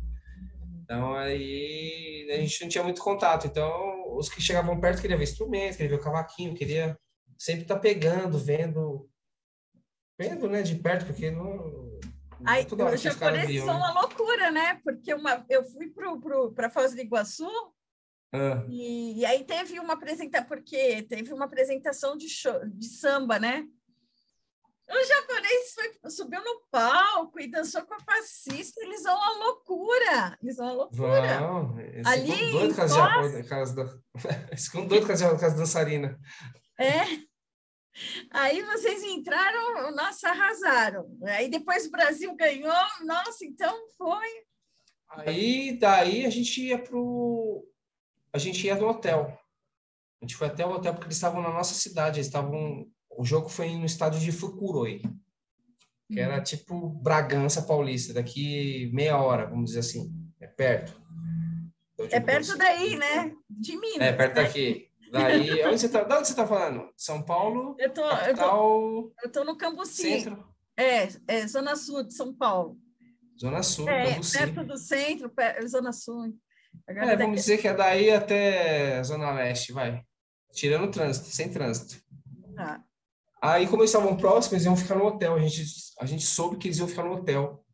então 0.83 1.15
aí 1.15 2.29
a 2.33 2.37
gente 2.37 2.63
não 2.63 2.69
tinha 2.69 2.85
muito 2.85 3.03
contato, 3.03 3.47
então 3.47 4.17
os 4.17 4.29
que 4.29 4.41
chegavam 4.41 4.81
perto 4.81 5.03
queriam 5.03 5.19
ver 5.19 5.25
instrumento, 5.25 5.77
queriam 5.77 5.97
ver 5.97 6.01
o 6.01 6.05
cavaquinho, 6.05 6.55
queria 6.55 6.97
sempre 7.37 7.63
estar 7.63 7.75
tá 7.75 7.81
pegando, 7.81 8.39
vendo 8.39 9.11
vendo, 10.19 10.51
né, 10.51 10.61
de 10.61 10.75
perto, 10.75 11.07
porque 11.07 11.31
não. 11.31 11.99
Aí, 12.45 12.67
os 12.95 13.01
japoneses 13.01 13.65
são 13.65 13.77
uma 13.77 14.01
loucura, 14.01 14.51
né? 14.51 14.79
Porque 14.85 15.15
uma, 15.15 15.45
eu 15.49 15.65
fui 15.65 15.91
para 16.55 16.71
Foz 16.71 16.95
do 16.95 17.01
Iguaçu 17.01 17.49
ah. 18.33 18.65
e, 18.69 19.21
e, 19.21 19.25
aí 19.27 19.45
teve 19.45 19.79
uma 19.81 19.95
apresentação, 19.95 20.47
porque 20.47 21.03
teve 21.03 21.33
uma 21.33 21.45
apresentação 21.45 22.17
de, 22.17 22.29
show, 22.29 22.61
de 22.67 22.87
samba, 22.87 23.39
né? 23.39 23.67
O 24.89 25.05
japonês 25.07 25.73
foi, 25.73 26.11
subiu 26.11 26.43
no 26.43 26.63
palco 26.69 27.39
e 27.39 27.49
dançou 27.49 27.83
com 27.83 27.95
a 27.95 28.01
fascista, 28.01 28.83
eles 28.83 29.03
são 29.03 29.17
uma 29.17 29.45
loucura, 29.45 30.37
eles 30.43 30.57
são 30.57 30.65
uma 30.65 30.75
loucura. 30.75 31.39
Vão, 31.39 31.77
Ali, 32.05 32.51
doido 32.51 32.75
com 32.75 32.83
as, 32.83 33.71
ficam 34.65 34.87
doido 34.87 35.07
com 35.07 35.13
as 35.13 35.55
dançarinas. 35.55 36.17
É, 36.77 37.05
Aí 38.31 38.63
vocês 38.63 39.03
entraram, 39.03 39.95
nossa, 39.95 40.31
arrasaram. 40.31 41.07
Aí 41.25 41.49
depois 41.49 41.87
o 41.87 41.91
Brasil 41.91 42.35
ganhou, 42.37 42.73
nossa, 43.05 43.45
então 43.45 43.77
foi. 43.97 44.29
Aí 45.09 45.77
daí 45.79 46.25
a 46.25 46.31
gente 46.31 46.63
ia 46.63 46.79
pro 46.79 47.67
a 48.33 48.39
gente 48.39 48.67
ia 48.67 48.75
no 48.75 48.89
hotel. 48.89 49.39
A 50.21 50.25
gente 50.25 50.37
foi 50.37 50.49
até 50.49 50.67
o 50.67 50.71
hotel 50.71 50.93
porque 50.93 51.07
eles 51.07 51.17
estavam 51.17 51.43
na 51.43 51.51
nossa 51.51 51.75
cidade, 51.75 52.19
eles 52.19 52.27
estavam 52.27 52.87
o 53.11 53.25
jogo 53.25 53.49
foi 53.49 53.75
no 53.77 53.85
estádio 53.85 54.21
de 54.21 54.33
Fukuroi, 54.33 55.03
que 56.11 56.19
era 56.19 56.39
uhum. 56.39 56.43
tipo 56.43 56.89
Bragança 56.89 57.63
Paulista, 57.63 58.15
daqui 58.15 58.91
meia 58.93 59.19
hora, 59.19 59.47
vamos 59.47 59.67
dizer 59.67 59.81
assim, 59.81 60.11
é 60.41 60.47
perto. 60.47 61.01
Então, 61.95 62.07
tipo, 62.07 62.17
é 62.17 62.21
perto 62.21 62.57
daí, 62.57 62.97
né? 62.97 63.35
De 63.49 63.77
Minas. 63.77 64.09
É 64.09 64.13
perto 64.13 64.37
né? 64.37 64.43
daqui. 64.43 64.91
Daí, 65.13 65.65
onde 65.67 65.79
você 65.79 65.89
tá, 65.89 66.03
de 66.03 66.15
onde 66.15 66.29
você 66.29 66.35
tá 66.35 66.47
falando? 66.47 66.91
São 66.97 67.23
Paulo? 67.23 67.77
Eu 67.79 67.93
tô, 67.93 68.09
capital, 68.09 68.29
eu 68.29 68.37
tô, 68.37 69.13
eu 69.23 69.33
tô 69.33 69.45
no 69.45 69.57
Cambuci. 69.57 70.03
Centro? 70.03 70.49
É, 70.77 71.09
é, 71.29 71.47
Zona 71.47 71.77
Sul 71.77 72.05
de 72.05 72.15
São 72.15 72.33
Paulo. 72.33 72.79
Zona 73.39 73.63
Sul, 73.63 73.89
é, 73.89 74.13
Cambuci. 74.13 74.39
perto 74.39 74.65
do 74.65 74.79
centro, 74.79 75.29
perto, 75.29 75.69
Zona 75.69 75.93
Sul. 75.93 76.35
Agora 76.87 77.13
é, 77.13 77.17
vamos 77.17 77.41
dizer 77.41 77.59
que 77.59 77.69
é 77.69 77.75
daí 77.75 78.11
até 78.11 79.03
Zona 79.03 79.33
Leste, 79.33 79.73
vai. 79.73 80.03
Tirando 80.53 80.85
o 80.85 80.91
trânsito, 80.91 81.29
sem 81.29 81.51
trânsito. 81.51 82.03
Ah. 82.59 82.81
Aí, 83.43 83.67
como 83.67 83.83
eles 83.83 83.91
estavam 83.91 84.17
próximos, 84.17 84.53
eles 84.53 84.65
iam 84.65 84.77
ficar 84.77 84.97
no 84.97 85.07
hotel. 85.07 85.35
A 85.35 85.41
gente, 85.41 85.65
a 86.01 86.07
gente 86.07 86.25
soube 86.25 86.57
que 86.57 86.69
eles 86.69 86.79
iam 86.79 86.89
ficar 86.89 87.05
no 87.05 87.13
hotel, 87.13 87.65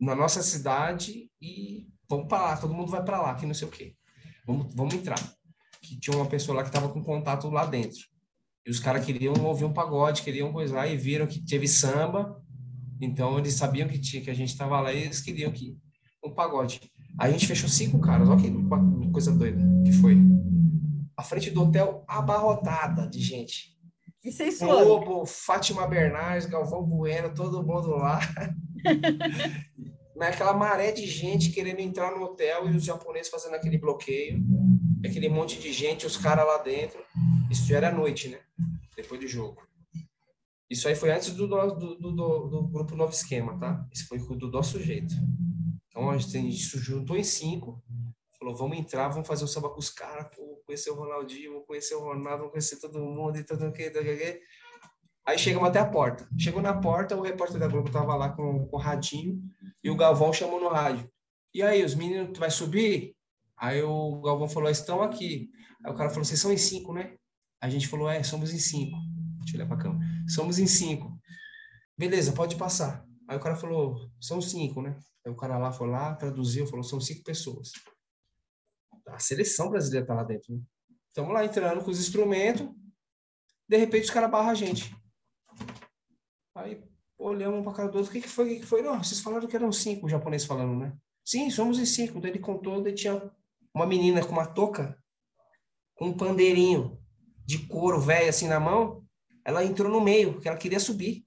na 0.00 0.14
nossa 0.14 0.42
cidade, 0.42 1.30
e 1.40 1.86
vamos 2.08 2.28
para 2.28 2.42
lá, 2.42 2.56
todo 2.56 2.74
mundo 2.74 2.90
vai 2.90 3.02
para 3.02 3.22
lá, 3.22 3.34
que 3.34 3.46
não 3.46 3.54
sei 3.54 3.68
o 3.68 3.70
quê. 3.70 3.94
Vamos, 4.46 4.74
vamos 4.74 4.94
entrar 4.94 5.18
que 5.82 5.98
tinha 5.98 6.16
uma 6.16 6.26
pessoa 6.26 6.56
lá 6.56 6.62
que 6.62 6.68
estava 6.68 6.88
com 6.88 7.02
contato 7.02 7.50
lá 7.50 7.66
dentro. 7.66 8.00
E 8.64 8.70
os 8.70 8.78
caras 8.78 9.04
queriam 9.04 9.34
ouvir 9.44 9.64
um 9.64 9.72
pagode, 9.72 10.22
queriam 10.22 10.52
coisar 10.52 10.86
e 10.86 10.96
viram 10.96 11.26
que 11.26 11.44
teve 11.44 11.66
samba. 11.66 12.40
Então 13.00 13.38
eles 13.38 13.54
sabiam 13.54 13.88
que 13.88 13.98
tinha 13.98 14.22
que 14.22 14.30
a 14.30 14.34
gente 14.34 14.50
estava 14.50 14.80
lá 14.80 14.92
e 14.92 15.02
eles 15.02 15.20
queriam 15.20 15.50
que 15.50 15.76
um 16.24 16.32
pagode. 16.32 16.91
A 17.18 17.30
gente 17.30 17.46
fechou 17.46 17.68
cinco 17.68 18.00
caras, 18.00 18.28
olha 18.28 18.40
que 18.40 18.50
coisa 19.12 19.32
doida 19.32 19.62
que 19.84 19.92
foi. 19.92 20.16
A 21.16 21.22
frente 21.22 21.50
do 21.50 21.62
hotel 21.62 22.04
abarrotada 22.08 23.08
de 23.08 23.20
gente. 23.20 23.76
E 24.24 24.30
vocês 24.32 24.58
foram? 24.58 24.88
Lobo, 24.88 25.26
Fátima 25.26 25.86
Bernardes, 25.86 26.46
Galvão 26.46 26.82
Bueno, 26.82 27.34
todo 27.34 27.62
mundo 27.62 27.90
lá. 27.90 28.20
Naquela 30.16 30.52
maré 30.52 30.92
de 30.92 31.06
gente 31.06 31.50
querendo 31.50 31.80
entrar 31.80 32.12
no 32.12 32.24
hotel 32.24 32.68
e 32.68 32.76
os 32.76 32.84
japoneses 32.84 33.30
fazendo 33.30 33.54
aquele 33.54 33.78
bloqueio 33.78 34.40
aquele 35.06 35.28
monte 35.28 35.58
de 35.58 35.72
gente, 35.72 36.06
os 36.06 36.16
caras 36.16 36.46
lá 36.46 36.58
dentro. 36.58 37.00
Isso 37.50 37.66
já 37.66 37.76
era 37.76 37.92
noite, 37.92 38.28
né? 38.28 38.38
Depois 38.96 39.20
do 39.20 39.26
jogo. 39.26 39.62
Isso 40.70 40.88
aí 40.88 40.94
foi 40.94 41.10
antes 41.10 41.32
do, 41.34 41.46
do, 41.46 41.96
do, 41.96 42.12
do 42.12 42.68
grupo 42.68 42.96
Novo 42.96 43.12
Esquema, 43.12 43.58
tá? 43.58 43.86
Esse 43.92 44.04
foi 44.04 44.18
do 44.18 44.50
nosso 44.50 44.80
jeito. 44.80 45.14
Então 45.92 46.10
a 46.10 46.16
gente 46.16 46.52
se 46.56 46.78
juntou 46.78 47.16
em 47.16 47.22
cinco, 47.22 47.84
falou: 48.38 48.56
vamos 48.56 48.78
entrar, 48.78 49.08
vamos 49.08 49.28
fazer 49.28 49.44
o 49.44 49.48
samba 49.48 49.68
com 49.68 49.78
os 49.78 49.90
caras, 49.90 50.26
conhecer 50.64 50.90
o 50.90 50.94
Ronaldinho, 50.94 51.52
vamos 51.52 51.66
conhecer 51.66 51.94
o 51.94 52.00
Ronaldo, 52.00 52.38
vamos 52.38 52.52
conhecer 52.52 52.80
todo 52.80 52.98
mundo 52.98 53.36
e 53.36 53.44
tudo 53.44 53.70
que. 53.72 53.92
Aí 55.24 55.38
chegamos 55.38 55.68
até 55.68 55.78
a 55.78 55.84
porta. 55.84 56.26
Chegou 56.36 56.60
na 56.60 56.74
porta, 56.74 57.16
o 57.16 57.22
repórter 57.22 57.60
da 57.60 57.68
Globo 57.68 57.90
tava 57.90 58.16
lá 58.16 58.30
com, 58.30 58.66
com 58.66 58.76
o 58.76 58.80
radinho 58.80 59.40
e 59.84 59.90
o 59.90 59.96
Galvão 59.96 60.32
chamou 60.32 60.58
no 60.58 60.68
rádio. 60.68 61.08
E 61.54 61.62
aí, 61.62 61.84
os 61.84 61.94
meninos, 61.94 62.32
tu 62.32 62.40
vai 62.40 62.50
subir? 62.50 63.14
Aí 63.56 63.82
o 63.82 64.20
Galvão 64.22 64.48
falou, 64.48 64.70
estão 64.70 65.02
aqui. 65.02 65.50
Aí 65.84 65.92
o 65.92 65.94
cara 65.94 66.08
falou, 66.08 66.24
vocês 66.24 66.40
são 66.40 66.50
em 66.52 66.56
cinco, 66.56 66.92
né? 66.92 67.14
A 67.60 67.68
gente 67.68 67.86
falou, 67.86 68.08
é, 68.08 68.22
somos 68.22 68.52
em 68.52 68.58
cinco. 68.58 68.96
Deixa 69.40 69.56
eu 69.56 69.60
olhar 69.60 69.68
pra 69.68 69.76
cama. 69.76 70.00
Somos 70.26 70.58
em 70.58 70.66
cinco. 70.66 71.16
Beleza, 71.96 72.32
pode 72.32 72.56
passar. 72.56 73.04
Aí 73.28 73.36
o 73.36 73.40
cara 73.40 73.54
falou, 73.54 74.10
são 74.20 74.40
cinco, 74.40 74.82
né? 74.82 74.96
Aí 75.24 75.32
o 75.32 75.36
cara 75.36 75.58
lá 75.58 75.72
foi 75.72 75.88
lá, 75.88 76.14
traduziu, 76.14 76.66
falou, 76.66 76.82
são 76.82 77.00
cinco 77.00 77.22
pessoas. 77.22 77.72
A 79.08 79.18
seleção 79.18 79.70
brasileira 79.70 80.06
tá 80.06 80.14
lá 80.14 80.24
dentro, 80.24 80.54
né? 80.54 80.62
Estamos 81.08 81.32
lá 81.32 81.44
entrando 81.44 81.84
com 81.84 81.90
os 81.90 82.00
instrumentos. 82.00 82.68
De 83.68 83.76
repente 83.76 84.04
os 84.04 84.10
caras 84.10 84.30
barram 84.30 84.50
a 84.50 84.54
gente. 84.54 84.94
Aí 86.54 86.82
olhamos 87.18 87.60
um 87.60 87.62
pra 87.62 87.72
cara 87.72 87.88
do 87.88 87.98
outro, 87.98 88.10
o 88.10 88.12
que, 88.12 88.22
que 88.22 88.28
foi? 88.28 88.46
O 88.46 88.48
que, 88.48 88.60
que 88.60 88.66
foi? 88.66 88.82
Não, 88.82 89.02
vocês 89.02 89.20
falaram 89.20 89.46
que 89.46 89.56
eram 89.56 89.70
cinco, 89.70 90.06
o 90.06 90.08
japonês 90.08 90.44
falando, 90.44 90.78
né? 90.78 90.96
Sim, 91.24 91.50
somos 91.50 91.78
em 91.78 91.86
cinco. 91.86 92.20
Daí 92.20 92.32
ele 92.32 92.38
contou, 92.38 92.82
daí 92.82 92.94
tinha 92.94 93.30
uma 93.74 93.86
menina 93.86 94.24
com 94.24 94.32
uma 94.32 94.46
touca, 94.46 94.98
com 95.94 96.06
um 96.06 96.16
pandeirinho 96.16 96.98
de 97.44 97.66
couro 97.66 98.00
velho 98.00 98.28
assim 98.28 98.48
na 98.48 98.58
mão, 98.60 99.04
ela 99.44 99.64
entrou 99.64 99.90
no 99.90 100.00
meio, 100.00 100.34
porque 100.34 100.48
ela 100.48 100.58
queria 100.58 100.80
subir. 100.80 101.26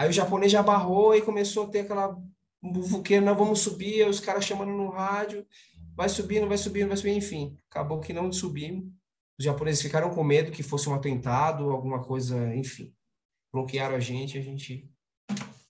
Aí 0.00 0.08
o 0.08 0.12
japonês 0.12 0.50
já 0.50 0.62
barrou 0.62 1.14
e 1.14 1.20
começou 1.20 1.66
a 1.66 1.68
ter 1.68 1.80
aquela 1.80 2.18
bufuqueira, 2.62 3.22
não 3.22 3.36
vamos 3.36 3.60
subir, 3.60 4.08
os 4.08 4.18
caras 4.18 4.46
chamando 4.46 4.72
no 4.72 4.88
rádio, 4.88 5.46
vai 5.94 6.08
subir, 6.08 6.40
não 6.40 6.48
vai 6.48 6.56
subir, 6.56 6.80
não 6.80 6.88
vai 6.88 6.96
subir, 6.96 7.12
enfim. 7.12 7.58
Acabou 7.70 8.00
que 8.00 8.14
não 8.14 8.32
subimos. 8.32 8.90
Os 9.38 9.44
japoneses 9.44 9.82
ficaram 9.82 10.08
com 10.08 10.24
medo 10.24 10.52
que 10.52 10.62
fosse 10.62 10.88
um 10.88 10.94
atentado, 10.94 11.70
alguma 11.70 12.02
coisa, 12.02 12.56
enfim. 12.56 12.96
Bloquearam 13.52 13.94
a 13.94 14.00
gente, 14.00 14.38
a 14.38 14.40
gente 14.40 14.90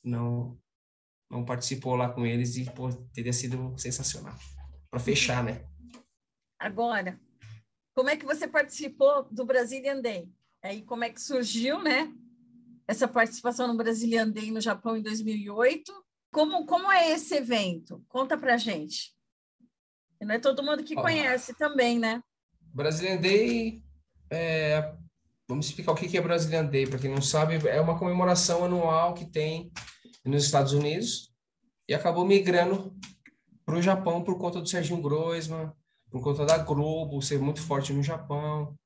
não 0.01 0.57
não 1.29 1.45
participou 1.45 1.97
lá 1.97 2.09
com 2.09 2.25
eles 2.25 2.57
e 2.57 2.71
pô, 2.71 2.89
teria 3.13 3.33
sido 3.33 3.75
sensacional 3.77 4.37
para 4.89 5.01
fechar, 5.01 5.43
né? 5.43 5.67
Agora, 6.57 7.19
como 7.97 8.11
é 8.11 8.17
que 8.17 8.25
você 8.25 8.47
participou 8.47 9.25
do 9.25 9.45
Brazilian 9.45 10.01
Day? 10.01 10.33
Aí 10.63 10.83
como 10.83 11.03
é 11.03 11.11
que 11.11 11.21
surgiu, 11.21 11.83
né? 11.83 12.15
Essa 12.91 13.07
participação 13.07 13.69
no 13.69 13.77
Brazilian 13.77 14.29
Day 14.29 14.51
no 14.51 14.61
Japão 14.61 14.97
em 14.97 15.03
2008. 15.03 15.93
Como 16.33 16.67
como 16.67 16.91
é 16.91 17.13
esse 17.13 17.37
evento? 17.37 18.05
Conta 18.09 18.37
para 18.37 18.57
gente. 18.57 19.15
não 20.21 20.35
é 20.35 20.41
todo 20.41 20.63
mundo 20.63 20.83
que 20.83 20.97
conhece 20.97 21.55
também, 21.55 22.01
né? 22.01 22.21
Brazilian 22.61 23.17
Day 23.21 23.81
é, 24.29 24.93
vamos 25.49 25.67
explicar 25.67 25.93
o 25.93 25.95
que 25.95 26.19
é 26.19 26.21
Brazilian 26.21 26.65
Day 26.65 26.85
para 26.85 26.99
quem 26.99 27.11
não 27.11 27.23
sabe 27.23 27.65
é 27.69 27.81
uma 27.81 27.97
comemoração 27.97 28.65
anual 28.65 29.15
que 29.15 29.25
tem 29.25 29.71
nos 30.25 30.45
Estados 30.45 30.73
Unidos 30.73 31.33
e 31.89 31.95
acabou 31.95 32.25
migrando 32.25 32.93
para 33.65 33.77
o 33.77 33.83
Japão 33.83 34.25
por 34.25 34.37
conta 34.37 34.61
do 34.61 34.69
Serginho 34.69 35.01
Groisman, 35.01 35.73
por 36.11 36.21
conta 36.25 36.45
da 36.45 36.59
Globo 36.59 37.23
ser 37.23 37.39
muito 37.39 37.63
forte 37.63 37.93
no 37.93 38.03
Japão. 38.03 38.77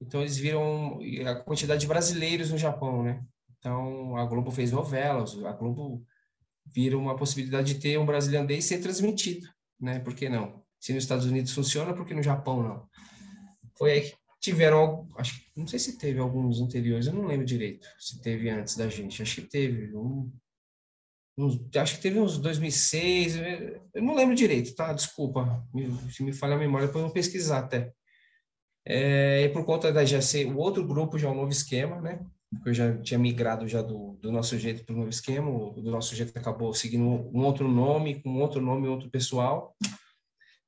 Então 0.00 0.22
eles 0.22 0.38
viram 0.38 1.00
a 1.26 1.34
quantidade 1.34 1.82
de 1.82 1.86
brasileiros 1.86 2.50
no 2.50 2.56
Japão, 2.56 3.02
né? 3.02 3.22
Então 3.62 4.16
a 4.16 4.24
Globo 4.26 4.50
fez 4.50 4.72
novelas, 4.72 5.38
a 5.44 5.52
Globo 5.52 6.04
vira 6.66 6.98
uma 6.98 7.14
possibilidade 7.14 7.74
de 7.74 7.80
ter 7.80 7.96
um 7.96 8.04
brasileiro 8.04 8.60
ser 8.60 8.80
transmitido, 8.80 9.48
né? 9.80 10.00
Por 10.00 10.14
que 10.16 10.28
não? 10.28 10.60
Se 10.80 10.92
nos 10.92 11.04
Estados 11.04 11.26
Unidos 11.26 11.52
funciona, 11.52 11.94
por 11.94 12.04
que 12.04 12.12
no 12.12 12.22
Japão 12.22 12.60
não? 12.60 12.88
Foi 13.78 13.92
aí 13.92 14.00
que 14.00 14.16
tiveram, 14.40 15.08
acho 15.16 15.38
que 15.38 15.46
não 15.56 15.68
sei 15.68 15.78
se 15.78 15.96
teve 15.96 16.18
alguns 16.18 16.60
anteriores, 16.60 17.06
eu 17.06 17.12
não 17.12 17.24
lembro 17.24 17.46
direito 17.46 17.86
se 18.00 18.20
teve 18.20 18.50
antes 18.50 18.76
da 18.76 18.88
gente. 18.88 19.22
Acho 19.22 19.42
que 19.42 19.48
teve 19.48 19.96
um, 19.96 20.32
uns, 21.38 21.60
acho 21.76 21.96
que 21.96 22.02
teve 22.02 22.18
uns 22.18 22.38
2006, 22.38 23.36
eu 23.94 24.02
não 24.02 24.16
lembro 24.16 24.34
direito, 24.34 24.74
tá? 24.74 24.92
Desculpa, 24.92 25.64
se 26.10 26.24
me 26.24 26.32
falha 26.32 26.56
a 26.56 26.58
memória, 26.58 26.88
depois 26.88 27.00
eu 27.00 27.06
vou 27.06 27.14
pesquisar 27.14 27.60
até. 27.60 27.92
É, 28.84 29.42
e 29.42 29.48
por 29.50 29.64
conta 29.64 29.92
da 29.92 30.04
GC, 30.04 30.46
o 30.46 30.56
outro 30.56 30.84
grupo 30.84 31.16
já 31.16 31.28
é 31.28 31.30
um 31.30 31.36
novo 31.36 31.52
esquema, 31.52 32.00
né? 32.00 32.26
Porque 32.52 32.70
eu 32.70 32.74
já 32.74 32.98
tinha 32.98 33.18
migrado 33.18 33.66
já 33.66 33.82
do, 33.82 34.18
do 34.20 34.30
nosso 34.30 34.58
jeito 34.58 34.84
para 34.84 34.94
o 34.94 34.98
novo 34.98 35.08
esquema, 35.08 35.50
do 35.72 35.90
nosso 35.90 36.14
jeito 36.14 36.36
acabou 36.38 36.74
seguindo 36.74 37.04
um 37.04 37.44
outro 37.44 37.66
nome, 37.66 38.20
com 38.22 38.40
outro 38.40 38.60
nome, 38.60 38.88
outro 38.88 39.10
pessoal, 39.10 39.74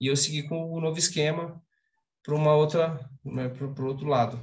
e 0.00 0.06
eu 0.06 0.16
segui 0.16 0.42
com 0.44 0.72
o 0.72 0.80
novo 0.80 0.98
esquema 0.98 1.62
para 2.22 2.34
uma 2.34 2.54
outra, 2.54 2.98
né, 3.24 3.48
para 3.48 3.82
o 3.82 3.86
outro 3.86 4.06
lado. 4.06 4.40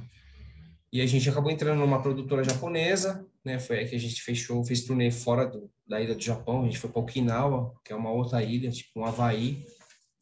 E 0.92 1.00
a 1.00 1.06
gente 1.06 1.28
acabou 1.28 1.50
entrando 1.50 1.78
numa 1.78 2.02
produtora 2.02 2.44
japonesa, 2.44 3.26
né? 3.42 3.58
Foi 3.58 3.78
aí 3.78 3.88
que 3.88 3.96
a 3.96 3.98
gente 3.98 4.22
fechou, 4.22 4.62
fez 4.62 4.84
turnê 4.84 5.10
fora 5.10 5.46
do, 5.46 5.70
da 5.86 6.00
ilha 6.00 6.14
do 6.14 6.22
Japão. 6.22 6.62
A 6.62 6.64
gente 6.66 6.78
foi 6.78 6.90
para 6.90 7.00
Okinawa, 7.00 7.74
que 7.82 7.92
é 7.92 7.96
uma 7.96 8.10
outra 8.10 8.42
ilha, 8.42 8.70
tipo 8.70 9.00
um 9.00 9.04
Havaí. 9.04 9.64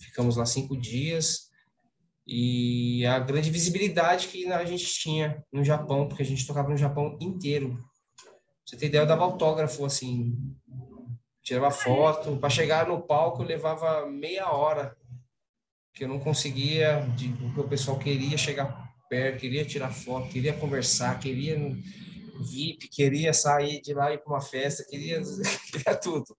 Ficamos 0.00 0.36
lá 0.36 0.46
cinco 0.46 0.76
dias. 0.76 1.49
E 2.26 3.04
a 3.06 3.18
grande 3.18 3.50
visibilidade 3.50 4.28
que 4.28 4.46
a 4.52 4.64
gente 4.64 4.86
tinha 4.86 5.42
no 5.52 5.64
Japão, 5.64 6.06
porque 6.06 6.22
a 6.22 6.26
gente 6.26 6.46
tocava 6.46 6.68
no 6.68 6.76
Japão 6.76 7.18
inteiro. 7.20 7.74
Pra 7.74 7.84
você 8.64 8.76
ter 8.76 8.86
ideia, 8.86 9.02
eu 9.02 9.06
dava 9.06 9.24
autógrafo, 9.24 9.84
assim, 9.84 10.36
tirava 11.42 11.70
foto. 11.70 12.36
Para 12.36 12.50
chegar 12.50 12.86
no 12.86 13.02
palco, 13.02 13.42
eu 13.42 13.46
levava 13.46 14.06
meia 14.06 14.50
hora, 14.50 14.96
que 15.92 16.04
eu 16.04 16.08
não 16.08 16.20
conseguia, 16.20 17.00
de, 17.16 17.34
o 17.58 17.68
pessoal 17.68 17.98
queria 17.98 18.38
chegar 18.38 18.90
perto, 19.08 19.40
queria 19.40 19.64
tirar 19.64 19.90
foto, 19.90 20.28
queria 20.28 20.52
conversar, 20.52 21.18
queria 21.18 21.58
VIP, 22.40 22.88
queria 22.88 23.32
sair 23.32 23.80
de 23.80 23.92
lá 23.92 24.10
e 24.10 24.14
ir 24.14 24.18
para 24.18 24.32
uma 24.32 24.40
festa, 24.40 24.84
queria, 24.88 25.20
queria 25.70 25.96
tudo. 25.96 26.36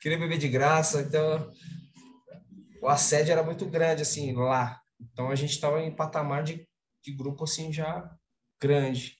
Queria 0.00 0.18
beber 0.18 0.38
de 0.38 0.48
graça, 0.48 1.00
então 1.00 1.50
o 2.82 2.88
assédio 2.88 3.32
era 3.32 3.42
muito 3.42 3.64
grande, 3.66 4.02
assim, 4.02 4.34
lá. 4.34 4.83
Então 5.12 5.30
a 5.30 5.34
gente 5.34 5.50
estava 5.50 5.82
em 5.82 5.94
patamar 5.94 6.42
de, 6.42 6.66
de 7.02 7.12
grupo, 7.12 7.44
assim, 7.44 7.72
já 7.72 8.16
grande. 8.60 9.18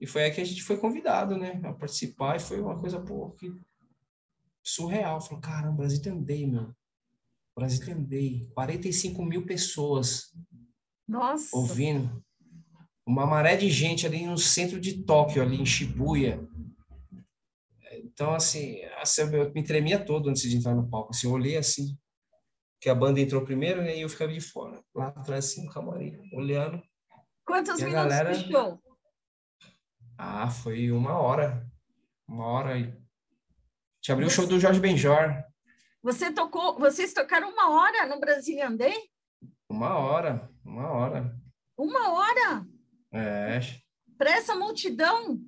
E 0.00 0.06
foi 0.06 0.24
aí 0.24 0.30
que 0.30 0.40
a 0.40 0.44
gente 0.44 0.62
foi 0.62 0.76
convidado, 0.76 1.36
né, 1.36 1.60
a 1.64 1.72
participar, 1.72 2.36
e 2.36 2.40
foi 2.40 2.60
uma 2.60 2.78
coisa, 2.78 3.00
pô, 3.00 3.30
que 3.30 3.52
surreal. 4.62 5.20
Falei, 5.20 5.40
caramba, 5.40 5.78
Brasil 5.78 6.02
Tendei, 6.02 6.46
meu. 6.46 6.74
Brasil 7.56 7.84
Tendei. 7.84 8.50
45 8.54 9.24
mil 9.24 9.46
pessoas 9.46 10.34
Nossa. 11.08 11.56
ouvindo 11.56 12.22
uma 13.06 13.24
maré 13.24 13.56
de 13.56 13.70
gente 13.70 14.04
ali 14.04 14.26
no 14.26 14.36
centro 14.36 14.80
de 14.80 15.04
Tóquio, 15.04 15.40
ali 15.40 15.60
em 15.60 15.64
Shibuya. 15.64 16.40
Então, 18.02 18.34
assim, 18.34 18.82
assim 19.00 19.22
eu 19.22 19.52
me 19.52 19.62
tremia 19.62 20.04
todo 20.04 20.28
antes 20.28 20.42
de 20.42 20.56
entrar 20.56 20.74
no 20.74 20.88
palco. 20.90 21.10
Assim, 21.10 21.28
eu 21.28 21.32
olhei 21.32 21.56
assim, 21.56 21.96
que 22.80 22.88
a 22.90 22.94
banda 22.94 23.20
entrou 23.20 23.44
primeiro, 23.44 23.80
né, 23.80 23.96
e 23.96 24.00
eu 24.00 24.08
ficava 24.08 24.32
de 24.32 24.40
fora, 24.40 24.75
lá 24.96 25.08
atrás, 25.08 25.46
assim, 25.46 25.64
no 25.64 25.72
camarim, 25.72 26.18
olhando. 26.32 26.82
Quantos 27.44 27.80
minutos 27.80 28.08
galera... 28.08 28.32
de 28.32 28.50
show? 28.50 28.80
Ah, 30.18 30.48
foi 30.48 30.90
uma 30.90 31.18
hora. 31.18 31.66
Uma 32.26 32.46
hora 32.46 32.74
aí. 32.74 32.92
Te 34.00 34.12
abriu 34.12 34.28
Você... 34.28 34.34
o 34.34 34.36
show 34.36 34.46
do 34.46 34.58
Jorge 34.58 34.80
Benjor. 34.80 35.34
Você 36.02 36.32
tocou, 36.32 36.78
vocês 36.78 37.12
tocaram 37.12 37.50
uma 37.50 37.70
hora 37.70 38.06
no 38.06 38.20
Brasília 38.20 38.68
Andei? 38.68 38.94
Uma 39.68 39.98
hora, 39.98 40.48
uma 40.64 40.90
hora. 40.90 41.36
Uma 41.76 42.12
hora? 42.12 42.66
É. 43.12 43.60
Para 44.16 44.30
essa 44.30 44.54
multidão? 44.54 45.38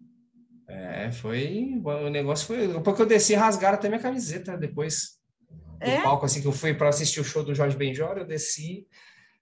É, 0.69 1.11
foi. 1.11 1.81
O 1.83 2.11
negócio 2.11 2.47
foi. 2.47 2.69
Depois 2.69 2.97
que 2.97 3.03
eu 3.03 3.07
desci, 3.07 3.35
rasgaram 3.35 3.79
até 3.79 3.89
minha 3.89 4.01
camiseta 4.01 4.57
depois. 4.57 5.19
É? 5.81 5.99
Do 5.99 6.03
palco, 6.03 6.27
assim, 6.27 6.43
que 6.43 6.49
eu 6.49 6.53
fui 6.53 6.75
para 6.75 6.89
assistir 6.89 7.21
o 7.21 7.25
show 7.25 7.43
do 7.43 7.55
Jorge 7.55 7.77
Benjor, 7.77 8.19
eu 8.19 8.27
desci 8.27 8.87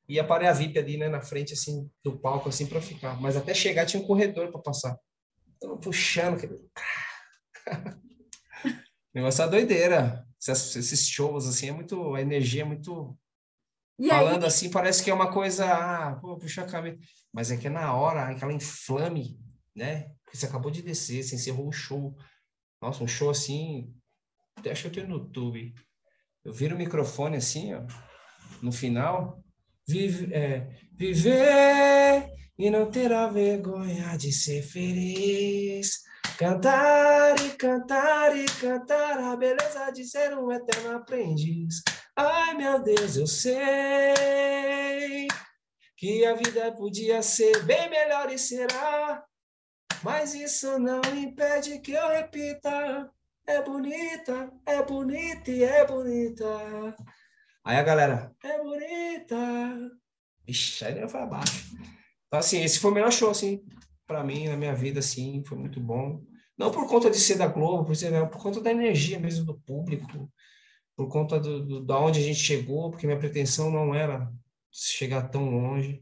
e 0.08 0.22
parei 0.22 0.48
a 0.48 0.52
VIP 0.52 0.78
ali, 0.78 0.96
né, 0.96 1.08
na 1.08 1.20
frente, 1.20 1.52
assim, 1.52 1.90
do 2.02 2.18
palco, 2.18 2.48
assim, 2.48 2.66
para 2.66 2.80
ficar. 2.80 3.20
Mas 3.20 3.36
até 3.36 3.52
chegar 3.52 3.86
tinha 3.86 4.02
um 4.02 4.06
corredor 4.06 4.52
para 4.52 4.60
passar. 4.60 4.96
Eu 5.60 5.76
puxando. 5.78 6.38
Que... 6.38 6.48
negócio 9.14 9.42
é 9.42 9.48
doideira. 9.48 10.24
Esses 10.38 11.08
shows, 11.08 11.46
assim, 11.48 11.70
é 11.70 11.72
muito. 11.72 12.14
A 12.14 12.20
energia 12.20 12.62
é 12.62 12.64
muito. 12.64 13.18
E 13.98 14.08
Falando 14.08 14.42
aí? 14.42 14.48
assim, 14.48 14.70
parece 14.70 15.02
que 15.02 15.10
é 15.10 15.14
uma 15.14 15.32
coisa. 15.32 15.66
Ah, 15.66 16.16
pô, 16.16 16.36
puxa 16.36 16.62
a 16.62 16.66
cabeça. 16.66 16.98
Mas 17.32 17.50
é 17.50 17.56
que 17.56 17.66
é 17.66 17.70
na 17.70 17.92
hora, 17.94 18.28
aquela 18.28 18.52
inflame, 18.52 19.40
né? 19.74 20.10
Porque 20.24 20.36
você 20.36 20.46
acabou 20.46 20.70
de 20.70 20.82
descer, 20.82 21.24
você 21.24 21.34
encerrou 21.34 21.66
o 21.66 21.72
show. 21.72 22.16
Nossa, 22.80 23.02
um 23.02 23.08
show 23.08 23.30
assim. 23.30 23.92
Acho 24.70 24.82
que 24.82 24.88
eu 24.88 24.92
tenho 24.92 25.08
no 25.08 25.24
YouTube. 25.24 25.74
Eu 26.44 26.52
viro 26.52 26.76
o 26.76 26.78
microfone 26.78 27.36
assim, 27.36 27.74
ó. 27.74 27.82
No 28.62 28.70
final. 28.70 29.42
Vive, 29.88 30.34
é, 30.34 30.66
viver 30.92 32.28
e 32.58 32.70
não 32.70 32.90
terá 32.90 33.28
vergonha 33.28 34.16
de 34.16 34.32
ser 34.32 34.62
feliz. 34.62 36.02
Cantar 36.38 37.34
e 37.44 37.50
cantar 37.50 38.36
e 38.36 38.44
cantar 38.46 39.18
a 39.18 39.36
beleza 39.36 39.90
de 39.92 40.04
ser 40.04 40.36
um 40.36 40.50
eterno 40.52 40.96
aprendiz. 40.96 41.82
Ai 42.16 42.54
meu 42.54 42.82
Deus, 42.82 43.16
eu 43.16 43.26
sei 43.26 43.56
que 45.96 46.26
a 46.26 46.34
vida 46.34 46.72
podia 46.72 47.22
ser 47.22 47.62
bem 47.64 47.88
melhor 47.88 48.30
e 48.32 48.38
será. 48.38 49.24
Mas 50.02 50.34
isso 50.34 50.78
não 50.78 51.00
impede 51.16 51.78
que 51.78 51.92
eu 51.92 52.08
repita. 52.08 53.10
É 53.46 53.62
bonita, 53.62 54.52
é 54.66 54.82
bonita 54.82 55.50
e 55.50 55.62
é 55.62 55.86
bonita. 55.86 56.96
Aí 57.66 57.78
a 57.78 57.82
galera, 57.82 58.32
é 58.44 58.62
bonita. 58.62 59.90
Ixi, 60.46 60.84
aí 60.84 61.00
eu 61.00 61.08
foi 61.08 61.20
abaixo. 61.20 61.76
Então, 62.28 62.38
assim, 62.38 62.62
esse 62.62 62.78
foi 62.78 62.92
o 62.92 62.94
melhor 62.94 63.10
show, 63.10 63.28
assim, 63.28 63.60
para 64.06 64.22
mim, 64.22 64.46
na 64.46 64.56
minha 64.56 64.72
vida, 64.72 65.00
assim, 65.00 65.42
foi 65.44 65.58
muito 65.58 65.80
bom. 65.80 66.22
Não 66.56 66.70
por 66.70 66.86
conta 66.86 67.10
de 67.10 67.18
ser 67.18 67.36
da 67.36 67.48
Globo, 67.48 67.84
por, 67.84 67.96
ser, 67.96 68.12
por 68.30 68.40
conta 68.40 68.60
da 68.60 68.70
energia 68.70 69.18
mesmo 69.18 69.44
do 69.44 69.58
público, 69.58 70.32
por 70.96 71.08
conta 71.08 71.40
do, 71.40 71.66
do, 71.66 71.84
da 71.84 71.98
onde 71.98 72.20
a 72.20 72.22
gente 72.22 72.38
chegou, 72.38 72.88
porque 72.92 73.04
minha 73.04 73.18
pretensão 73.18 73.68
não 73.68 73.92
era 73.92 74.32
chegar 74.70 75.28
tão 75.28 75.50
longe. 75.50 76.00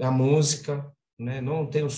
A 0.00 0.10
música, 0.10 0.90
né? 1.18 1.42
Não 1.42 1.66
tenho 1.66 1.88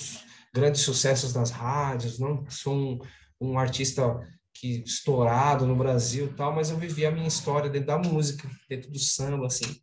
grandes 0.52 0.80
sucessos 0.80 1.32
nas 1.32 1.52
rádios, 1.52 2.18
não 2.18 2.44
sou 2.50 2.74
um, 2.74 2.98
um 3.40 3.56
artista 3.56 4.20
que 4.54 4.82
estourado 4.84 5.66
no 5.66 5.74
Brasil 5.74 6.32
tal, 6.36 6.54
mas 6.54 6.70
eu 6.70 6.76
vivi 6.76 7.04
a 7.04 7.10
minha 7.10 7.26
história 7.26 7.68
dentro 7.68 7.88
da 7.88 7.98
música, 7.98 8.48
dentro 8.68 8.90
do 8.90 8.98
samba, 8.98 9.46
assim, 9.46 9.82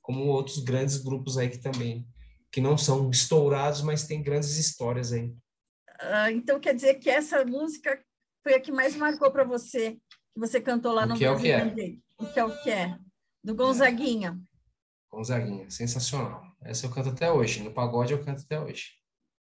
como 0.00 0.26
outros 0.26 0.60
grandes 0.60 0.98
grupos 0.98 1.36
aí 1.36 1.48
que 1.48 1.58
também, 1.58 2.06
que 2.52 2.60
não 2.60 2.78
são 2.78 3.10
estourados, 3.10 3.82
mas 3.82 4.06
têm 4.06 4.22
grandes 4.22 4.56
histórias 4.56 5.12
aí. 5.12 5.28
Uh, 6.00 6.30
então 6.32 6.60
quer 6.60 6.74
dizer 6.74 6.94
que 6.94 7.10
essa 7.10 7.44
música 7.44 8.02
foi 8.42 8.54
a 8.54 8.60
que 8.60 8.72
mais 8.72 8.96
marcou 8.96 9.30
para 9.30 9.44
você, 9.44 9.92
que 10.32 10.40
você 10.40 10.60
cantou 10.60 10.92
lá 10.92 11.04
o 11.04 11.06
no 11.06 11.16
que 11.16 11.24
Brasil 11.24 11.52
é 11.52 11.64
o 11.64 11.74
que 11.74 11.80
é? 11.80 11.96
O 12.18 12.26
que 12.26 12.40
é 12.40 12.44
o 12.44 12.62
que 12.62 12.70
é? 12.70 12.98
Do 13.42 13.54
Gonzaguinha. 13.54 14.40
Gonzaguinha, 15.10 15.68
sensacional. 15.68 16.42
Essa 16.62 16.86
eu 16.86 16.90
canto 16.90 17.08
até 17.08 17.30
hoje. 17.30 17.62
No 17.62 17.72
pagode 17.72 18.12
eu 18.12 18.24
canto 18.24 18.42
até 18.42 18.60
hoje. 18.60 18.99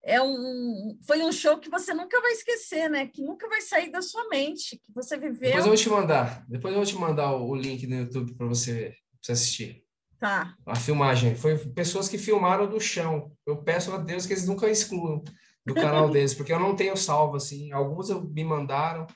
É 0.05 0.21
um, 0.21 0.99
foi 1.07 1.23
um 1.23 1.31
show 1.31 1.57
que 1.57 1.69
você 1.69 1.93
nunca 1.93 2.19
vai 2.19 2.33
esquecer, 2.33 2.89
né? 2.89 3.07
Que 3.07 3.21
nunca 3.21 3.47
vai 3.47 3.61
sair 3.61 3.89
da 3.89 4.01
sua 4.01 4.27
mente, 4.27 4.77
que 4.77 4.93
você 4.93 5.17
viveu. 5.17 5.51
Depois 5.51 5.65
eu 5.65 5.71
vou 5.71 5.77
te 5.77 5.89
mandar. 5.89 6.45
Depois 6.49 6.73
eu 6.73 6.79
vou 6.81 6.85
te 6.85 6.95
mandar 6.95 7.33
o, 7.33 7.55
link 7.55 7.87
no 7.87 7.95
YouTube 7.95 8.33
para 8.33 8.45
você, 8.45 8.89
pra 8.89 8.97
você 9.21 9.31
assistir. 9.31 9.83
Tá. 10.19 10.55
A 10.65 10.75
filmagem. 10.75 11.35
Foi 11.35 11.57
pessoas 11.57 12.09
que 12.09 12.17
filmaram 12.17 12.69
do 12.69 12.81
chão. 12.81 13.31
Eu 13.45 13.63
peço 13.63 13.93
a 13.93 13.97
Deus 13.97 14.25
que 14.25 14.33
eles 14.33 14.45
nunca 14.45 14.69
excluam 14.69 15.23
do 15.65 15.73
canal 15.73 16.09
deles, 16.11 16.33
porque 16.33 16.51
eu 16.51 16.59
não 16.59 16.75
tenho 16.75 16.97
salvo, 16.97 17.37
assim. 17.37 17.71
Alguns 17.71 18.09
me 18.09 18.43
mandaram. 18.43 19.07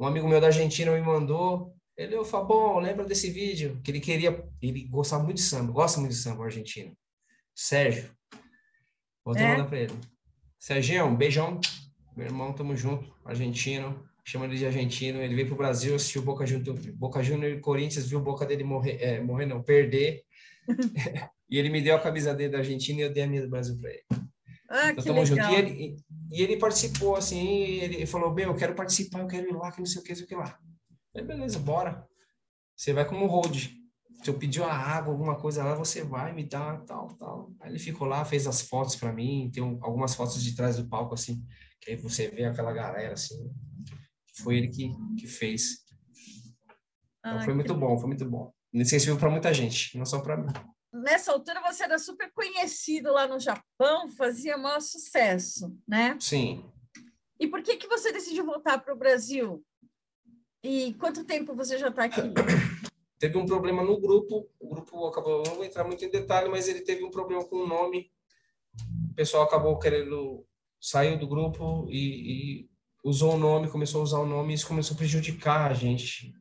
Um 0.00 0.06
amigo 0.06 0.26
meu 0.26 0.40
da 0.40 0.48
Argentina 0.48 0.90
me 0.90 1.00
mandou. 1.00 1.76
Ele, 1.96 2.16
ô 2.16 2.24
Fabão, 2.24 2.80
lembra 2.80 3.04
desse 3.04 3.30
vídeo? 3.30 3.80
Que 3.84 3.92
ele 3.92 4.00
queria, 4.00 4.44
ele 4.60 4.84
gostava 4.84 5.22
muito 5.22 5.36
de 5.36 5.42
samba, 5.42 5.72
gosta 5.72 6.00
muito 6.00 6.12
de 6.12 6.18
samba 6.18 6.44
argentino. 6.44 6.92
Sérgio. 7.54 8.17
Vou 9.28 9.34
até 9.34 9.44
é. 9.44 9.48
mandar 9.50 9.66
para 9.66 9.80
ele. 9.80 9.94
Sérgio, 10.58 11.04
um 11.04 11.14
beijão. 11.14 11.60
Meu 12.16 12.24
irmão, 12.24 12.50
tamo 12.54 12.74
junto. 12.74 13.14
Argentino. 13.26 14.02
chama 14.24 14.46
ele 14.46 14.56
de 14.56 14.64
argentino. 14.64 15.20
Ele 15.20 15.34
veio 15.34 15.48
para 15.48 15.54
o 15.54 15.58
Brasil, 15.58 15.94
assistiu 15.94 16.22
Boca 16.22 16.46
Juniors, 16.46 16.86
Boca 16.94 17.22
Juniors 17.22 17.58
e 17.58 17.60
Corinthians, 17.60 18.08
viu 18.08 18.20
Boca 18.20 18.46
dele 18.46 18.64
morrer, 18.64 18.96
é, 19.02 19.20
morrer 19.20 19.44
não, 19.44 19.62
perder. 19.62 20.22
e 21.50 21.58
ele 21.58 21.68
me 21.68 21.82
deu 21.82 21.94
a 21.94 22.00
camisa 22.00 22.34
dele 22.34 22.52
da 22.52 22.58
Argentina 22.58 23.00
e 23.00 23.02
eu 23.02 23.12
dei 23.12 23.22
a 23.22 23.26
minha 23.26 23.42
do 23.42 23.50
Brasil 23.50 23.78
para 23.78 23.90
ele. 23.90 24.02
Ah, 24.70 24.92
então, 24.92 25.04
que 25.04 25.10
legal. 25.10 25.26
Junto. 25.26 25.42
E 25.42 25.54
ele, 25.56 25.96
e 26.32 26.42
ele 26.42 26.56
participou, 26.56 27.14
assim, 27.14 27.80
ele 27.82 28.06
falou, 28.06 28.32
meu, 28.32 28.48
eu 28.48 28.56
quero 28.56 28.74
participar, 28.74 29.20
eu 29.20 29.28
quero 29.28 29.46
ir 29.46 29.52
lá, 29.52 29.70
que 29.70 29.80
não 29.80 29.86
sei 29.86 30.00
o 30.00 30.04
que, 30.04 30.08
não 30.08 30.16
sei 30.16 30.24
o 30.24 30.28
que 30.28 30.36
lá. 30.36 30.58
Aí, 31.14 31.22
beleza, 31.22 31.58
bora. 31.58 32.02
Você 32.74 32.94
vai 32.94 33.04
como 33.04 33.26
hold. 33.26 33.66
Se 34.22 34.30
eu 34.30 34.38
pedir 34.38 34.62
a 34.62 34.72
água, 34.72 35.12
alguma 35.12 35.36
coisa 35.36 35.64
lá, 35.64 35.74
você 35.74 36.02
vai 36.02 36.32
me 36.32 36.44
dar, 36.44 36.84
tal, 36.84 37.08
tal. 37.16 37.52
Aí 37.60 37.70
ele 37.70 37.78
ficou 37.78 38.06
lá, 38.06 38.24
fez 38.24 38.46
as 38.46 38.62
fotos 38.62 38.96
para 38.96 39.12
mim, 39.12 39.50
tem 39.52 39.62
algumas 39.62 40.14
fotos 40.14 40.42
de 40.42 40.56
trás 40.56 40.76
do 40.76 40.88
palco, 40.88 41.14
assim, 41.14 41.44
que 41.80 41.92
aí 41.92 41.96
você 41.96 42.28
vê 42.28 42.44
aquela 42.44 42.72
galera, 42.72 43.14
assim. 43.14 43.50
Foi 44.42 44.56
ele 44.56 44.68
que, 44.68 44.90
que 45.18 45.26
fez. 45.26 45.84
Então, 47.20 47.38
ah, 47.38 47.40
foi 47.40 47.54
muito 47.54 47.74
bom, 47.74 47.98
foi 47.98 48.08
muito 48.08 48.24
bom. 48.24 48.52
Inacessível 48.72 49.16
para 49.16 49.30
muita 49.30 49.54
gente, 49.54 49.96
não 49.96 50.04
só 50.04 50.20
para 50.20 50.36
mim 50.36 50.52
nessa 50.92 51.32
altura 51.32 51.60
você 51.60 51.84
era 51.84 51.98
super 51.98 52.30
conhecido 52.32 53.12
lá 53.12 53.26
no 53.26 53.38
Japão, 53.38 54.08
fazia 54.08 54.56
maior 54.56 54.80
sucesso, 54.80 55.76
né? 55.86 56.16
Sim. 56.20 56.64
E 57.38 57.46
por 57.46 57.62
que 57.62 57.76
que 57.76 57.86
você 57.86 58.12
decidiu 58.12 58.44
voltar 58.44 58.78
para 58.78 58.92
o 58.92 58.98
Brasil? 58.98 59.64
E 60.62 60.94
quanto 60.94 61.24
tempo 61.24 61.54
você 61.54 61.78
já 61.78 61.88
está 61.88 62.04
aqui? 62.04 62.20
Teve 63.18 63.36
um 63.36 63.46
problema 63.46 63.82
no 63.82 64.00
grupo, 64.00 64.48
o 64.60 64.68
grupo 64.68 65.06
acabou, 65.06 65.42
não 65.44 65.56
vou 65.56 65.64
entrar 65.64 65.84
muito 65.84 66.04
em 66.04 66.10
detalhe, 66.10 66.48
mas 66.48 66.68
ele 66.68 66.82
teve 66.82 67.04
um 67.04 67.10
problema 67.10 67.44
com 67.44 67.56
o 67.56 67.66
nome. 67.66 68.10
O 69.10 69.14
pessoal 69.14 69.42
acabou 69.42 69.76
querendo, 69.78 70.46
saiu 70.80 71.18
do 71.18 71.26
grupo 71.26 71.86
e, 71.90 72.62
e 72.62 72.68
usou 73.02 73.34
o 73.34 73.38
nome, 73.38 73.70
começou 73.70 74.00
a 74.00 74.04
usar 74.04 74.18
o 74.20 74.26
nome 74.26 74.52
e 74.52 74.54
isso 74.54 74.68
começou 74.68 74.94
a 74.94 74.98
prejudicar 74.98 75.70
a 75.70 75.74
gente 75.74 76.32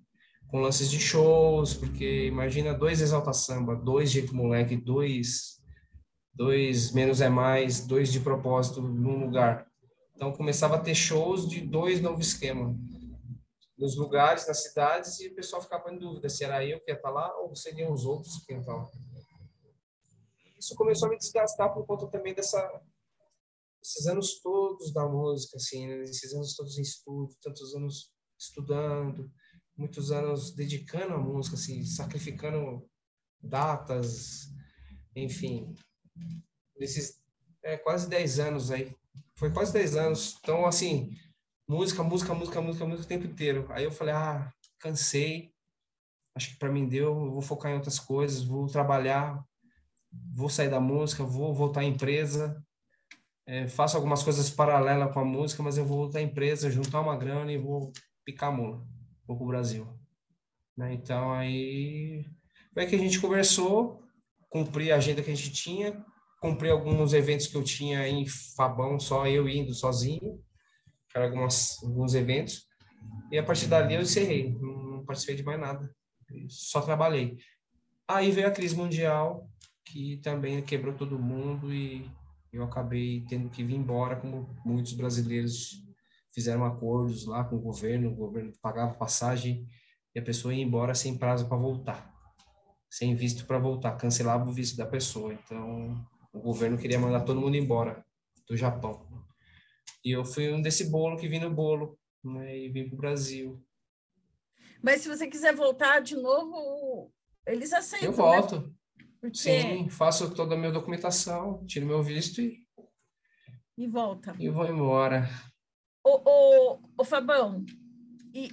com 0.48 0.62
lances 0.62 0.90
de 0.90 1.00
shows, 1.00 1.74
porque 1.74 2.28
imagina 2.28 2.74
dois 2.74 3.02
Exalta 3.02 3.34
Samba, 3.34 3.76
dois 3.76 4.12
Jeito 4.12 4.36
Moleque, 4.36 4.78
dois, 4.78 5.60
dois 6.34 6.92
Menos 6.92 7.22
é 7.22 7.28
Mais, 7.28 7.86
dois 7.86 8.12
de 8.12 8.20
propósito 8.20 8.82
num 8.82 9.26
lugar. 9.26 9.66
Então 10.16 10.32
começava 10.32 10.76
a 10.76 10.80
ter 10.80 10.96
shows 10.96 11.50
de 11.50 11.60
dois 11.60 12.00
novos 12.00 12.28
esquemas 12.28 12.76
nos 13.78 13.96
lugares, 13.96 14.48
nas 14.48 14.64
cidades, 14.64 15.20
e 15.20 15.28
o 15.28 15.36
pessoal 15.36 15.62
ficava 15.62 15.92
em 15.92 16.00
dúvida 16.00 16.30
se 16.30 16.44
era 16.44 16.66
eu 16.66 16.80
que 16.80 16.92
ia 16.92 16.96
estar 16.96 17.12
lá 17.12 17.38
ou 17.40 17.56
seriam 17.56 17.92
os 17.92 18.06
outros 18.06 18.38
que 18.46 18.52
iam 18.52 18.62
estar 18.62 18.76
lá. 18.76 18.90
Isso 20.58 20.76
começou 20.76 21.08
a 21.08 21.12
me 21.12 21.18
desgastar 21.18 21.74
por 21.74 21.86
conta 21.86 22.08
também 22.08 22.34
dessa 22.34 22.60
anos 24.08 24.40
todos 24.42 24.92
da 24.92 25.08
música, 25.08 25.58
assim, 25.58 25.88
né? 25.88 26.04
esses 26.04 26.34
anos 26.34 26.56
todos 26.56 26.78
em 26.78 26.82
estúdio, 26.82 27.38
tantos 27.42 27.74
anos 27.74 28.12
estudando, 28.38 29.32
muitos 29.78 30.12
anos 30.12 30.52
dedicando 30.52 31.14
a 31.14 31.18
música, 31.18 31.56
assim, 31.56 31.86
sacrificando 31.86 32.86
datas, 33.40 34.50
enfim, 35.16 35.74
nesses 36.78 37.22
é, 37.64 37.78
quase 37.78 38.10
10 38.10 38.40
anos 38.40 38.72
aí. 38.72 38.96
Foi 39.36 39.52
quase 39.52 39.74
10 39.74 39.96
anos. 39.96 40.38
Então, 40.42 40.66
assim, 40.66 41.16
música, 41.68 42.04
música, 42.04 42.34
música, 42.34 42.62
música, 42.62 42.86
música 42.86 43.06
o 43.06 43.08
tempo 43.08 43.26
inteiro. 43.26 43.68
Aí 43.70 43.84
eu 43.84 43.92
falei, 43.92 44.14
ah, 44.14 44.52
cansei. 44.80 45.52
Acho 46.36 46.52
que 46.52 46.58
para 46.58 46.72
mim 46.72 46.88
deu, 46.88 47.08
eu 47.08 47.32
vou 47.32 47.42
focar 47.42 47.72
em 47.72 47.76
outras 47.76 48.00
coisas, 48.00 48.44
vou 48.44 48.68
trabalhar, 48.68 49.44
vou 50.34 50.50
sair 50.50 50.70
da 50.70 50.80
música, 50.80 51.24
vou 51.24 51.54
voltar 51.54 51.82
à 51.82 51.84
empresa. 51.84 52.64
É, 53.46 53.68
faço 53.68 53.96
algumas 53.98 54.24
coisas 54.24 54.50
paralelas 54.50 55.12
com 55.14 55.20
a 55.20 55.26
música, 55.26 55.64
mas 55.64 55.78
eu 55.78 55.86
vou 55.86 55.98
voltar 56.04 56.20
à 56.20 56.22
empresa, 56.22 56.70
juntar 56.70 57.02
uma 57.02 57.18
grana 57.18 57.52
e 57.52 57.58
vou 57.58 57.92
picar 58.26 58.50
a 58.50 58.52
mula 58.52 58.86
vou 59.28 59.36
para 59.36 59.44
o 59.44 59.48
Brasil. 59.48 59.88
Né? 60.76 60.94
Então, 60.94 61.34
aí 61.34 62.26
foi 62.74 62.86
que 62.86 62.96
a 62.96 63.00
gente 63.00 63.20
conversou, 63.20 64.02
cumpri 64.50 64.92
a 64.92 64.96
agenda 64.96 65.22
que 65.22 65.32
a 65.32 65.36
gente 65.36 65.52
tinha, 65.52 66.04
cumpri 66.40 66.70
alguns 66.70 67.14
eventos 67.14 67.48
que 67.48 67.56
eu 67.56 67.64
tinha 67.64 68.08
em 68.08 68.26
Fabão, 68.56 69.00
só 69.00 69.28
eu 69.28 69.50
indo 69.50 69.74
sozinho, 69.74 70.42
algumas, 71.26 71.82
alguns 71.84 72.14
eventos, 72.14 72.66
e 73.32 73.38
a 73.38 73.44
partir 73.44 73.68
dali 73.68 73.96
eu 73.96 74.02
encerrei, 74.02 74.58
não 74.60 75.04
participei 75.06 75.36
de 75.36 75.44
mais 75.44 75.60
nada, 75.60 75.90
só 76.50 76.82
trabalhei. 76.82 77.38
Aí 78.08 78.32
veio 78.32 78.48
a 78.48 78.52
crise 78.52 78.76
mundial, 78.76 79.50
que 79.86 80.18
também 80.18 80.62
quebrou 80.62 80.94
todo 80.94 81.20
mundo 81.20 81.74
e 81.74 82.10
eu 82.52 82.64
acabei 82.64 83.26
tendo 83.28 83.50
que 83.50 83.64
vir 83.64 83.76
embora, 83.76 84.16
como 84.16 84.50
muitos 84.66 84.94
brasileiros 84.94 85.84
fizeram 86.34 86.66
acordos 86.66 87.26
lá 87.26 87.44
com 87.44 87.56
o 87.56 87.62
governo, 87.62 88.12
o 88.12 88.16
governo 88.16 88.54
pagava 88.62 88.94
passagem 88.94 89.68
e 90.14 90.20
a 90.20 90.24
pessoa 90.24 90.54
ia 90.54 90.64
embora 90.64 90.96
sem 90.96 91.18
prazo 91.18 91.48
para 91.48 91.58
voltar, 91.58 92.14
sem 92.90 93.16
visto 93.16 93.46
para 93.46 93.60
voltar, 93.60 93.98
cancelava 93.98 94.50
o 94.50 94.54
visto 94.54 94.78
da 94.78 94.86
pessoa. 94.86 95.34
Então, 95.34 96.06
o 96.34 96.40
governo 96.40 96.78
queria 96.78 97.00
mandar 97.00 97.22
todo 97.22 97.42
mundo 97.42 97.56
embora 97.56 98.06
do 98.48 98.56
Japão. 98.56 99.27
E 100.04 100.12
eu 100.12 100.24
fui 100.24 100.52
um 100.52 100.62
desse 100.62 100.90
bolo 100.90 101.18
que 101.18 101.28
vim 101.28 101.40
no 101.40 101.54
bolo, 101.54 102.00
né, 102.24 102.58
e 102.58 102.70
vim 102.70 102.88
para 102.88 102.96
o 102.96 102.98
Brasil. 102.98 103.64
Mas 104.82 105.02
se 105.02 105.10
você 105.10 105.28
quiser 105.28 105.56
voltar 105.56 106.00
de 106.00 106.16
novo, 106.16 107.12
eles 107.46 107.74
aceitam. 107.74 108.10
Eu 108.10 108.14
volto. 108.14 108.62
Né? 108.62 108.72
Porque... 109.20 109.38
Sim, 109.38 109.90
faço 109.90 110.34
toda 110.34 110.56
a 110.56 110.58
minha 110.58 110.72
documentação, 110.72 111.66
tiro 111.66 111.86
meu 111.86 112.02
visto 112.04 112.42
e. 112.42 112.66
E 113.78 113.88
volta. 113.88 114.36
E 114.40 114.50
vou 114.50 114.66
embora. 114.66 115.30
Ô, 116.04 116.22
ô, 116.26 116.80
ô 116.98 117.04
Fabão, 117.04 117.66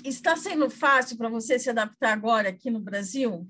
está 0.04 0.36
sendo 0.36 0.68
fácil 0.68 1.16
para 1.16 1.28
você 1.28 1.58
se 1.58 1.70
adaptar 1.70 2.12
agora 2.12 2.48
aqui 2.48 2.70
no 2.70 2.80
Brasil? 2.80 3.48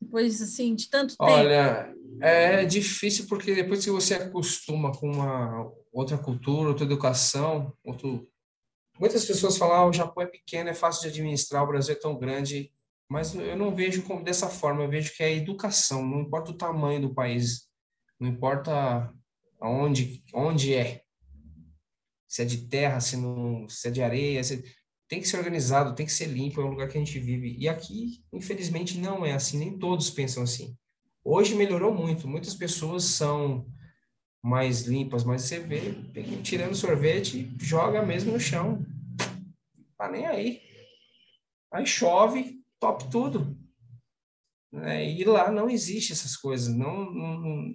Depois, 0.00 0.42
assim, 0.42 0.74
de 0.74 0.90
tanto 0.90 1.16
tempo? 1.16 1.30
Olha, 1.30 1.94
é 2.20 2.64
difícil 2.64 3.26
porque 3.26 3.54
depois 3.54 3.84
que 3.84 3.90
você 3.90 4.14
acostuma 4.14 4.92
com 4.92 5.10
uma 5.10 5.72
outra 5.94 6.18
cultura, 6.18 6.68
outra 6.68 6.84
educação, 6.84 7.72
outro... 7.84 8.28
Muitas 8.98 9.24
pessoas 9.24 9.56
falam, 9.56 9.76
ah, 9.76 9.88
o 9.88 9.92
Japão 9.92 10.24
é 10.24 10.26
pequeno, 10.26 10.68
é 10.68 10.74
fácil 10.74 11.02
de 11.02 11.08
administrar, 11.08 11.62
o 11.62 11.68
Brasil 11.68 11.94
é 11.94 11.98
tão 11.98 12.18
grande, 12.18 12.72
mas 13.08 13.34
eu 13.34 13.56
não 13.56 13.74
vejo 13.74 14.02
como 14.02 14.22
dessa 14.22 14.48
forma, 14.48 14.82
eu 14.82 14.90
vejo 14.90 15.14
que 15.16 15.22
é 15.22 15.26
a 15.26 15.32
educação, 15.32 16.04
não 16.04 16.20
importa 16.20 16.50
o 16.50 16.56
tamanho 16.56 17.00
do 17.00 17.14
país, 17.14 17.68
não 18.18 18.28
importa 18.28 19.12
aonde, 19.60 20.22
onde 20.32 20.74
é, 20.74 21.02
se 22.28 22.42
é 22.42 22.44
de 22.44 22.66
terra, 22.68 23.00
se, 23.00 23.16
não, 23.16 23.68
se 23.68 23.88
é 23.88 23.90
de 23.90 24.02
areia, 24.02 24.42
se... 24.42 24.64
tem 25.08 25.20
que 25.20 25.28
ser 25.28 25.38
organizado, 25.38 25.94
tem 25.94 26.06
que 26.06 26.12
ser 26.12 26.26
limpo, 26.26 26.60
é 26.60 26.64
um 26.64 26.70
lugar 26.70 26.88
que 26.88 26.98
a 26.98 27.00
gente 27.00 27.18
vive. 27.18 27.56
E 27.56 27.68
aqui, 27.68 28.24
infelizmente, 28.32 28.98
não 28.98 29.24
é 29.24 29.32
assim, 29.32 29.58
nem 29.58 29.78
todos 29.78 30.10
pensam 30.10 30.42
assim. 30.42 30.76
Hoje 31.24 31.54
melhorou 31.54 31.94
muito, 31.94 32.28
muitas 32.28 32.54
pessoas 32.54 33.04
são 33.04 33.66
mais 34.44 34.82
limpas, 34.82 35.24
mas 35.24 35.40
você 35.40 35.58
vê, 35.58 35.94
tirando 36.42 36.74
sorvete, 36.74 37.50
joga 37.58 38.02
mesmo 38.02 38.30
no 38.30 38.38
chão. 38.38 38.84
Tá 39.96 40.10
nem 40.10 40.26
aí. 40.26 40.60
Aí 41.72 41.86
chove, 41.86 42.62
top 42.78 43.10
tudo. 43.10 43.56
É, 44.82 45.10
e 45.10 45.24
lá 45.24 45.50
não 45.50 45.70
existe 45.70 46.12
essas 46.12 46.36
coisas. 46.36 46.68
Não, 46.74 47.10
não, 47.10 47.74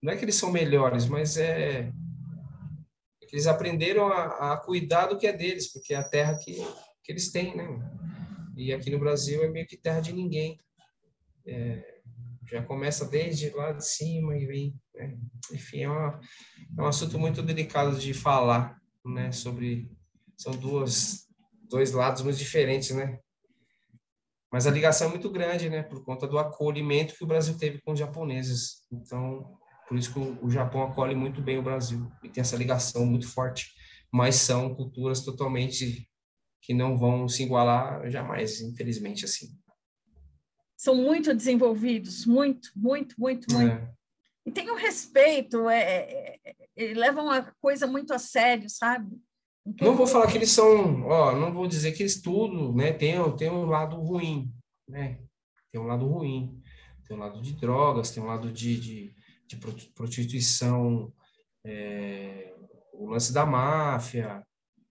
não 0.00 0.12
é 0.12 0.16
que 0.16 0.24
eles 0.24 0.36
são 0.36 0.52
melhores, 0.52 1.06
mas 1.06 1.36
é 1.36 1.90
eles 3.32 3.48
aprenderam 3.48 4.06
a, 4.06 4.52
a, 4.52 4.56
cuidar 4.58 5.06
do 5.06 5.18
que 5.18 5.26
é 5.26 5.32
deles, 5.32 5.72
porque 5.72 5.92
é 5.92 5.96
a 5.96 6.08
terra 6.08 6.38
que, 6.38 6.54
que 7.02 7.10
eles 7.10 7.32
têm, 7.32 7.56
né? 7.56 7.66
E 8.56 8.72
aqui 8.72 8.90
no 8.90 9.00
Brasil 9.00 9.42
é 9.42 9.48
meio 9.48 9.66
que 9.66 9.76
terra 9.76 9.98
de 9.98 10.12
ninguém. 10.12 10.60
É, 11.44 11.95
já 12.48 12.62
começa 12.62 13.04
desde 13.06 13.50
lá 13.50 13.72
de 13.72 13.86
cima 13.86 14.36
e 14.36 14.46
vem. 14.46 14.80
Né? 14.94 15.16
Enfim, 15.52 15.82
é, 15.82 15.88
uma, 15.88 16.20
é 16.78 16.82
um 16.82 16.86
assunto 16.86 17.18
muito 17.18 17.42
delicado 17.42 17.98
de 17.98 18.14
falar, 18.14 18.80
né? 19.04 19.32
Sobre. 19.32 19.90
São 20.36 20.52
duas, 20.52 21.26
dois 21.68 21.92
lados 21.92 22.22
muito 22.22 22.36
diferentes, 22.36 22.90
né? 22.90 23.18
Mas 24.52 24.66
a 24.66 24.70
ligação 24.70 25.08
é 25.08 25.10
muito 25.10 25.30
grande, 25.30 25.68
né? 25.68 25.82
Por 25.82 26.04
conta 26.04 26.26
do 26.26 26.38
acolhimento 26.38 27.14
que 27.14 27.24
o 27.24 27.26
Brasil 27.26 27.56
teve 27.58 27.80
com 27.80 27.92
os 27.92 27.98
japoneses. 27.98 28.86
Então, 28.92 29.58
por 29.88 29.98
isso 29.98 30.12
que 30.12 30.18
o, 30.18 30.50
Japão 30.50 30.82
acolhe 30.82 31.14
muito 31.14 31.40
bem 31.40 31.58
o 31.58 31.62
Brasil 31.62 32.10
e 32.22 32.28
tem 32.28 32.40
essa 32.40 32.56
ligação 32.56 33.04
muito 33.06 33.28
forte. 33.28 33.72
Mas 34.12 34.36
são 34.36 34.74
culturas 34.74 35.20
totalmente 35.24 36.08
que 36.62 36.74
não 36.74 36.96
vão 36.96 37.28
se 37.28 37.42
igualar 37.42 38.08
jamais, 38.10 38.60
infelizmente, 38.60 39.24
assim. 39.24 39.48
São 40.86 40.94
muito 40.94 41.34
desenvolvidos, 41.34 42.24
muito, 42.24 42.70
muito, 42.76 43.14
muito, 43.18 43.52
muito. 43.52 43.72
É. 43.72 43.92
E 44.46 44.50
tem 44.52 44.70
um 44.70 44.76
respeito, 44.76 45.68
é, 45.68 45.82
é, 45.82 46.38
é, 46.76 46.94
levam 46.94 47.30
a 47.30 47.42
coisa 47.60 47.86
muito 47.86 48.14
a 48.14 48.18
sério, 48.18 48.70
sabe? 48.70 49.18
Então, 49.66 49.88
não 49.88 49.96
vou 49.96 50.06
falar 50.06 50.28
que 50.30 50.38
eles 50.38 50.50
são, 50.50 51.02
ó, 51.02 51.34
não 51.34 51.52
vou 51.52 51.66
dizer 51.66 51.90
que 51.92 52.02
eles 52.02 52.22
tudo, 52.22 52.72
né? 52.72 52.92
Tem, 52.92 53.16
tem 53.36 53.50
um 53.50 53.66
lado 53.66 53.96
ruim, 53.96 54.48
né? 54.88 55.18
Tem 55.72 55.80
um 55.80 55.86
lado 55.86 56.06
ruim, 56.06 56.62
tem 57.06 57.16
um 57.16 57.20
lado 57.20 57.42
de 57.42 57.52
drogas, 57.54 58.12
tem 58.12 58.22
um 58.22 58.26
lado 58.26 58.52
de, 58.52 58.78
de 58.78 59.16
de 59.46 59.56
prostituição, 59.94 61.12
é, 61.64 62.52
o 62.92 63.10
lance 63.10 63.32
da 63.32 63.46
máfia, 63.46 64.44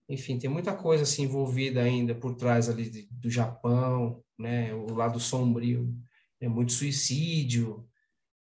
enfim, 0.08 0.38
tem 0.38 0.48
muita 0.48 0.74
coisa 0.74 1.02
assim 1.02 1.24
envolvida 1.24 1.82
ainda 1.82 2.14
por 2.14 2.34
trás 2.34 2.68
ali 2.68 3.08
do 3.10 3.28
Japão, 3.28 4.22
né? 4.38 4.72
O 4.72 4.94
lado 4.94 5.18
sombrio, 5.18 5.92
é 6.40 6.48
muito 6.48 6.72
suicídio, 6.72 7.88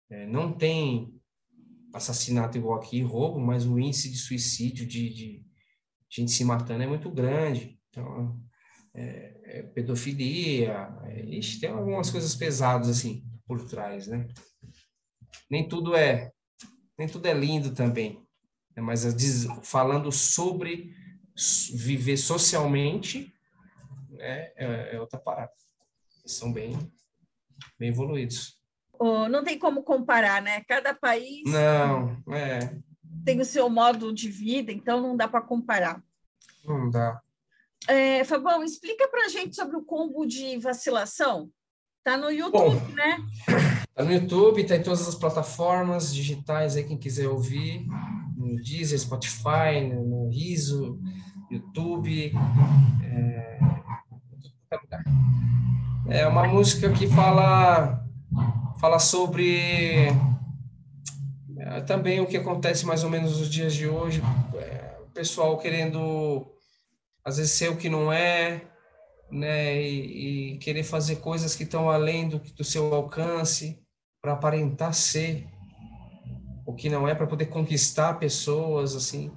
é, 0.09 0.27
não 0.27 0.53
tem 0.53 1.19
assassinato 1.93 2.57
igual 2.57 2.77
aqui, 2.77 3.01
roubo, 3.01 3.39
mas 3.39 3.65
o 3.65 3.79
índice 3.79 4.11
de 4.11 4.17
suicídio, 4.17 4.85
de, 4.85 5.09
de 5.09 5.45
gente 6.09 6.31
se 6.31 6.43
matando 6.43 6.83
é 6.83 6.87
muito 6.87 7.09
grande. 7.09 7.79
Então, 7.89 8.39
é, 8.93 9.59
é 9.59 9.63
pedofilia, 9.63 10.89
é, 11.03 11.25
ixi, 11.25 11.59
tem 11.59 11.69
algumas 11.69 12.09
coisas 12.09 12.35
pesadas 12.35 12.89
assim 12.89 13.25
por 13.47 13.65
trás, 13.65 14.07
né? 14.07 14.27
Nem 15.49 15.67
tudo 15.67 15.95
é, 15.95 16.31
nem 16.97 17.07
tudo 17.07 17.27
é 17.27 17.33
lindo 17.33 17.73
também, 17.73 18.19
né? 18.75 18.81
mas 18.81 19.03
falando 19.63 20.11
sobre 20.11 20.93
viver 21.73 22.17
socialmente 22.17 23.33
é, 24.19 24.53
é, 24.55 24.95
é 24.95 24.99
outra 24.99 25.19
parada. 25.19 25.51
São 26.25 26.51
bem, 26.51 26.77
bem 27.77 27.89
evoluídos. 27.89 28.59
Oh, 28.97 29.27
não 29.27 29.43
tem 29.43 29.59
como 29.59 29.83
comparar, 29.83 30.41
né? 30.41 30.63
Cada 30.67 30.93
país 30.93 31.43
não, 31.45 32.17
é. 32.33 32.77
tem 33.25 33.39
o 33.41 33.45
seu 33.45 33.69
modo 33.69 34.13
de 34.13 34.29
vida, 34.29 34.71
então 34.71 35.01
não 35.01 35.17
dá 35.17 35.27
para 35.27 35.41
comparar. 35.41 36.01
Não 36.63 36.89
dá. 36.89 37.21
É, 37.87 38.23
Fabão, 38.23 38.63
explica 38.63 39.07
para 39.07 39.25
a 39.25 39.29
gente 39.29 39.55
sobre 39.55 39.75
o 39.75 39.83
combo 39.83 40.25
de 40.25 40.57
vacilação. 40.57 41.51
Tá 42.03 42.17
no 42.17 42.31
YouTube, 42.31 42.79
Bom, 42.79 42.93
né? 42.93 43.17
Tá 43.93 44.03
no 44.03 44.13
YouTube, 44.13 44.63
tá 44.65 44.75
em 44.75 44.83
todas 44.83 45.07
as 45.07 45.15
plataformas 45.15 46.13
digitais 46.13 46.75
aí, 46.75 46.83
quem 46.83 46.97
quiser 46.97 47.27
ouvir, 47.27 47.85
no 48.37 48.55
Deezer, 48.61 48.99
Spotify, 48.99 49.81
no 49.91 50.29
Riso, 50.29 50.99
YouTube, 51.55 52.33
é, 53.03 53.59
é 56.09 56.27
uma 56.27 56.47
música 56.47 56.91
que 56.91 57.07
fala 57.07 58.03
fala 58.79 58.99
sobre 58.99 60.07
é, 61.57 61.81
também 61.81 62.19
o 62.19 62.25
que 62.25 62.37
acontece 62.37 62.85
mais 62.85 63.03
ou 63.03 63.09
menos 63.09 63.39
nos 63.39 63.49
dias 63.49 63.73
de 63.73 63.87
hoje, 63.87 64.21
é, 64.55 64.97
o 65.01 65.09
pessoal 65.11 65.57
querendo 65.57 66.45
às 67.23 67.37
vezes 67.37 67.53
ser 67.53 67.69
o 67.69 67.77
que 67.77 67.89
não 67.89 68.11
é, 68.11 68.61
né, 69.31 69.81
e, 69.81 70.53
e 70.53 70.57
querer 70.57 70.83
fazer 70.83 71.17
coisas 71.17 71.55
que 71.55 71.63
estão 71.63 71.89
além 71.89 72.27
do, 72.27 72.39
do 72.39 72.63
seu 72.63 72.93
alcance 72.93 73.81
para 74.21 74.33
aparentar 74.33 74.93
ser 74.93 75.47
o 76.65 76.73
que 76.73 76.89
não 76.89 77.07
é, 77.07 77.15
para 77.15 77.27
poder 77.27 77.45
conquistar 77.45 78.15
pessoas, 78.15 78.95
assim. 78.95 79.31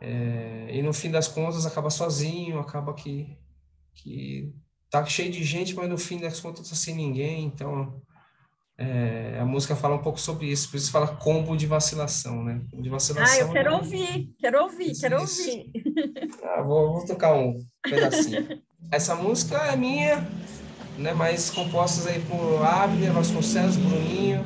É, 0.00 0.68
e 0.72 0.82
no 0.82 0.92
fim 0.92 1.10
das 1.10 1.28
contas 1.28 1.66
acaba 1.66 1.90
sozinho, 1.90 2.58
acaba 2.58 2.94
que, 2.94 3.36
que 3.94 4.52
tá 4.90 5.04
cheio 5.04 5.30
de 5.30 5.42
gente, 5.42 5.74
mas 5.74 5.88
no 5.88 5.98
fim 5.98 6.18
das 6.18 6.40
contas 6.40 6.68
tá 6.68 6.76
sem 6.76 6.94
ninguém. 6.94 7.44
Então 7.44 8.00
é, 8.80 9.36
a 9.40 9.44
música 9.44 9.74
fala 9.74 9.96
um 9.96 10.02
pouco 10.02 10.20
sobre 10.20 10.46
isso, 10.46 10.70
por 10.70 10.76
isso 10.76 10.92
fala 10.92 11.08
combo 11.08 11.56
de 11.56 11.66
vacilação, 11.66 12.44
né? 12.44 12.62
De 12.72 12.88
vacilação. 12.88 13.36
Ah, 13.36 13.40
eu 13.40 13.52
quero 13.52 13.70
é... 13.70 13.76
ouvir, 13.76 14.34
quero 14.38 14.62
ouvir, 14.62 14.92
isso, 14.92 15.00
quero 15.00 15.24
isso. 15.24 15.50
ouvir. 15.50 15.72
Ah, 16.44 16.62
vou, 16.62 16.92
vou 16.92 17.04
tocar 17.04 17.34
um 17.34 17.58
pedacinho. 17.82 18.62
Essa 18.92 19.16
música 19.16 19.56
é 19.66 19.76
minha, 19.76 20.24
né? 20.96 21.12
Mas 21.12 21.50
compostas 21.50 22.06
aí 22.06 22.20
por 22.20 22.64
Abner, 22.64 23.12
Vasconcelos, 23.12 23.76
Bruninho, 23.76 24.44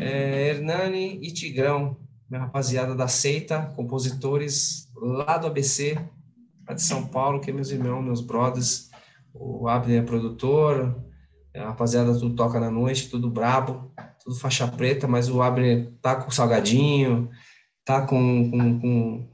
é, 0.00 0.48
Hernani 0.48 1.20
e 1.22 1.32
Tigrão, 1.32 1.96
minha 2.30 2.42
rapaziada 2.42 2.94
da 2.94 3.08
Seita, 3.08 3.72
compositores 3.74 4.88
lá 4.96 5.36
do 5.36 5.48
ABC, 5.48 5.98
lá 6.66 6.74
de 6.74 6.82
São 6.82 7.04
Paulo, 7.04 7.40
que 7.40 7.50
é 7.50 7.52
meus 7.52 7.70
irmãos, 7.70 8.02
meus 8.02 8.20
brothers. 8.20 8.88
O 9.34 9.68
Abner 9.68 10.02
é 10.02 10.06
produtor, 10.06 11.04
a 11.54 11.64
rapaziada 11.64 12.12
tudo 12.12 12.36
toca 12.36 12.60
na 12.60 12.70
noite, 12.70 13.10
tudo 13.10 13.28
brabo, 13.28 13.92
tudo 14.22 14.36
faixa 14.36 14.68
preta, 14.68 15.08
mas 15.08 15.28
o 15.28 15.42
Abner 15.42 15.92
tá 16.00 16.14
com 16.14 16.30
Salgadinho, 16.30 17.28
tá 17.84 18.06
com, 18.06 18.50
com, 18.50 18.80
com, 18.80 19.30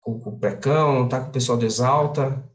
com, 0.00 0.20
com 0.20 0.30
o 0.30 0.38
Precão, 0.38 1.08
tá 1.08 1.20
com 1.20 1.28
o 1.28 1.32
pessoal 1.32 1.58
do 1.58 1.66
Exalta, 1.66 2.48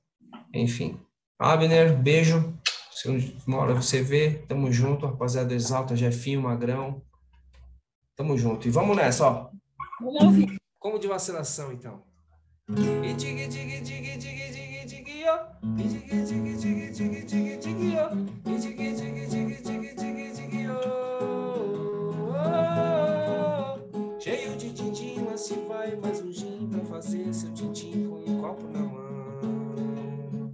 enfim. 0.53 0.97
Abner, 1.38 1.95
beijo. 1.97 2.53
Se 2.91 3.36
uma 3.45 3.57
hora 3.57 3.76
você 3.76 4.01
vê, 4.01 4.32
tamo 4.47 4.72
junto, 4.72 5.05
rapaziada 5.05 5.49
do 5.49 5.53
Exalta, 5.53 5.95
Jefinho, 5.95 6.41
Magrão. 6.41 7.01
Tamo 8.18 8.36
junto. 8.36 8.68
E 8.68 8.72
vamos 8.72 8.97
nessa, 8.97 9.28
ó. 9.28 9.51
Vamos 10.01 10.24
ouvir. 10.24 10.59
Como 10.80 10.97
de 10.97 11.07
vacinação, 11.07 11.72
então. 11.72 12.01
E 12.68 13.13
ó. 15.28 15.38
E. 15.78 15.84
E. 15.84 16.07
Cheio 24.20 24.57
de 24.57 24.72
lá 25.22 25.38
se 25.38 25.53
vai 25.68 25.95
mais 25.97 26.20
um 26.20 26.34
gin 26.34 26.68
pra 26.72 26.84
fazer 26.86 27.32
seu 27.32 27.53
tintim 27.53 28.09
com 28.09 28.15
um 28.15 28.41
copo 28.41 28.68
na 28.68 28.80
mão. 28.80 30.51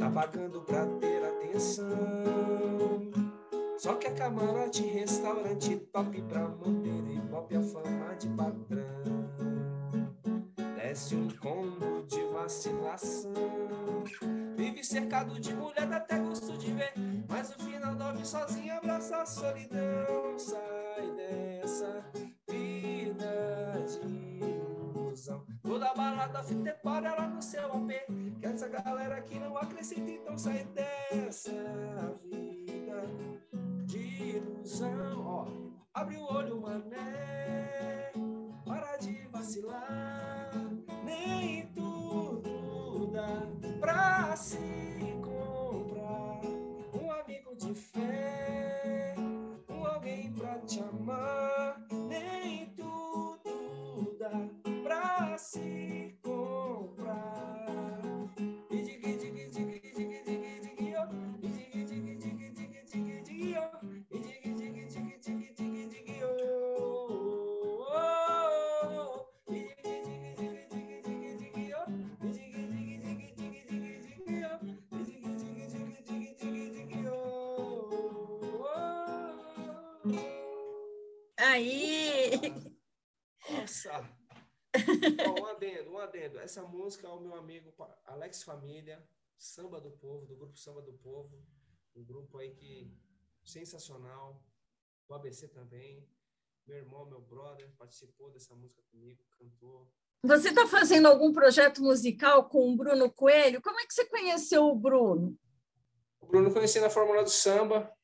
Tá 0.00 0.10
pagando 0.10 0.62
pra 0.62 0.84
ter 0.84 1.24
atenção. 1.24 1.86
Só 3.86 3.94
que 3.94 4.08
a 4.08 4.14
camarote, 4.14 4.82
restaurante 4.82 5.76
top 5.92 6.20
pra 6.22 6.40
manter 6.48 7.08
e 7.08 7.20
pop 7.30 7.56
a 7.56 7.62
fama 7.62 8.16
de 8.16 8.28
patrão. 8.30 9.30
Desce 10.74 11.14
um 11.14 11.30
combo 11.36 12.02
de 12.08 12.20
vacilação. 12.32 13.30
Vive 14.56 14.82
cercado 14.82 15.38
de 15.38 15.54
mulher, 15.54 15.86
dá 15.86 15.98
até 15.98 16.18
gosto 16.18 16.58
de 16.58 16.72
ver. 16.72 16.94
Mas 17.28 17.56
no 17.56 17.64
final 17.64 17.94
dorme 17.94 18.26
sozinho, 18.26 18.76
abraça 18.76 19.18
a 19.18 19.24
solidão. 19.24 20.36
Sai 20.36 21.14
dessa 21.14 22.04
vida 22.48 23.84
de 23.86 24.48
ilusão. 24.48 25.46
Toda 25.62 25.94
balada 25.94 26.42
fita 26.42 26.76
para 26.82 27.10
ela 27.10 27.28
no 27.28 27.40
seu 27.40 27.66
AP. 27.66 27.92
Que 28.40 28.46
essa 28.46 28.66
galera 28.66 29.22
que 29.22 29.38
não 29.38 29.56
acrescenta, 29.56 30.10
então 30.10 30.36
sai 30.36 30.64
dessa 30.74 31.52
vida 32.24 32.66
de 33.86 34.36
ilusão. 34.36 35.24
Ó, 35.24 35.46
abre 35.94 36.16
o 36.16 36.32
olho, 36.32 36.60
mané, 36.60 38.12
para 38.64 38.96
de 38.98 39.26
vacilar. 39.28 40.50
Nem 41.04 41.66
tudo 41.68 43.06
dá 43.12 43.42
pra 43.80 44.36
se 44.36 44.58
comprar. 45.22 46.40
Um 47.00 47.10
amigo 47.12 47.54
de 47.56 47.74
fé, 47.74 49.14
um 49.70 49.86
alguém 49.86 50.32
pra 50.32 50.58
te 50.60 50.80
amar. 50.80 51.86
Nem 52.08 52.66
tudo 52.74 54.16
dá 54.18 54.30
pra 54.82 55.38
se 55.38 55.95
Aí! 81.56 82.32
Nossa! 83.48 83.90
Ó, 85.26 85.40
um 85.40 85.46
adendo, 85.46 85.90
um 85.90 85.98
adendo. 85.98 86.38
Essa 86.38 86.62
música 86.62 87.06
é 87.06 87.10
o 87.10 87.18
meu 87.18 87.34
amigo 87.34 87.74
Alex 88.04 88.42
Família, 88.42 89.02
Samba 89.38 89.80
do 89.80 89.90
Povo, 89.92 90.26
do 90.26 90.36
grupo 90.36 90.54
Samba 90.54 90.82
do 90.82 90.92
Povo. 90.92 91.42
Um 91.94 92.04
grupo 92.04 92.36
aí 92.36 92.54
que 92.54 92.94
sensacional. 93.42 94.44
O 95.08 95.14
ABC 95.14 95.48
também. 95.48 96.06
Meu 96.66 96.76
irmão, 96.76 97.06
meu 97.06 97.22
brother, 97.22 97.72
participou 97.78 98.30
dessa 98.30 98.54
música 98.54 98.82
comigo, 98.90 99.24
cantou. 99.38 99.90
Você 100.24 100.50
está 100.50 100.66
fazendo 100.66 101.06
algum 101.06 101.32
projeto 101.32 101.80
musical 101.80 102.50
com 102.50 102.70
o 102.70 102.76
Bruno 102.76 103.10
Coelho? 103.10 103.62
Como 103.62 103.80
é 103.80 103.86
que 103.86 103.94
você 103.94 104.04
conheceu 104.04 104.66
o 104.66 104.76
Bruno? 104.76 105.38
O 106.20 106.26
Bruno 106.26 106.52
conheci 106.52 106.80
na 106.80 106.90
Fórmula 106.90 107.22
do 107.22 107.30
Samba. 107.30 107.95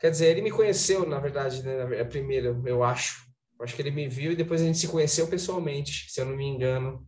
Quer 0.00 0.10
dizer, 0.10 0.26
ele 0.26 0.42
me 0.42 0.50
conheceu, 0.50 1.06
na 1.06 1.18
verdade, 1.18 1.62
né? 1.62 2.00
A 2.00 2.04
primeira, 2.04 2.48
eu 2.66 2.82
acho. 2.82 3.24
Eu 3.58 3.64
acho 3.64 3.74
que 3.74 3.82
ele 3.82 3.90
me 3.90 4.08
viu 4.08 4.32
e 4.32 4.36
depois 4.36 4.60
a 4.60 4.64
gente 4.64 4.78
se 4.78 4.88
conheceu 4.88 5.28
pessoalmente, 5.28 6.10
se 6.10 6.20
eu 6.20 6.26
não 6.26 6.36
me 6.36 6.44
engano. 6.44 7.06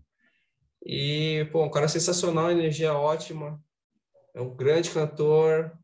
E, 0.84 1.46
pô, 1.50 1.64
um 1.64 1.70
cara 1.70 1.88
sensacional, 1.88 2.50
energia 2.50 2.94
ótima. 2.94 3.60
É 4.34 4.40
um 4.40 4.54
grande 4.54 4.90
cantor, 4.90 5.76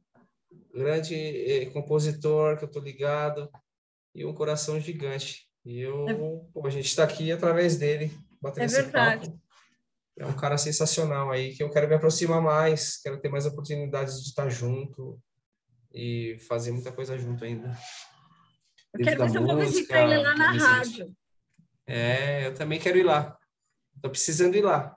grande 0.73 1.15
eh, 1.15 1.67
compositor 1.67 2.57
que 2.57 2.65
eu 2.65 2.71
tô 2.71 2.79
ligado 2.79 3.51
e 4.15 4.25
um 4.25 4.35
coração 4.35 4.81
gigante. 4.81 5.49
E 5.65 5.81
eu, 5.81 6.09
é. 6.09 6.15
pô, 6.15 6.67
a 6.67 6.71
gente 6.71 6.87
está 6.87 7.05
aqui 7.05 7.33
através 7.33 7.77
dele, 7.77 8.13
batendo 8.41 8.63
é 8.63 8.67
esse 8.67 8.83
verdade. 8.83 9.27
papo. 9.27 9.41
é 10.19 10.27
um 10.27 10.37
cara 10.37 10.57
sensacional 10.57 11.31
aí, 11.31 11.55
que 11.55 11.63
eu 11.63 11.71
quero 11.71 11.89
me 11.89 11.95
aproximar 11.95 12.41
mais, 12.41 13.01
quero 13.01 13.21
ter 13.21 13.29
mais 13.29 13.47
oportunidades 13.47 14.23
de 14.23 14.29
estar 14.29 14.49
junto 14.49 15.21
e 15.95 16.39
fazer 16.49 16.73
muita 16.73 16.93
coisa 16.93 17.19
junto 17.19 17.45
ainda. 17.45 17.77
Eu 18.95 19.05
quero 19.05 19.23
ver 19.23 19.31
se 19.31 19.37
eu 19.37 19.47
vou 19.47 19.57
visitar 19.59 20.03
ele 20.03 20.19
lá 20.19 20.35
na 20.35 20.53
rádio. 20.53 21.15
É, 21.87 22.47
eu 22.47 22.55
também 22.55 22.79
quero 22.79 22.99
ir 22.99 23.03
lá. 23.03 23.37
Estou 23.97 24.11
precisando 24.11 24.55
ir 24.55 24.63
lá. 24.63 24.97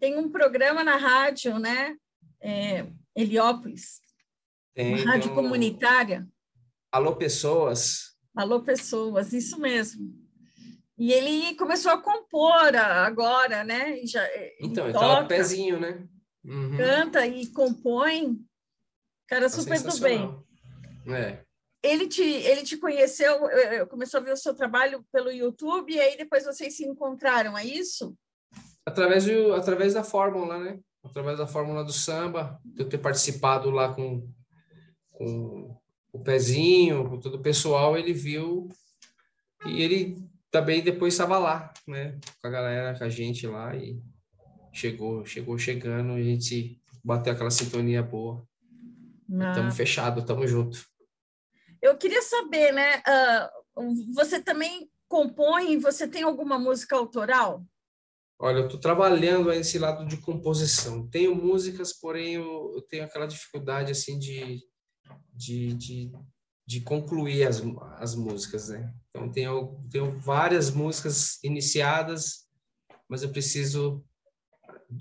Tem 0.00 0.16
um 0.16 0.30
programa 0.30 0.82
na 0.82 0.96
rádio, 0.96 1.58
né? 1.58 1.96
É, 2.40 2.86
Heliópolis. 3.16 4.00
Tem, 4.74 4.94
uma 4.94 5.12
rádio 5.12 5.32
um... 5.32 5.34
comunitária. 5.34 6.26
Alô, 6.90 7.16
pessoas. 7.16 8.14
Alô, 8.34 8.62
pessoas, 8.62 9.32
isso 9.32 9.58
mesmo. 9.58 10.12
E 10.96 11.12
ele 11.12 11.54
começou 11.56 11.92
a 11.92 12.00
compor 12.00 12.74
agora, 12.76 13.64
né? 13.64 13.98
E 13.98 14.06
já, 14.06 14.24
então, 14.60 14.84
ele 14.84 14.92
toca, 14.92 15.26
pezinho, 15.26 15.78
né? 15.80 16.06
Uhum. 16.44 16.76
Canta 16.76 17.26
e 17.26 17.46
compõe. 17.48 18.38
Cara, 19.28 19.42
tá 19.42 19.48
super 19.48 19.80
do 19.80 20.00
bem. 20.00 20.44
É. 21.08 21.42
Ele 21.82 22.08
te, 22.08 22.22
ele 22.22 22.62
te 22.62 22.78
conheceu, 22.78 23.40
começou 23.90 24.20
a 24.20 24.22
ver 24.22 24.32
o 24.32 24.36
seu 24.36 24.54
trabalho 24.54 25.04
pelo 25.12 25.30
YouTube, 25.30 25.92
e 25.92 26.00
aí 26.00 26.16
depois 26.16 26.44
vocês 26.44 26.76
se 26.76 26.84
encontraram, 26.84 27.58
é 27.58 27.64
isso? 27.64 28.16
Através, 28.86 29.26
do, 29.26 29.52
através 29.52 29.92
da 29.92 30.02
fórmula, 30.02 30.58
né? 30.58 30.78
Através 31.02 31.36
da 31.36 31.46
fórmula 31.46 31.84
do 31.84 31.92
samba, 31.92 32.58
de 32.64 32.82
eu 32.82 32.88
ter 32.88 32.98
participado 32.98 33.70
lá 33.70 33.92
com, 33.94 34.26
com 35.10 35.78
o 36.12 36.20
pezinho, 36.20 37.08
com 37.10 37.20
todo 37.20 37.34
o 37.34 37.42
pessoal, 37.42 37.98
ele 37.98 38.14
viu 38.14 38.68
e 39.66 39.82
ele 39.82 40.16
também 40.50 40.82
depois 40.82 41.14
estava 41.14 41.38
lá, 41.38 41.72
né, 41.86 42.18
com 42.40 42.46
a 42.46 42.50
galera, 42.50 42.96
com 42.96 43.04
a 43.04 43.08
gente 43.08 43.46
lá 43.46 43.74
e 43.74 44.00
chegou, 44.72 45.26
chegou 45.26 45.58
chegando, 45.58 46.12
a 46.12 46.22
gente 46.22 46.80
bateu 47.02 47.32
aquela 47.32 47.50
sintonia 47.50 48.02
boa. 48.02 48.46
Estamos 49.28 49.74
ah. 49.74 49.76
fechados, 49.76 50.22
estamos 50.22 50.50
juntos. 50.50 50.86
Eu 51.80 51.96
queria 51.96 52.22
saber, 52.22 52.72
né, 52.72 52.98
uh, 52.98 54.14
você 54.14 54.42
também 54.42 54.90
compõe, 55.08 55.78
você 55.78 56.08
tem 56.08 56.22
alguma 56.22 56.58
música 56.58 56.96
autoral? 56.96 57.64
Olha, 58.38 58.58
eu 58.58 58.64
estou 58.66 58.80
trabalhando 58.80 59.52
esse 59.52 59.78
lado 59.78 60.06
de 60.06 60.16
composição. 60.16 61.06
Tenho 61.08 61.34
músicas, 61.34 61.92
porém 61.92 62.34
eu, 62.34 62.72
eu 62.74 62.82
tenho 62.82 63.04
aquela 63.04 63.26
dificuldade 63.26 63.92
assim 63.92 64.18
de, 64.18 64.60
de, 65.34 65.74
de 65.74 66.12
de 66.66 66.80
concluir 66.80 67.46
as, 67.46 67.62
as 67.98 68.14
músicas, 68.14 68.68
né? 68.68 68.92
Então, 69.10 69.30
tenho, 69.30 69.86
tenho 69.90 70.18
várias 70.18 70.70
músicas 70.70 71.38
iniciadas, 71.44 72.46
mas 73.08 73.22
eu 73.22 73.30
preciso, 73.30 74.02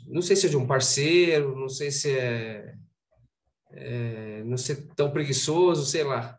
não 0.08 0.22
sei 0.22 0.36
se 0.36 0.48
é 0.48 0.50
de 0.50 0.58
um 0.58 0.68
parceiro, 0.68 1.58
não 1.58 1.70
sei 1.70 1.90
se 1.90 2.12
é, 2.12 2.76
é 3.74 4.44
não 4.46 4.58
ser 4.58 4.88
tão 4.96 5.12
preguiçoso, 5.12 5.86
sei 5.86 6.04
lá, 6.04 6.38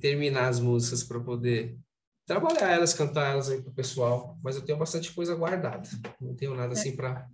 terminar 0.00 0.48
as 0.48 0.60
músicas 0.60 1.02
para 1.02 1.20
poder 1.20 1.76
trabalhar 2.26 2.70
elas, 2.70 2.94
cantar 2.94 3.32
elas 3.32 3.50
aí 3.50 3.60
para 3.60 3.70
o 3.70 3.74
pessoal, 3.74 4.38
mas 4.42 4.56
eu 4.56 4.62
tenho 4.62 4.78
bastante 4.78 5.12
coisa 5.12 5.34
guardada, 5.34 5.88
não 6.20 6.34
tenho 6.34 6.54
nada 6.54 6.72
assim 6.72 6.96
para 6.96 7.26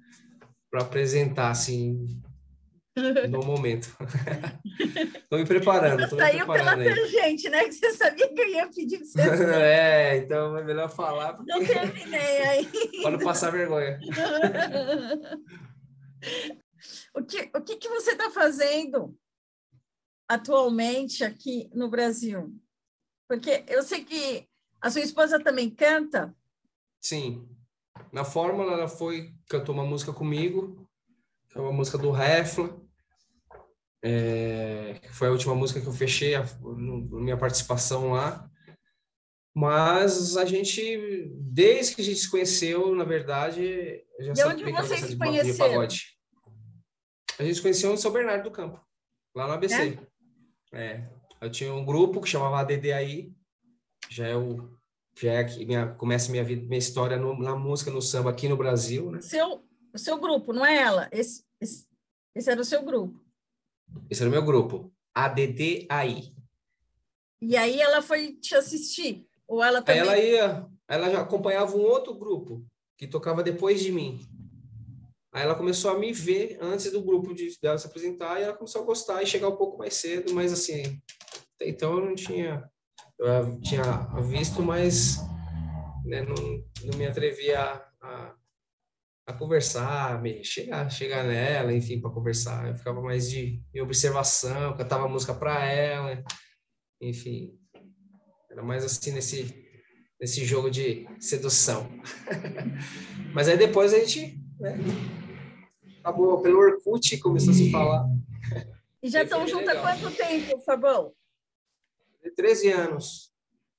para 0.71 0.83
apresentar 0.83 1.51
assim 1.51 2.23
no 3.29 3.43
momento. 3.45 3.95
Estou 5.17 5.39
me 5.39 5.45
preparando. 5.45 6.09
Tô 6.09 6.17
Saiu 6.17 6.47
pela 6.47 6.77
tangente, 6.77 7.49
né? 7.49 7.65
Que 7.65 7.73
você 7.73 7.93
sabia 7.93 8.33
que 8.33 8.41
eu 8.41 8.49
ia 8.49 8.69
pedir 8.69 8.99
você. 8.99 9.21
é, 9.61 10.17
então 10.19 10.57
é 10.57 10.65
melhor 10.65 10.89
falar. 10.89 11.35
Porque... 11.35 11.53
Não 11.53 11.65
terminei 11.65 12.39
aí. 12.43 12.69
Para 13.03 13.11
não 13.11 13.19
passar 13.19 13.51
vergonha. 13.51 13.99
o 17.15 17.23
que, 17.25 17.51
o 17.55 17.61
que, 17.63 17.77
que 17.77 17.89
você 17.89 18.13
está 18.13 18.31
fazendo 18.31 19.17
atualmente 20.31 21.25
aqui 21.25 21.71
no 21.75 21.89
Brasil? 21.89 22.55
Porque 23.29 23.65
eu 23.69 23.83
sei 23.83 24.05
que 24.05 24.49
a 24.81 24.91
sua 24.91 25.03
esposa 25.03 25.43
também 25.43 25.69
canta. 25.71 26.35
Sim. 27.01 27.49
Na 28.13 28.25
Fórmula, 28.25 28.73
ela 28.73 28.89
foi, 28.89 29.35
cantou 29.49 29.75
uma 29.75 29.85
música 29.85 30.13
comigo, 30.13 30.89
que 31.49 31.59
é 31.59 31.61
uma 31.61 31.73
música 31.73 31.99
do 31.99 32.11
Refla 32.11 32.81
é, 34.03 34.99
foi 35.11 35.29
a 35.29 35.31
última 35.31 35.55
música 35.55 35.81
que 35.81 35.87
eu 35.87 35.93
fechei 35.93 36.35
a, 36.35 36.43
no, 36.63 37.21
minha 37.21 37.37
participação 37.37 38.13
lá. 38.13 38.49
Mas 39.55 40.37
a 40.37 40.45
gente, 40.45 41.29
desde 41.37 41.95
que 41.95 42.01
a 42.01 42.05
gente 42.05 42.21
se 42.21 42.31
conheceu, 42.31 42.95
na 42.95 43.05
verdade, 43.05 44.03
já 44.21 44.33
E 44.33 44.45
onde 44.45 44.73
vocês 44.73 45.01
se 45.01 45.17
conheceram? 45.17 45.83
A 45.83 47.43
gente 47.43 47.55
se 47.55 47.63
conheceu 47.63 47.93
em 47.93 47.97
São 47.97 48.13
Bernardo 48.13 48.45
do 48.45 48.51
Campo, 48.51 48.81
lá 49.35 49.47
no 49.47 49.55
ABC. 49.55 49.99
É? 50.01 50.10
É? 50.73 51.09
eu 51.41 51.51
tinha 51.51 51.73
um 51.73 51.85
grupo 51.85 52.21
que 52.21 52.29
chamava 52.29 52.61
ADDAI, 52.61 53.33
já 54.09 54.27
é 54.27 54.37
o 54.37 54.79
já 55.19 55.33
é 55.33 55.45
minha, 55.65 55.87
começa 55.95 56.31
minha 56.31 56.45
vida, 56.45 56.67
minha 56.67 56.79
história 56.79 57.19
no, 57.19 57.37
na 57.39 57.55
música, 57.55 57.91
no 57.91 58.01
samba 58.01 58.31
aqui 58.31 58.49
no 58.49 58.57
Brasil, 58.57 59.11
né? 59.11 59.21
Seu, 59.21 59.63
o 59.93 59.99
seu 59.99 60.19
grupo, 60.19 60.53
não 60.53 60.65
é 60.65 60.77
ela? 60.77 61.09
Esse, 61.13 61.45
esse, 61.61 61.87
esse 62.35 62.51
era 62.51 62.61
o 62.61 62.65
seu 62.65 62.83
grupo? 62.83 63.21
Esse 64.09 64.23
era 64.23 64.31
o 64.31 64.33
meu 64.33 64.43
grupo. 64.43 64.91
ADDAI. 65.15 66.33
E 67.43 67.57
aí 67.57 67.81
ela 67.81 68.01
foi 68.01 68.33
te 68.35 68.55
assistir? 68.55 69.27
Ou 69.47 69.63
ela 69.63 69.83
também... 69.83 70.01
Aí 70.03 70.09
ela 70.09 70.19
ia... 70.19 70.67
Ela 70.89 71.11
já 71.11 71.21
acompanhava 71.21 71.77
um 71.77 71.83
outro 71.83 72.15
grupo 72.15 72.65
que 72.97 73.07
tocava 73.07 73.43
depois 73.43 73.81
de 73.81 73.93
mim. 73.93 74.21
Aí 75.33 75.43
ela 75.43 75.55
começou 75.55 75.93
a 75.93 75.99
me 75.99 76.13
ver 76.13 76.59
antes 76.61 76.91
do 76.91 77.03
grupo 77.03 77.33
de 77.33 77.57
dela 77.63 77.79
se 77.79 77.87
apresentar 77.87 78.41
e 78.41 78.45
ela 78.45 78.57
começou 78.57 78.83
a 78.83 78.85
gostar 78.85 79.23
e 79.23 79.27
chegar 79.27 79.49
um 79.49 79.57
pouco 79.57 79.79
mais 79.79 79.95
cedo, 79.95 80.35
mas 80.35 80.53
assim, 80.53 81.01
então 81.61 81.99
eu 81.99 82.05
não 82.05 82.15
tinha 82.15 82.69
eu 83.21 83.61
tinha 83.61 83.83
visto, 84.23 84.63
mas 84.63 85.19
né, 86.05 86.23
não, 86.23 86.35
não 86.85 86.99
me 86.99 87.07
atrevia 87.07 87.61
a, 88.01 88.35
a 89.27 89.33
conversar, 89.35 90.21
me, 90.23 90.43
chegar, 90.43 90.91
chegar 90.91 91.25
nela, 91.25 91.73
enfim, 91.73 92.01
para 92.01 92.11
conversar. 92.11 92.69
Eu 92.69 92.75
ficava 92.75 93.01
mais 93.03 93.29
de, 93.29 93.63
de 93.73 93.81
observação, 93.81 94.75
cantava 94.75 95.07
música 95.07 95.35
para 95.35 95.65
ela, 95.65 96.25
enfim. 97.01 97.59
Era 98.51 98.63
mais 98.63 98.85
assim 98.85 99.13
nesse, 99.13 99.55
nesse 100.19 100.45
jogo 100.45 100.71
de 100.71 101.07
sedução. 101.21 101.89
Mas 103.35 103.49
aí 103.49 103.59
depois 103.59 103.93
a 103.93 103.99
gente 103.99 104.41
né, 104.59 104.79
acabou 106.01 106.41
pelo 106.43 106.59
Orkut 106.59 107.19
começou 107.19 107.53
a 107.53 107.57
se 107.57 107.71
falar. 107.71 108.07
E 109.03 109.09
já 109.09 109.23
estão 109.23 109.47
juntos 109.47 109.69
há 109.69 109.81
quanto 109.81 110.17
tempo, 110.17 110.61
Fabão? 110.61 111.15
13 112.37 112.71
anos. 112.71 113.33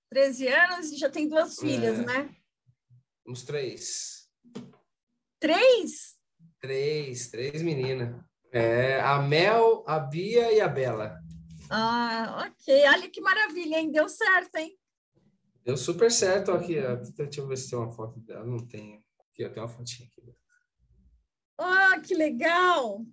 13 0.09 0.47
anos 0.47 0.91
e 0.91 0.97
já 0.97 1.09
tem 1.09 1.27
duas 1.27 1.59
filhas, 1.59 1.99
é, 1.99 2.05
né? 2.05 2.35
Uns 3.27 3.43
três. 3.43 4.29
Três? 5.39 6.17
Três, 6.59 7.29
três 7.29 7.61
meninas. 7.61 8.19
É, 8.51 8.99
a 8.99 9.19
Mel, 9.19 9.83
a 9.87 9.99
Bia 9.99 10.51
e 10.51 10.59
a 10.59 10.67
Bela. 10.67 11.19
Ah, 11.69 12.47
ok. 12.47 12.83
Olha 12.87 13.09
que 13.09 13.21
maravilha, 13.21 13.77
hein? 13.77 13.91
Deu 13.91 14.09
certo, 14.09 14.55
hein? 14.57 14.77
Deu 15.63 15.77
super 15.77 16.11
certo 16.11 16.51
aqui. 16.51 16.77
Ó. 16.79 16.95
Deixa 16.95 17.39
eu 17.39 17.47
ver 17.47 17.57
se 17.57 17.69
tem 17.69 17.79
uma 17.79 17.91
foto 17.91 18.19
dela. 18.19 18.45
Não 18.45 18.57
tem. 18.67 19.01
Aqui, 19.19 19.45
ó, 19.45 19.49
tem 19.49 19.63
uma 19.63 19.69
fotinha 19.69 20.07
aqui. 20.07 20.35
Ah, 21.63 21.95
oh, 21.95 22.01
que 22.01 22.15
legal! 22.15 23.05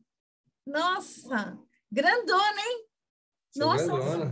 Nossa, 0.66 1.58
grandona, 1.92 2.60
hein? 2.60 2.86
Sou 3.50 3.66
Nossa. 3.66 3.86
Grandona. 3.86 4.30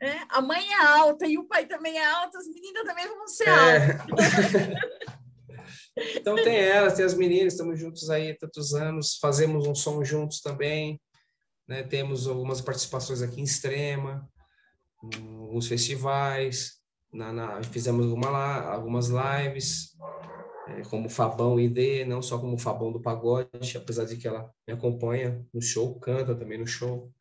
É, 0.00 0.20
a 0.28 0.40
mãe 0.40 0.68
é 0.72 0.84
alta 0.84 1.26
e 1.26 1.38
o 1.38 1.44
pai 1.44 1.66
também 1.66 1.98
é 1.98 2.04
alto, 2.04 2.36
as 2.36 2.48
meninas 2.48 2.84
também 2.84 3.06
vão 3.08 3.26
ser 3.26 3.48
é. 3.48 3.92
altas. 3.92 4.18
Então 6.16 6.34
tem 6.36 6.56
elas, 6.56 6.94
tem 6.94 7.04
as 7.04 7.12
meninas, 7.12 7.52
estamos 7.52 7.78
juntos 7.78 8.08
aí 8.08 8.30
há 8.30 8.36
tantos 8.38 8.72
anos, 8.72 9.18
fazemos 9.20 9.66
um 9.66 9.74
som 9.74 10.02
juntos 10.02 10.40
também, 10.40 10.98
né? 11.68 11.82
Temos 11.82 12.26
algumas 12.26 12.62
participações 12.62 13.20
aqui 13.20 13.42
em 13.42 13.44
Extrema, 13.44 14.26
alguns 15.02 15.68
festivais, 15.68 16.78
na, 17.12 17.30
na, 17.30 17.62
fizemos 17.62 18.06
uma, 18.06 18.62
algumas 18.62 19.08
lives, 19.08 19.94
é, 20.78 20.82
como 20.82 21.08
Fabão 21.08 21.58
ID, 21.58 22.06
não 22.06 22.22
só 22.22 22.38
como 22.38 22.58
Fabão 22.58 22.92
do 22.92 23.00
Pagode, 23.00 23.76
apesar 23.76 24.04
de 24.04 24.16
que 24.16 24.28
ela 24.28 24.50
me 24.66 24.74
acompanha 24.74 25.44
no 25.52 25.60
show, 25.60 25.98
canta 25.98 26.34
também 26.34 26.58
no 26.58 26.66
show, 26.66 27.12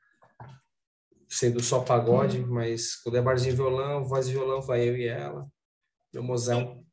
sendo 1.29 1.63
só 1.63 1.79
pagode, 1.79 2.45
mas 2.45 2.95
quando 2.97 3.17
é 3.17 3.21
barzinho 3.21 3.55
violão, 3.55 4.03
voz 4.03 4.27
e 4.27 4.31
violão, 4.33 4.61
vai 4.61 4.87
eu 4.87 4.97
e 4.97 5.07
ela, 5.07 5.47
meu 6.13 6.21
mozão. 6.21 6.85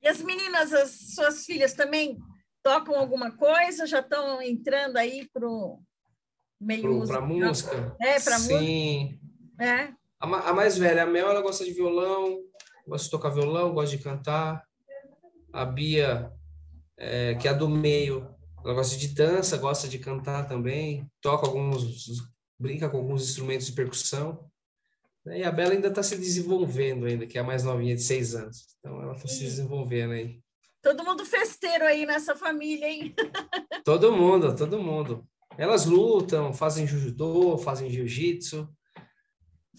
E 0.00 0.08
as 0.08 0.22
meninas, 0.22 0.72
as 0.72 0.90
suas 1.14 1.44
filhas 1.44 1.74
também 1.74 2.16
tocam 2.62 2.94
alguma 2.94 3.30
coisa? 3.32 3.86
Já 3.86 4.00
estão 4.00 4.40
entrando 4.40 4.96
aí 4.96 5.28
para 5.32 5.48
o 5.48 5.80
meio 6.60 7.06
Para 7.06 7.20
música? 7.20 7.96
É, 8.00 8.20
para 8.20 8.38
música? 8.38 8.58
Sim. 8.58 9.20
É. 9.60 9.92
A, 10.20 10.50
a, 10.50 10.52
mais 10.52 10.76
velha, 10.76 11.02
a 11.02 11.06
Mel, 11.06 11.28
ela 11.28 11.42
gosta 11.42 11.64
de 11.64 11.72
violão, 11.72 12.40
gosta 12.86 13.04
de 13.04 13.10
tocar 13.10 13.30
violão, 13.30 13.74
gosta 13.74 13.96
de 13.96 14.02
cantar. 14.02 14.65
A 15.56 15.64
Bia 15.64 16.30
é, 16.98 17.34
que 17.34 17.48
é 17.48 17.50
a 17.50 17.54
do 17.54 17.68
meio. 17.68 18.28
Ela 18.64 18.74
gosta 18.74 18.96
de 18.96 19.08
dança, 19.08 19.56
gosta 19.56 19.88
de 19.88 19.98
cantar 19.98 20.48
também, 20.48 21.10
toca 21.20 21.46
alguns, 21.46 22.30
brinca 22.58 22.88
com 22.88 22.98
alguns 22.98 23.22
instrumentos 23.22 23.66
de 23.66 23.72
percussão. 23.72 24.50
E 25.26 25.42
a 25.42 25.50
Bela 25.50 25.72
ainda 25.72 25.88
está 25.88 26.02
se 26.02 26.16
desenvolvendo 26.16 27.06
ainda, 27.06 27.26
que 27.26 27.36
é 27.36 27.40
a 27.40 27.44
mais 27.44 27.64
novinha 27.64 27.96
de 27.96 28.02
seis 28.02 28.34
anos. 28.34 28.76
Então 28.78 29.02
ela 29.02 29.14
está 29.14 29.28
se 29.28 29.40
desenvolvendo 29.40 30.12
aí. 30.12 30.40
Todo 30.82 31.04
mundo 31.04 31.24
festeiro 31.24 31.84
aí 31.84 32.06
nessa 32.06 32.36
família, 32.36 32.88
hein? 32.88 33.14
todo 33.84 34.12
mundo, 34.12 34.54
todo 34.54 34.78
mundo. 34.78 35.26
Elas 35.58 35.84
lutam, 35.84 36.52
fazem 36.52 36.86
judô, 36.86 37.56
fazem 37.58 37.90
jiu-jitsu. 37.90 38.68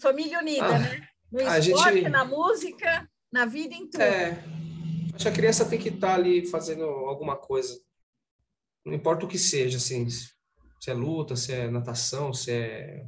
Família 0.00 0.38
unida, 0.40 0.66
ah, 0.66 0.78
né? 0.78 1.08
No 1.30 1.40
esporte, 1.40 1.94
gente... 1.94 2.08
na 2.08 2.24
música, 2.24 3.08
na 3.32 3.46
vida 3.46 3.74
em 3.74 3.88
tudo. 3.88 4.02
É, 4.02 4.42
a 5.26 5.32
criança 5.32 5.64
tem 5.64 5.78
que 5.78 5.88
estar 5.88 6.08
tá 6.08 6.14
ali 6.14 6.46
fazendo 6.46 6.84
alguma 6.84 7.36
coisa. 7.36 7.80
Não 8.84 8.94
importa 8.94 9.24
o 9.24 9.28
que 9.28 9.38
seja, 9.38 9.78
assim, 9.78 10.08
se 10.08 10.30
é 10.86 10.94
luta, 10.94 11.34
se 11.34 11.52
é 11.52 11.68
natação, 11.68 12.32
se 12.32 12.52
é 12.52 13.06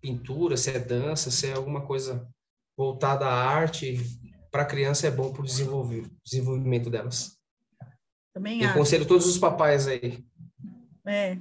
pintura, 0.00 0.56
se 0.56 0.70
é 0.70 0.78
dança, 0.78 1.30
se 1.30 1.48
é 1.48 1.52
alguma 1.52 1.84
coisa 1.84 2.28
voltada 2.76 3.26
à 3.26 3.32
arte, 3.32 3.98
para 4.50 4.62
a 4.62 4.66
criança 4.66 5.06
é 5.06 5.10
bom 5.10 5.32
para 5.32 5.42
o 5.42 5.44
desenvolvimento 5.44 6.90
delas. 6.90 7.36
Também 8.32 8.60
e 8.60 8.64
acho. 8.64 8.74
aconselho 8.74 9.06
todos 9.06 9.26
os 9.26 9.38
papais 9.38 9.86
aí. 9.86 10.24
É, 11.06 11.36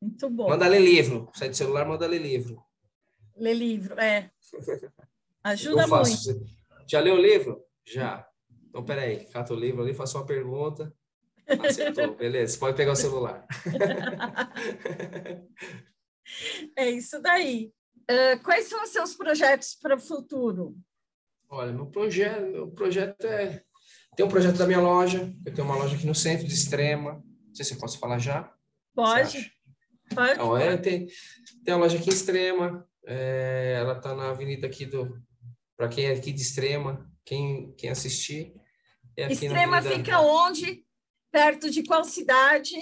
muito 0.00 0.28
bom. 0.28 0.48
Manda 0.48 0.68
ler 0.68 0.80
livro. 0.80 1.30
Sai 1.34 1.48
do 1.48 1.56
celular, 1.56 1.86
manda 1.86 2.06
ler 2.06 2.20
livro. 2.20 2.62
Ler 3.36 3.54
livro, 3.54 3.98
é. 3.98 4.30
Ajuda 5.44 5.86
muito. 5.86 6.46
Já 6.86 7.00
leu 7.00 7.14
o 7.14 7.20
livro? 7.20 7.64
Já. 7.86 8.28
Então, 8.72 8.82
peraí, 8.82 9.26
cata 9.26 9.52
o 9.52 9.56
livro 9.56 9.82
ali, 9.82 9.92
faça 9.92 10.16
uma 10.16 10.24
pergunta. 10.24 10.90
Acertou, 11.46 12.16
beleza. 12.16 12.58
Pode 12.58 12.74
pegar 12.74 12.92
o 12.92 12.96
celular. 12.96 13.46
é 16.74 16.88
isso 16.88 17.20
daí. 17.20 17.70
Uh, 18.10 18.42
quais 18.42 18.64
são 18.68 18.82
os 18.82 18.88
seus 18.88 19.14
projetos 19.14 19.74
para 19.74 19.96
o 19.96 20.00
futuro? 20.00 20.74
Olha, 21.50 21.70
meu 21.70 21.84
projeto, 21.84 22.46
meu 22.46 22.70
projeto 22.70 23.26
é. 23.26 23.62
Tem 24.16 24.24
um 24.24 24.30
projeto 24.30 24.56
da 24.56 24.66
minha 24.66 24.80
loja. 24.80 25.30
Eu 25.44 25.52
tenho 25.52 25.66
uma 25.66 25.76
loja 25.76 25.94
aqui 25.94 26.06
no 26.06 26.14
centro 26.14 26.46
de 26.46 26.54
Extrema. 26.54 27.22
Não 27.46 27.54
sei 27.54 27.66
se 27.66 27.74
eu 27.74 27.78
posso 27.78 27.98
falar 27.98 28.18
já. 28.18 28.50
Pode. 28.94 29.52
Pode. 30.14 30.32
Então, 30.32 30.56
é, 30.56 30.78
tem, 30.78 31.08
tem 31.62 31.74
uma 31.74 31.84
loja 31.84 31.98
aqui 31.98 32.08
em 32.08 32.14
Extrema. 32.14 32.88
É, 33.06 33.76
ela 33.80 33.98
está 33.98 34.14
na 34.14 34.30
avenida 34.30 34.66
aqui 34.66 34.86
do. 34.86 35.22
Para 35.76 35.88
quem 35.88 36.06
é 36.06 36.12
aqui 36.12 36.32
de 36.32 36.40
Extrema, 36.40 37.06
quem, 37.22 37.74
quem 37.76 37.90
assistir. 37.90 38.61
É 39.16 39.30
Extrema 39.30 39.82
fica 39.82 40.20
onde? 40.20 40.84
Perto 41.30 41.70
de 41.70 41.82
qual 41.82 42.04
cidade? 42.04 42.74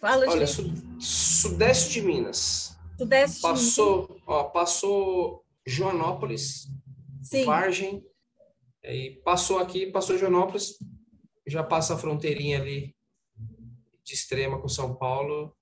Fala 0.00 0.26
Olha, 0.28 0.44
de... 0.44 0.52
sudeste 1.00 1.94
de 1.94 2.02
Minas. 2.02 2.76
Sudeste 2.98 3.40
passou, 3.40 4.02
de 4.02 4.12
Minas. 4.12 4.24
Ó, 4.26 4.44
passou 4.44 5.44
Joanópolis, 5.66 6.68
Sim. 7.22 7.44
Vargem, 7.44 8.04
e 8.84 9.20
passou 9.24 9.58
aqui, 9.58 9.86
passou 9.86 10.18
Joanópolis, 10.18 10.78
já 11.46 11.62
passa 11.62 11.94
a 11.94 11.98
fronteirinha 11.98 12.60
ali 12.60 12.94
de 14.04 14.14
Extrema 14.14 14.60
com 14.60 14.68
São 14.68 14.94
Paulo 14.94 15.54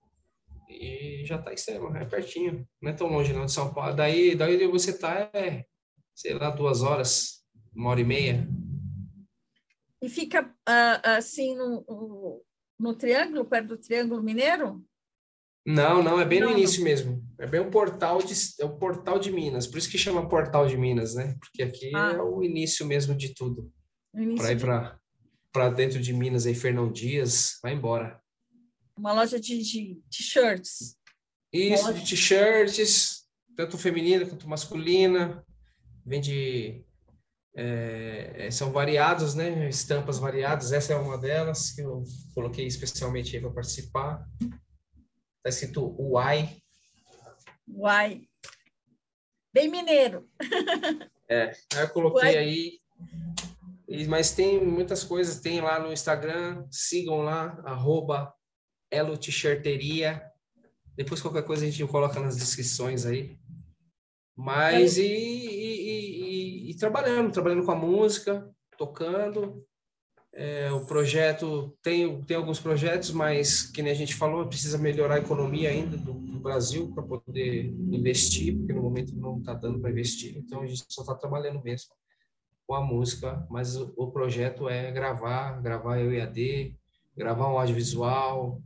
e 0.68 1.24
já 1.24 1.36
está 1.36 1.52
Extrema, 1.52 1.96
é 1.98 2.04
pertinho, 2.04 2.68
não 2.80 2.90
é 2.90 2.94
tão 2.94 3.08
longe 3.08 3.32
não 3.32 3.46
de 3.46 3.52
São 3.52 3.72
Paulo. 3.72 3.94
Daí, 3.94 4.34
daí 4.34 4.66
você 4.66 4.90
está, 4.90 5.30
é, 5.32 5.64
sei 6.14 6.34
lá, 6.34 6.50
duas 6.50 6.82
horas, 6.82 7.42
uma 7.74 7.90
hora 7.90 8.00
e 8.00 8.04
meia. 8.04 8.48
E 10.04 10.08
fica 10.10 10.42
uh, 10.42 11.16
assim 11.16 11.56
no, 11.56 12.44
no 12.78 12.94
Triângulo, 12.94 13.46
perto 13.46 13.68
do 13.68 13.78
Triângulo 13.78 14.22
Mineiro? 14.22 14.84
Não, 15.66 16.02
não, 16.02 16.20
é 16.20 16.26
bem 16.26 16.40
não, 16.40 16.50
no 16.50 16.58
início 16.58 16.80
não. 16.80 16.84
mesmo. 16.84 17.24
É 17.38 17.46
bem 17.46 17.60
o 17.60 17.70
portal 17.70 18.18
de 18.18 18.34
é 18.60 18.66
o 18.66 18.76
portal 18.76 19.18
de 19.18 19.32
Minas, 19.32 19.66
por 19.66 19.78
isso 19.78 19.90
que 19.90 19.96
chama 19.96 20.28
Portal 20.28 20.66
de 20.66 20.76
Minas, 20.76 21.14
né? 21.14 21.34
Porque 21.40 21.62
aqui 21.62 21.90
ah. 21.96 22.12
é 22.16 22.20
o 22.20 22.42
início 22.42 22.84
mesmo 22.84 23.14
de 23.14 23.32
tudo. 23.32 23.72
Para 24.12 24.52
ir 24.52 24.56
de... 24.56 24.60
para 24.62 25.00
para 25.50 25.70
dentro 25.70 25.98
de 25.98 26.12
Minas 26.12 26.44
aí 26.44 26.54
Fernão 26.54 26.92
Dias, 26.92 27.58
vai 27.62 27.72
embora. 27.72 28.20
Uma 28.98 29.14
loja 29.14 29.40
de 29.40 29.56
t-shirts. 30.10 30.98
Isso, 31.50 31.94
de 31.94 32.04
t-shirts, 32.04 33.26
tanto 33.56 33.78
feminina 33.78 34.26
quanto 34.26 34.46
masculina. 34.46 35.42
Vende 36.04 36.84
é, 37.56 38.48
são 38.50 38.72
variados, 38.72 39.34
né? 39.34 39.68
Estampas 39.68 40.18
variadas. 40.18 40.72
Essa 40.72 40.92
é 40.92 40.96
uma 40.96 41.16
delas 41.16 41.70
que 41.70 41.82
eu 41.82 42.04
coloquei 42.34 42.66
especialmente 42.66 43.38
para 43.38 43.50
participar. 43.50 44.26
Está 44.40 45.48
escrito 45.48 45.94
Uai. 45.98 46.58
Uai. 47.68 48.22
Bem 49.52 49.70
mineiro. 49.70 50.28
é, 51.28 51.52
eu 51.76 51.88
coloquei 51.90 52.34
Uai. 52.34 52.36
aí. 52.36 52.80
Mas 54.08 54.32
tem 54.32 54.64
muitas 54.64 55.04
coisas, 55.04 55.40
tem 55.40 55.60
lá 55.60 55.78
no 55.78 55.92
Instagram, 55.92 56.66
sigam 56.70 57.18
lá, 57.18 57.60
arroba 57.64 58.34
Elo 58.90 59.16
Depois 60.96 61.20
qualquer 61.20 61.44
coisa 61.44 61.64
a 61.64 61.70
gente 61.70 61.86
coloca 61.86 62.18
nas 62.18 62.36
descrições 62.36 63.06
aí. 63.06 63.38
Mas 64.36 64.98
é. 64.98 65.02
e, 65.02 65.06
e, 65.06 66.03
trabalhando, 66.76 67.32
trabalhando 67.32 67.64
com 67.64 67.72
a 67.72 67.76
música, 67.76 68.48
tocando, 68.76 69.64
é, 70.36 70.70
o 70.72 70.84
projeto 70.84 71.76
tem, 71.80 72.20
tem 72.24 72.36
alguns 72.36 72.58
projetos, 72.58 73.12
mas 73.12 73.62
que 73.70 73.82
nem 73.82 73.92
a 73.92 73.96
gente 73.96 74.16
falou, 74.16 74.48
precisa 74.48 74.76
melhorar 74.76 75.14
a 75.14 75.18
economia 75.18 75.70
ainda 75.70 75.96
do, 75.96 76.12
do 76.12 76.40
Brasil 76.40 76.92
para 76.92 77.04
poder 77.04 77.66
investir, 77.66 78.56
porque 78.56 78.72
no 78.72 78.82
momento 78.82 79.14
não 79.14 79.38
está 79.38 79.54
dando 79.54 79.80
para 79.80 79.90
investir. 79.90 80.36
Então 80.36 80.62
a 80.62 80.66
gente 80.66 80.84
só 80.88 81.02
está 81.02 81.14
trabalhando 81.14 81.62
mesmo 81.62 81.94
com 82.66 82.74
a 82.74 82.80
música, 82.80 83.46
mas 83.48 83.76
o, 83.76 83.94
o, 83.96 84.10
projeto 84.10 84.68
é 84.68 84.90
gravar, 84.90 85.62
gravar 85.62 86.00
eu 86.00 86.12
e 86.12 86.20
a 86.20 86.26
D, 86.26 86.74
gravar 87.16 87.52
um 87.52 87.58
audiovisual, 87.58 88.60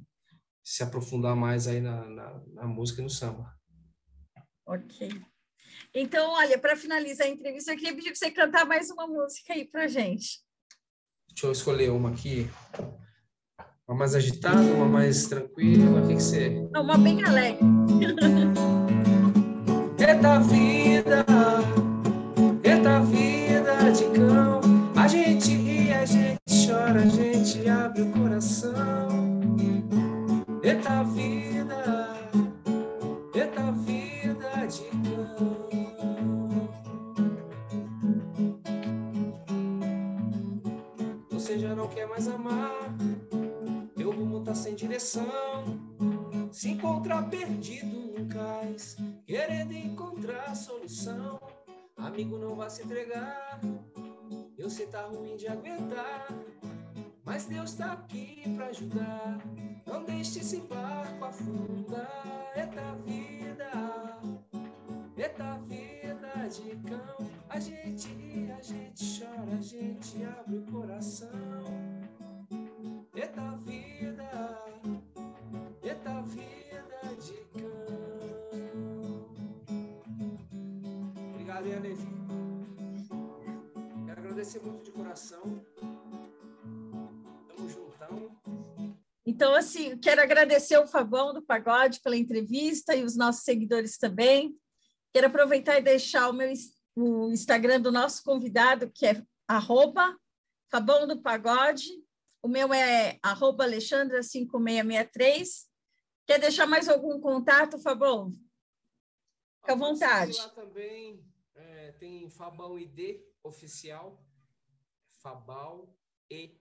se 0.65 0.83
aprofundar 0.83 1.37
mais 1.37 1.67
aí 1.67 1.81
na, 1.81 2.07
na, 2.09 2.43
na 2.55 2.67
música 2.67 3.01
e 3.01 3.05
no 3.05 3.11
samba. 3.11 3.55
Ok. 4.67 5.11
Então, 5.95 6.33
olha, 6.33 6.59
para 6.59 6.77
finalizar 6.77 7.27
a 7.27 7.31
entrevista, 7.31 7.73
eu 7.73 7.77
queria 7.77 7.95
pedir 7.95 8.11
para 8.11 8.17
você 8.17 8.31
cantar 8.31 8.67
mais 8.67 8.91
uma 8.91 9.07
música 9.07 9.53
aí 9.53 9.65
para 9.65 9.89
gente. 9.89 10.41
Deixa 11.29 11.47
eu 11.47 11.53
escolher 11.53 11.91
uma 11.91 12.11
aqui. 12.11 12.49
Uma 13.87 13.97
mais 13.97 14.15
agitada, 14.15 14.61
uma 14.61 14.87
mais 14.87 15.27
tranquila. 15.27 16.01
O 16.01 16.09
que, 16.09 16.15
que 16.15 16.23
você. 16.23 16.49
Uma 16.77 16.99
bem 16.99 17.25
alegre. 17.25 17.65
Eita 18.01 18.29
vida, 18.29 18.61
quer 41.89 42.07
mais 42.07 42.29
amar. 42.29 42.97
Meu 43.97 44.11
rumo 44.11 44.43
tá 44.43 44.55
sem 44.55 44.75
direção. 44.75 45.65
Se 46.51 46.71
encontrar 46.71 47.29
perdido 47.29 47.87
num 47.87 48.29
cais, 48.29 48.97
querendo 49.27 49.73
encontrar 49.73 50.55
solução. 50.55 51.41
Amigo, 51.97 52.39
não 52.39 52.55
vá 52.55 52.69
se 52.69 52.83
entregar. 52.83 53.61
Eu 54.57 54.71
sei 54.71 54.87
tá 54.87 55.03
ruim 55.03 55.37
de 55.37 55.49
aguentar. 55.49 56.29
Mas 57.25 57.47
Deus 57.47 57.75
tá 57.75 57.93
aqui 57.93 58.43
pra 58.57 58.67
ajudar. 58.67 59.39
Não 59.87 60.05
deixe 60.05 60.41
esse 60.41 60.61
barco 60.61 61.25
afundar. 61.25 62.53
Eita 62.57 62.95
vida, 63.05 63.71
eita 65.21 65.59
vida 65.67 66.49
de 66.49 66.77
cão. 66.89 67.31
A 67.49 67.59
gente 67.59 68.09
ri, 68.09 68.51
a 68.53 68.63
gente 68.63 69.21
chora, 69.21 69.59
a 69.59 69.61
gente 69.61 70.25
abre 70.25 70.59
o 70.59 70.63
coração. 70.67 71.29
Eita 73.15 73.57
vida, 73.57 74.59
eita 75.83 76.23
vida 76.23 77.17
de 77.21 77.35
cão. 77.59 77.99
Obrigado, 81.33 81.67
Yanesi. 81.67 82.07
Quero 84.07 84.21
agradecer 84.21 84.61
muito 84.61 84.85
de 84.85 84.93
coração. 84.93 85.65
Tamo 87.49 87.69
juntão. 87.69 88.31
Então, 89.27 89.53
assim, 89.53 89.99
quero 89.99 90.23
agradecer 90.23 90.79
o 90.79 90.87
Fabão 90.87 91.35
do 91.35 91.43
Pagode 91.43 92.01
pela 92.01 92.17
entrevista 92.17 92.95
e 92.95 93.03
os 93.03 93.17
nossos 93.17 93.43
seguidores 93.43 93.99
também. 93.99 94.57
Quero 95.13 95.29
aproveitar 95.29 95.79
e 95.79 95.83
deixar 95.83 96.29
o 96.29 96.33
meu 96.33 96.53
o 96.97 97.33
Instagram 97.33 97.81
do 97.81 97.93
nosso 97.93 98.25
convidado, 98.25 98.91
que 98.91 99.07
é 99.07 99.23
arroba 99.47 100.19
Fabão 100.69 101.07
do 101.07 101.23
Pagode, 101.23 101.89
o 102.43 102.49
meu 102.49 102.75
é 102.75 103.19
arroba 103.23 103.67
alexandra5663. 103.67 105.69
Quer 106.27 106.39
deixar 106.39 106.67
mais 106.67 106.89
algum 106.89 107.21
contato, 107.21 107.79
Fabão? 107.79 108.33
Fica 109.61 109.73
à 109.73 109.77
vontade. 109.77 110.37
Lá 110.37 110.49
também 110.51 111.25
é, 111.55 111.93
tem 111.93 112.29
Fabão 112.29 112.79
ID 112.79 113.23
oficial. 113.43 114.23
Fabal 115.23 115.97
E 116.31 116.61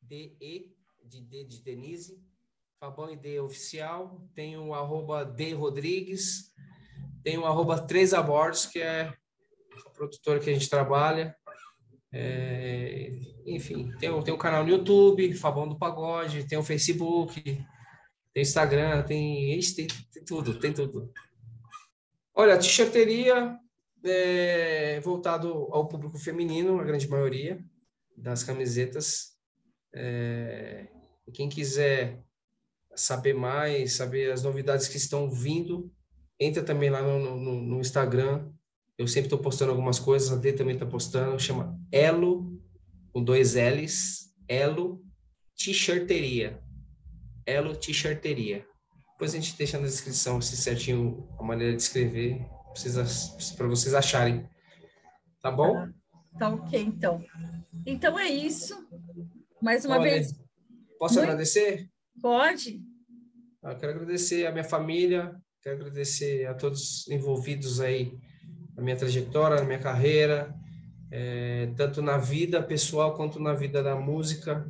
D 0.00 0.36
E 0.40 0.74
de 1.04 1.20
D 1.20 1.44
de 1.44 1.62
Denise. 1.62 2.24
Fabão 2.80 3.10
ID 3.10 3.38
oficial. 3.40 4.26
Tem 4.34 4.56
o 4.56 4.74
arroba 4.74 5.24
D 5.24 5.52
Rodrigues. 5.52 6.52
Tem 7.22 7.38
o 7.38 7.46
arroba 7.46 7.80
Três 7.80 8.12
Abortos, 8.12 8.66
que 8.66 8.80
é 8.80 9.12
a 9.86 9.90
produtora 9.90 10.40
que 10.40 10.50
a 10.50 10.52
gente 10.52 10.68
trabalha. 10.68 11.34
É, 12.12 13.10
enfim, 13.46 13.90
tem, 13.98 14.22
tem 14.22 14.34
um 14.34 14.38
canal 14.38 14.64
no 14.64 14.70
YouTube, 14.70 15.32
Fabão 15.34 15.66
do 15.66 15.78
Pagode, 15.78 16.46
tem 16.46 16.58
o 16.58 16.62
Facebook, 16.62 17.42
tem 18.32 18.42
Instagram, 18.42 19.02
tem, 19.02 19.58
tem, 19.74 19.86
tem 19.86 20.24
tudo, 20.24 20.58
tem 20.58 20.72
tudo. 20.72 21.12
Olha, 22.34 22.54
a 22.54 22.58
t-shirteria 22.58 23.58
é 24.04 25.00
voltado 25.00 25.68
ao 25.70 25.86
público 25.86 26.18
feminino, 26.18 26.80
a 26.80 26.84
grande 26.84 27.08
maioria 27.08 27.62
das 28.16 28.42
camisetas. 28.42 29.32
É, 29.94 30.88
quem 31.32 31.48
quiser 31.48 32.22
saber 32.94 33.34
mais, 33.34 33.94
saber 33.94 34.32
as 34.32 34.42
novidades 34.42 34.88
que 34.88 34.96
estão 34.96 35.30
vindo, 35.30 35.90
entra 36.42 36.62
também 36.62 36.90
lá 36.90 37.02
no, 37.02 37.36
no, 37.36 37.60
no 37.62 37.80
Instagram, 37.80 38.48
eu 38.98 39.06
sempre 39.06 39.26
estou 39.26 39.38
postando 39.38 39.70
algumas 39.70 39.98
coisas, 39.98 40.32
a 40.32 40.36
D 40.36 40.52
também 40.52 40.74
está 40.74 40.86
postando, 40.86 41.38
chama 41.38 41.78
Elo, 41.90 42.60
com 43.12 43.22
dois 43.22 43.54
L's, 43.54 44.32
Elo 44.48 45.02
T-shirteria. 45.56 46.62
Elo 47.46 47.74
T-shirteria. 47.74 48.66
Depois 49.12 49.34
a 49.34 49.38
gente 49.38 49.56
deixa 49.56 49.78
na 49.78 49.86
descrição 49.86 50.40
se 50.40 50.56
certinho 50.56 51.28
a 51.38 51.42
maneira 51.42 51.74
de 51.76 51.82
escrever, 51.82 52.44
para 53.56 53.66
vocês 53.68 53.94
acharem. 53.94 54.48
Tá 55.40 55.50
bom? 55.50 55.74
Tá, 55.74 55.92
tá, 56.38 56.48
ok, 56.48 56.80
então. 56.80 57.24
Então 57.86 58.18
é 58.18 58.28
isso. 58.28 58.86
Mais 59.60 59.84
uma 59.84 59.98
Olha, 59.98 60.10
vez. 60.10 60.32
Posso 60.98 61.14
muito... 61.14 61.24
agradecer? 61.24 61.88
Pode. 62.20 62.80
Eu 63.62 63.76
quero 63.76 63.92
agradecer 63.92 64.46
a 64.46 64.52
minha 64.52 64.64
família, 64.64 65.40
quero 65.62 65.76
agradecer 65.76 66.46
a 66.46 66.54
todos 66.54 67.08
envolvidos 67.08 67.80
aí 67.80 68.18
na 68.74 68.82
minha 68.82 68.96
trajetória, 68.96 69.58
na 69.58 69.64
minha 69.64 69.78
carreira, 69.78 70.52
é, 71.10 71.72
tanto 71.76 72.02
na 72.02 72.18
vida 72.18 72.62
pessoal 72.62 73.14
quanto 73.14 73.38
na 73.38 73.54
vida 73.54 73.82
da 73.82 73.94
música. 73.94 74.68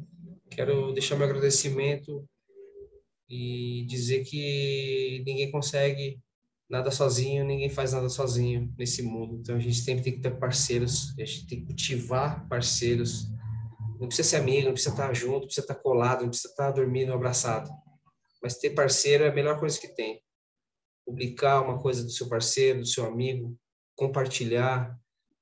Quero 0.51 0.93
deixar 0.93 1.17
meu 1.17 1.27
agradecimento 1.27 2.29
e 3.29 3.87
dizer 3.89 4.25
que 4.25 5.23
ninguém 5.25 5.51
consegue 5.51 6.21
nada 6.69 6.91
sozinho, 6.91 7.45
ninguém 7.45 7.71
faz 7.71 7.93
nada 7.93 8.09
sozinho 8.11 8.71
nesse 8.77 9.03
mundo. 9.03 9.39
Então 9.41 9.57
a 9.57 9.61
gente 9.61 9.77
sempre 9.77 10.05
tem 10.05 10.13
que 10.13 10.21
ter 10.21 10.39
parceiros, 10.39 11.15
a 11.19 11.25
gente 11.25 11.47
tem 11.47 11.61
que 11.61 11.67
cultivar 11.67 12.47
parceiros. 12.49 13.29
Não 13.99 14.09
precisa 14.09 14.29
ser 14.29 14.37
amigo, 14.37 14.67
não 14.67 14.73
precisa 14.73 14.95
estar 14.95 15.15
junto, 15.15 15.41
não 15.41 15.47
precisa 15.47 15.65
estar 15.65 15.77
colado, 15.77 16.23
não 16.23 16.29
precisa 16.29 16.49
estar 16.49 16.71
dormindo 16.73 17.13
abraçado. 17.13 17.71
Mas 18.43 18.59
ter 18.59 18.71
parceiro 18.71 19.25
é 19.25 19.29
a 19.29 19.35
melhor 19.35 19.59
coisa 19.59 19.81
que 19.81 19.89
tem. 19.89 20.21
Publicar 21.05 21.63
uma 21.63 21.79
coisa 21.79 22.05
do 22.05 22.11
seu 22.11 22.29
parceiro, 22.29 22.81
do 22.81 22.87
seu 22.87 23.05
amigo, 23.05 23.57
compartilhar, 23.97 24.97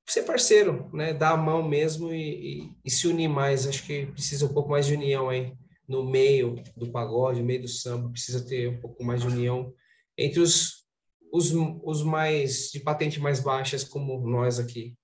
ser 0.07 0.23
parceiro, 0.23 0.91
né? 0.93 1.13
Dar 1.15 1.31
a 1.31 1.37
mão 1.37 1.67
mesmo 1.67 2.13
e, 2.13 2.63
e, 2.63 2.73
e, 2.85 2.91
se 2.91 3.07
unir 3.07 3.29
mais. 3.29 3.67
Acho 3.67 3.85
que 3.85 4.07
precisa 4.07 4.47
um 4.47 4.53
pouco 4.53 4.71
mais 4.71 4.87
de 4.87 4.95
união 4.95 5.29
aí 5.29 5.53
no 5.89 6.05
meio 6.05 6.63
do 6.77 6.91
pagode, 6.91 7.41
no 7.41 7.47
meio 7.47 7.63
do 7.63 7.69
samba. 7.69 8.11
Precisa 8.11 8.45
ter 8.45 8.69
um 8.69 8.81
pouco 8.81 9.05
mais 9.05 9.23
de 9.23 9.29
união 9.29 9.73
entre 10.17 10.41
os, 10.41 10.85
os, 11.33 11.53
os 11.85 12.03
mais 12.03 12.71
de 12.71 12.81
patente 12.81 13.21
mais 13.21 13.41
baixas, 13.41 13.85
como 13.85 14.19
nós 14.29 14.59
aqui. 14.59 14.95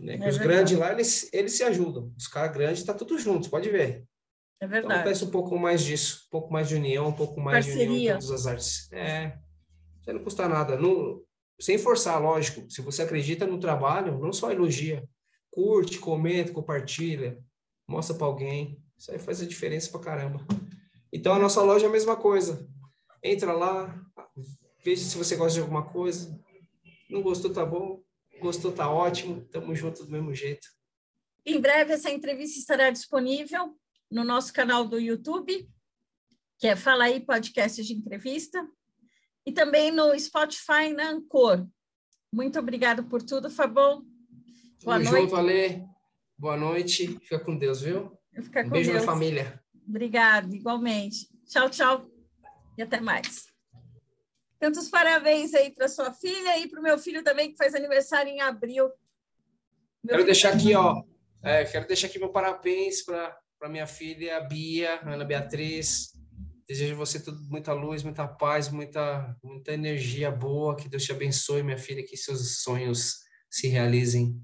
Né? 0.00 0.18
É 0.20 0.28
os 0.28 0.38
grandes 0.38 0.78
lá, 0.78 0.92
eles, 0.92 1.28
eles 1.32 1.52
se 1.52 1.64
ajudam. 1.64 2.12
Os 2.16 2.28
caras 2.28 2.56
grandes 2.56 2.84
tá 2.84 2.94
tudo 2.94 3.18
juntos, 3.18 3.48
pode 3.48 3.68
ver. 3.68 4.04
É 4.60 4.66
verdade. 4.66 4.86
Então, 4.86 4.96
eu 4.98 5.04
peço 5.04 5.26
um 5.26 5.30
pouco 5.30 5.58
mais 5.58 5.84
disso, 5.84 6.24
um 6.26 6.30
pouco 6.30 6.52
mais 6.52 6.68
de 6.68 6.74
união, 6.74 7.08
um 7.08 7.12
pouco 7.12 7.40
mais 7.40 7.66
Parceria. 7.66 7.86
de 7.86 7.92
união 7.92 8.16
em 8.16 8.20
todas 8.20 8.30
as 8.30 8.46
artes. 8.46 8.92
É, 8.92 9.38
isso 10.08 10.14
não 10.14 10.24
custa 10.24 10.48
nada. 10.48 10.76
Não, 10.78 11.22
sem 11.60 11.76
forçar, 11.76 12.20
lógico. 12.20 12.68
Se 12.70 12.80
você 12.80 13.02
acredita 13.02 13.46
no 13.46 13.60
trabalho, 13.60 14.18
não 14.18 14.32
só 14.32 14.50
elogia, 14.50 15.06
curte, 15.50 15.98
comenta, 15.98 16.52
compartilha, 16.52 17.38
mostra 17.86 18.16
para 18.16 18.26
alguém. 18.26 18.82
Isso 18.96 19.12
aí 19.12 19.18
faz 19.18 19.42
a 19.42 19.46
diferença 19.46 19.90
para 19.90 20.00
caramba. 20.00 20.46
Então 21.12 21.34
a 21.34 21.38
nossa 21.38 21.62
loja 21.62 21.86
é 21.86 21.88
a 21.88 21.92
mesma 21.92 22.16
coisa. 22.16 22.66
Entra 23.22 23.52
lá, 23.52 24.02
veja 24.82 25.04
se 25.04 25.16
você 25.16 25.36
gosta 25.36 25.54
de 25.54 25.60
alguma 25.60 25.86
coisa. 25.86 26.38
Não 27.10 27.22
gostou, 27.22 27.52
tá 27.52 27.64
bom. 27.64 28.02
Gostou, 28.40 28.72
tá 28.72 28.90
ótimo. 28.90 29.44
Tamo 29.50 29.74
junto 29.74 30.04
do 30.04 30.10
mesmo 30.10 30.34
jeito. 30.34 30.66
Em 31.44 31.60
breve 31.60 31.92
essa 31.92 32.10
entrevista 32.10 32.58
estará 32.58 32.90
disponível 32.90 33.76
no 34.10 34.24
nosso 34.24 34.52
canal 34.52 34.86
do 34.86 34.98
YouTube, 34.98 35.68
que 36.58 36.66
é 36.66 36.76
Fala 36.76 37.04
aí 37.04 37.20
Podcast 37.20 37.82
de 37.82 37.92
Entrevista 37.94 38.66
e 39.48 39.52
também 39.52 39.90
no 39.90 40.14
Spotify 40.20 40.92
na 40.94 41.08
Ancor. 41.08 41.66
Muito 42.30 42.58
obrigado 42.58 43.04
por 43.04 43.22
tudo, 43.22 43.50
Fabão. 43.50 44.04
Boa 44.84 44.98
Tamo 44.98 45.10
noite. 45.10 45.22
junto, 45.22 45.36
Ale. 45.36 45.86
Boa 46.36 46.54
noite. 46.54 47.18
Fica 47.22 47.38
com 47.38 47.56
Deus, 47.56 47.80
viu? 47.80 48.12
Fica 48.34 48.60
um 48.60 48.68
beijo 48.68 48.92
Deus. 48.92 49.06
na 49.06 49.10
família. 49.10 49.58
Obrigado, 49.88 50.54
igualmente. 50.54 51.30
Tchau, 51.46 51.70
tchau. 51.70 52.10
E 52.76 52.82
até 52.82 53.00
mais. 53.00 53.46
Tantos 54.60 54.90
parabéns 54.90 55.54
aí 55.54 55.70
para 55.70 55.88
sua 55.88 56.12
filha 56.12 56.58
e 56.58 56.68
para 56.68 56.80
o 56.80 56.82
meu 56.82 56.98
filho 56.98 57.24
também, 57.24 57.50
que 57.50 57.56
faz 57.56 57.74
aniversário 57.74 58.30
em 58.30 58.42
abril. 58.42 58.90
Meu 60.04 60.16
quero 60.16 60.26
deixar 60.26 60.52
aqui, 60.52 60.74
ó. 60.74 61.02
É, 61.42 61.64
quero 61.64 61.86
deixar 61.86 62.08
aqui 62.08 62.18
meu 62.18 62.28
parabéns 62.28 63.02
para 63.02 63.68
minha 63.70 63.86
filha, 63.86 64.40
Bia, 64.42 65.00
Ana 65.04 65.24
Beatriz, 65.24 66.12
Desejo 66.68 66.96
você 66.96 67.18
tudo, 67.18 67.40
muita 67.48 67.72
luz, 67.72 68.02
muita 68.02 68.28
paz, 68.28 68.68
muita, 68.68 69.34
muita 69.42 69.72
energia 69.72 70.30
boa. 70.30 70.76
Que 70.76 70.88
Deus 70.88 71.02
te 71.02 71.12
abençoe, 71.12 71.62
minha 71.62 71.78
filha, 71.78 72.04
que 72.04 72.16
seus 72.16 72.60
sonhos 72.60 73.20
se 73.50 73.68
realizem 73.68 74.38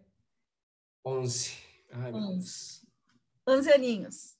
11. 1.04 1.52
Ai, 1.90 2.12
11. 2.12 2.82
11 3.46 3.72
aninhos. 3.72 4.36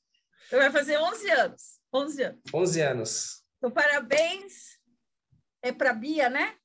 Então 0.47 0.59
vai 0.59 0.71
fazer 0.71 0.99
11 0.99 1.31
anos. 1.31 1.81
11 1.93 2.23
anos. 2.23 2.41
11 2.55 2.81
anos. 2.81 3.45
Então, 3.59 3.71
parabéns. 3.71 4.79
É 5.63 5.71
para 5.73 5.93
Bia, 5.93 6.29
né? 6.29 6.57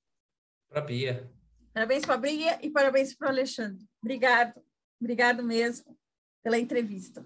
Para 0.69 0.81
Bia. 0.81 1.31
Parabéns 1.73 2.03
para 2.03 2.15
a 2.15 2.17
Bia 2.17 2.59
e 2.65 2.69
parabéns 2.69 3.13
para 3.13 3.27
o 3.27 3.29
Alexandre. 3.29 3.85
Obrigado. 4.01 4.59
Obrigado 4.99 5.43
mesmo 5.43 5.97
pela 6.43 6.57
entrevista. 6.57 7.25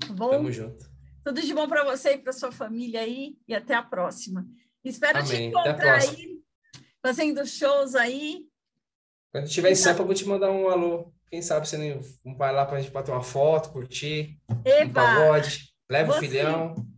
Tá 0.00 0.12
bom? 0.12 0.30
Tamo 0.30 0.50
junto. 0.50 0.90
Tudo 1.24 1.40
de 1.40 1.54
bom 1.54 1.68
para 1.68 1.84
você 1.84 2.14
e 2.14 2.18
para 2.18 2.32
sua 2.32 2.50
família 2.50 3.00
aí 3.00 3.38
e 3.46 3.54
até 3.54 3.74
a 3.74 3.82
próxima. 3.82 4.44
Espero 4.84 5.18
Amém. 5.18 5.30
te 5.30 5.42
encontrar 5.42 6.00
aí, 6.00 6.40
fazendo 7.00 7.46
shows 7.46 7.94
aí. 7.94 8.46
Quando 9.30 9.48
tiver 9.48 9.70
em 9.70 9.74
Sampa, 9.74 10.02
eu 10.02 10.06
vou 10.06 10.14
te 10.14 10.26
mandar 10.26 10.50
um 10.50 10.68
alô. 10.68 11.12
Quem 11.30 11.40
sabe 11.40 11.66
você 11.66 11.78
não 12.24 12.36
vai 12.36 12.52
lá 12.52 12.66
para 12.66 12.76
a 12.76 12.80
gente 12.80 12.92
bater 12.92 13.10
uma 13.10 13.22
foto, 13.22 13.70
curtir, 13.70 14.38
Eba! 14.64 14.84
um 14.84 14.92
pagode, 14.92 15.72
leva 15.88 16.12
o 16.12 16.18
filhão. 16.18 16.74
Sim. 16.76 16.92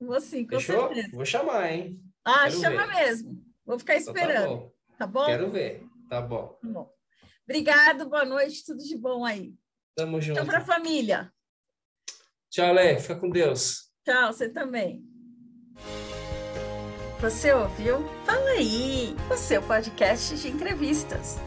Vou 0.00 0.20
sim, 0.20 0.46
com 0.46 0.58
Fechou? 0.58 0.86
certeza. 0.88 1.08
Vou 1.12 1.24
chamar, 1.26 1.70
hein? 1.70 2.00
Ah, 2.24 2.44
Quero 2.44 2.60
chama 2.60 2.86
ver. 2.86 2.94
mesmo. 2.94 3.44
Vou 3.66 3.78
ficar 3.78 3.96
esperando. 3.96 4.44
Então, 4.44 4.72
tá, 4.98 5.06
bom. 5.06 5.20
tá, 5.20 5.20
bom. 5.20 5.26
Quero 5.26 5.50
ver. 5.50 5.86
Tá 6.08 6.20
bom. 6.22 6.58
Tá 6.62 6.68
bom. 6.68 6.90
Obrigado, 7.46 8.08
boa 8.08 8.24
noite, 8.24 8.64
tudo 8.64 8.82
de 8.82 8.96
bom 8.96 9.24
aí. 9.24 9.54
Tamo 9.94 10.20
junto. 10.20 10.38
Tchau 10.38 10.46
para 10.46 10.58
a 10.58 10.64
família. 10.64 11.30
Tchau, 12.50 12.72
Lé. 12.72 12.98
Fica 12.98 13.16
com 13.16 13.28
Deus. 13.28 13.90
Tchau, 14.04 14.32
você 14.32 14.48
também. 14.48 15.04
Você 17.24 17.54
ouviu? 17.54 18.04
Fala 18.26 18.50
aí, 18.50 19.16
o 19.30 19.36
seu 19.38 19.62
podcast 19.62 20.36
de 20.36 20.48
entrevistas. 20.48 21.38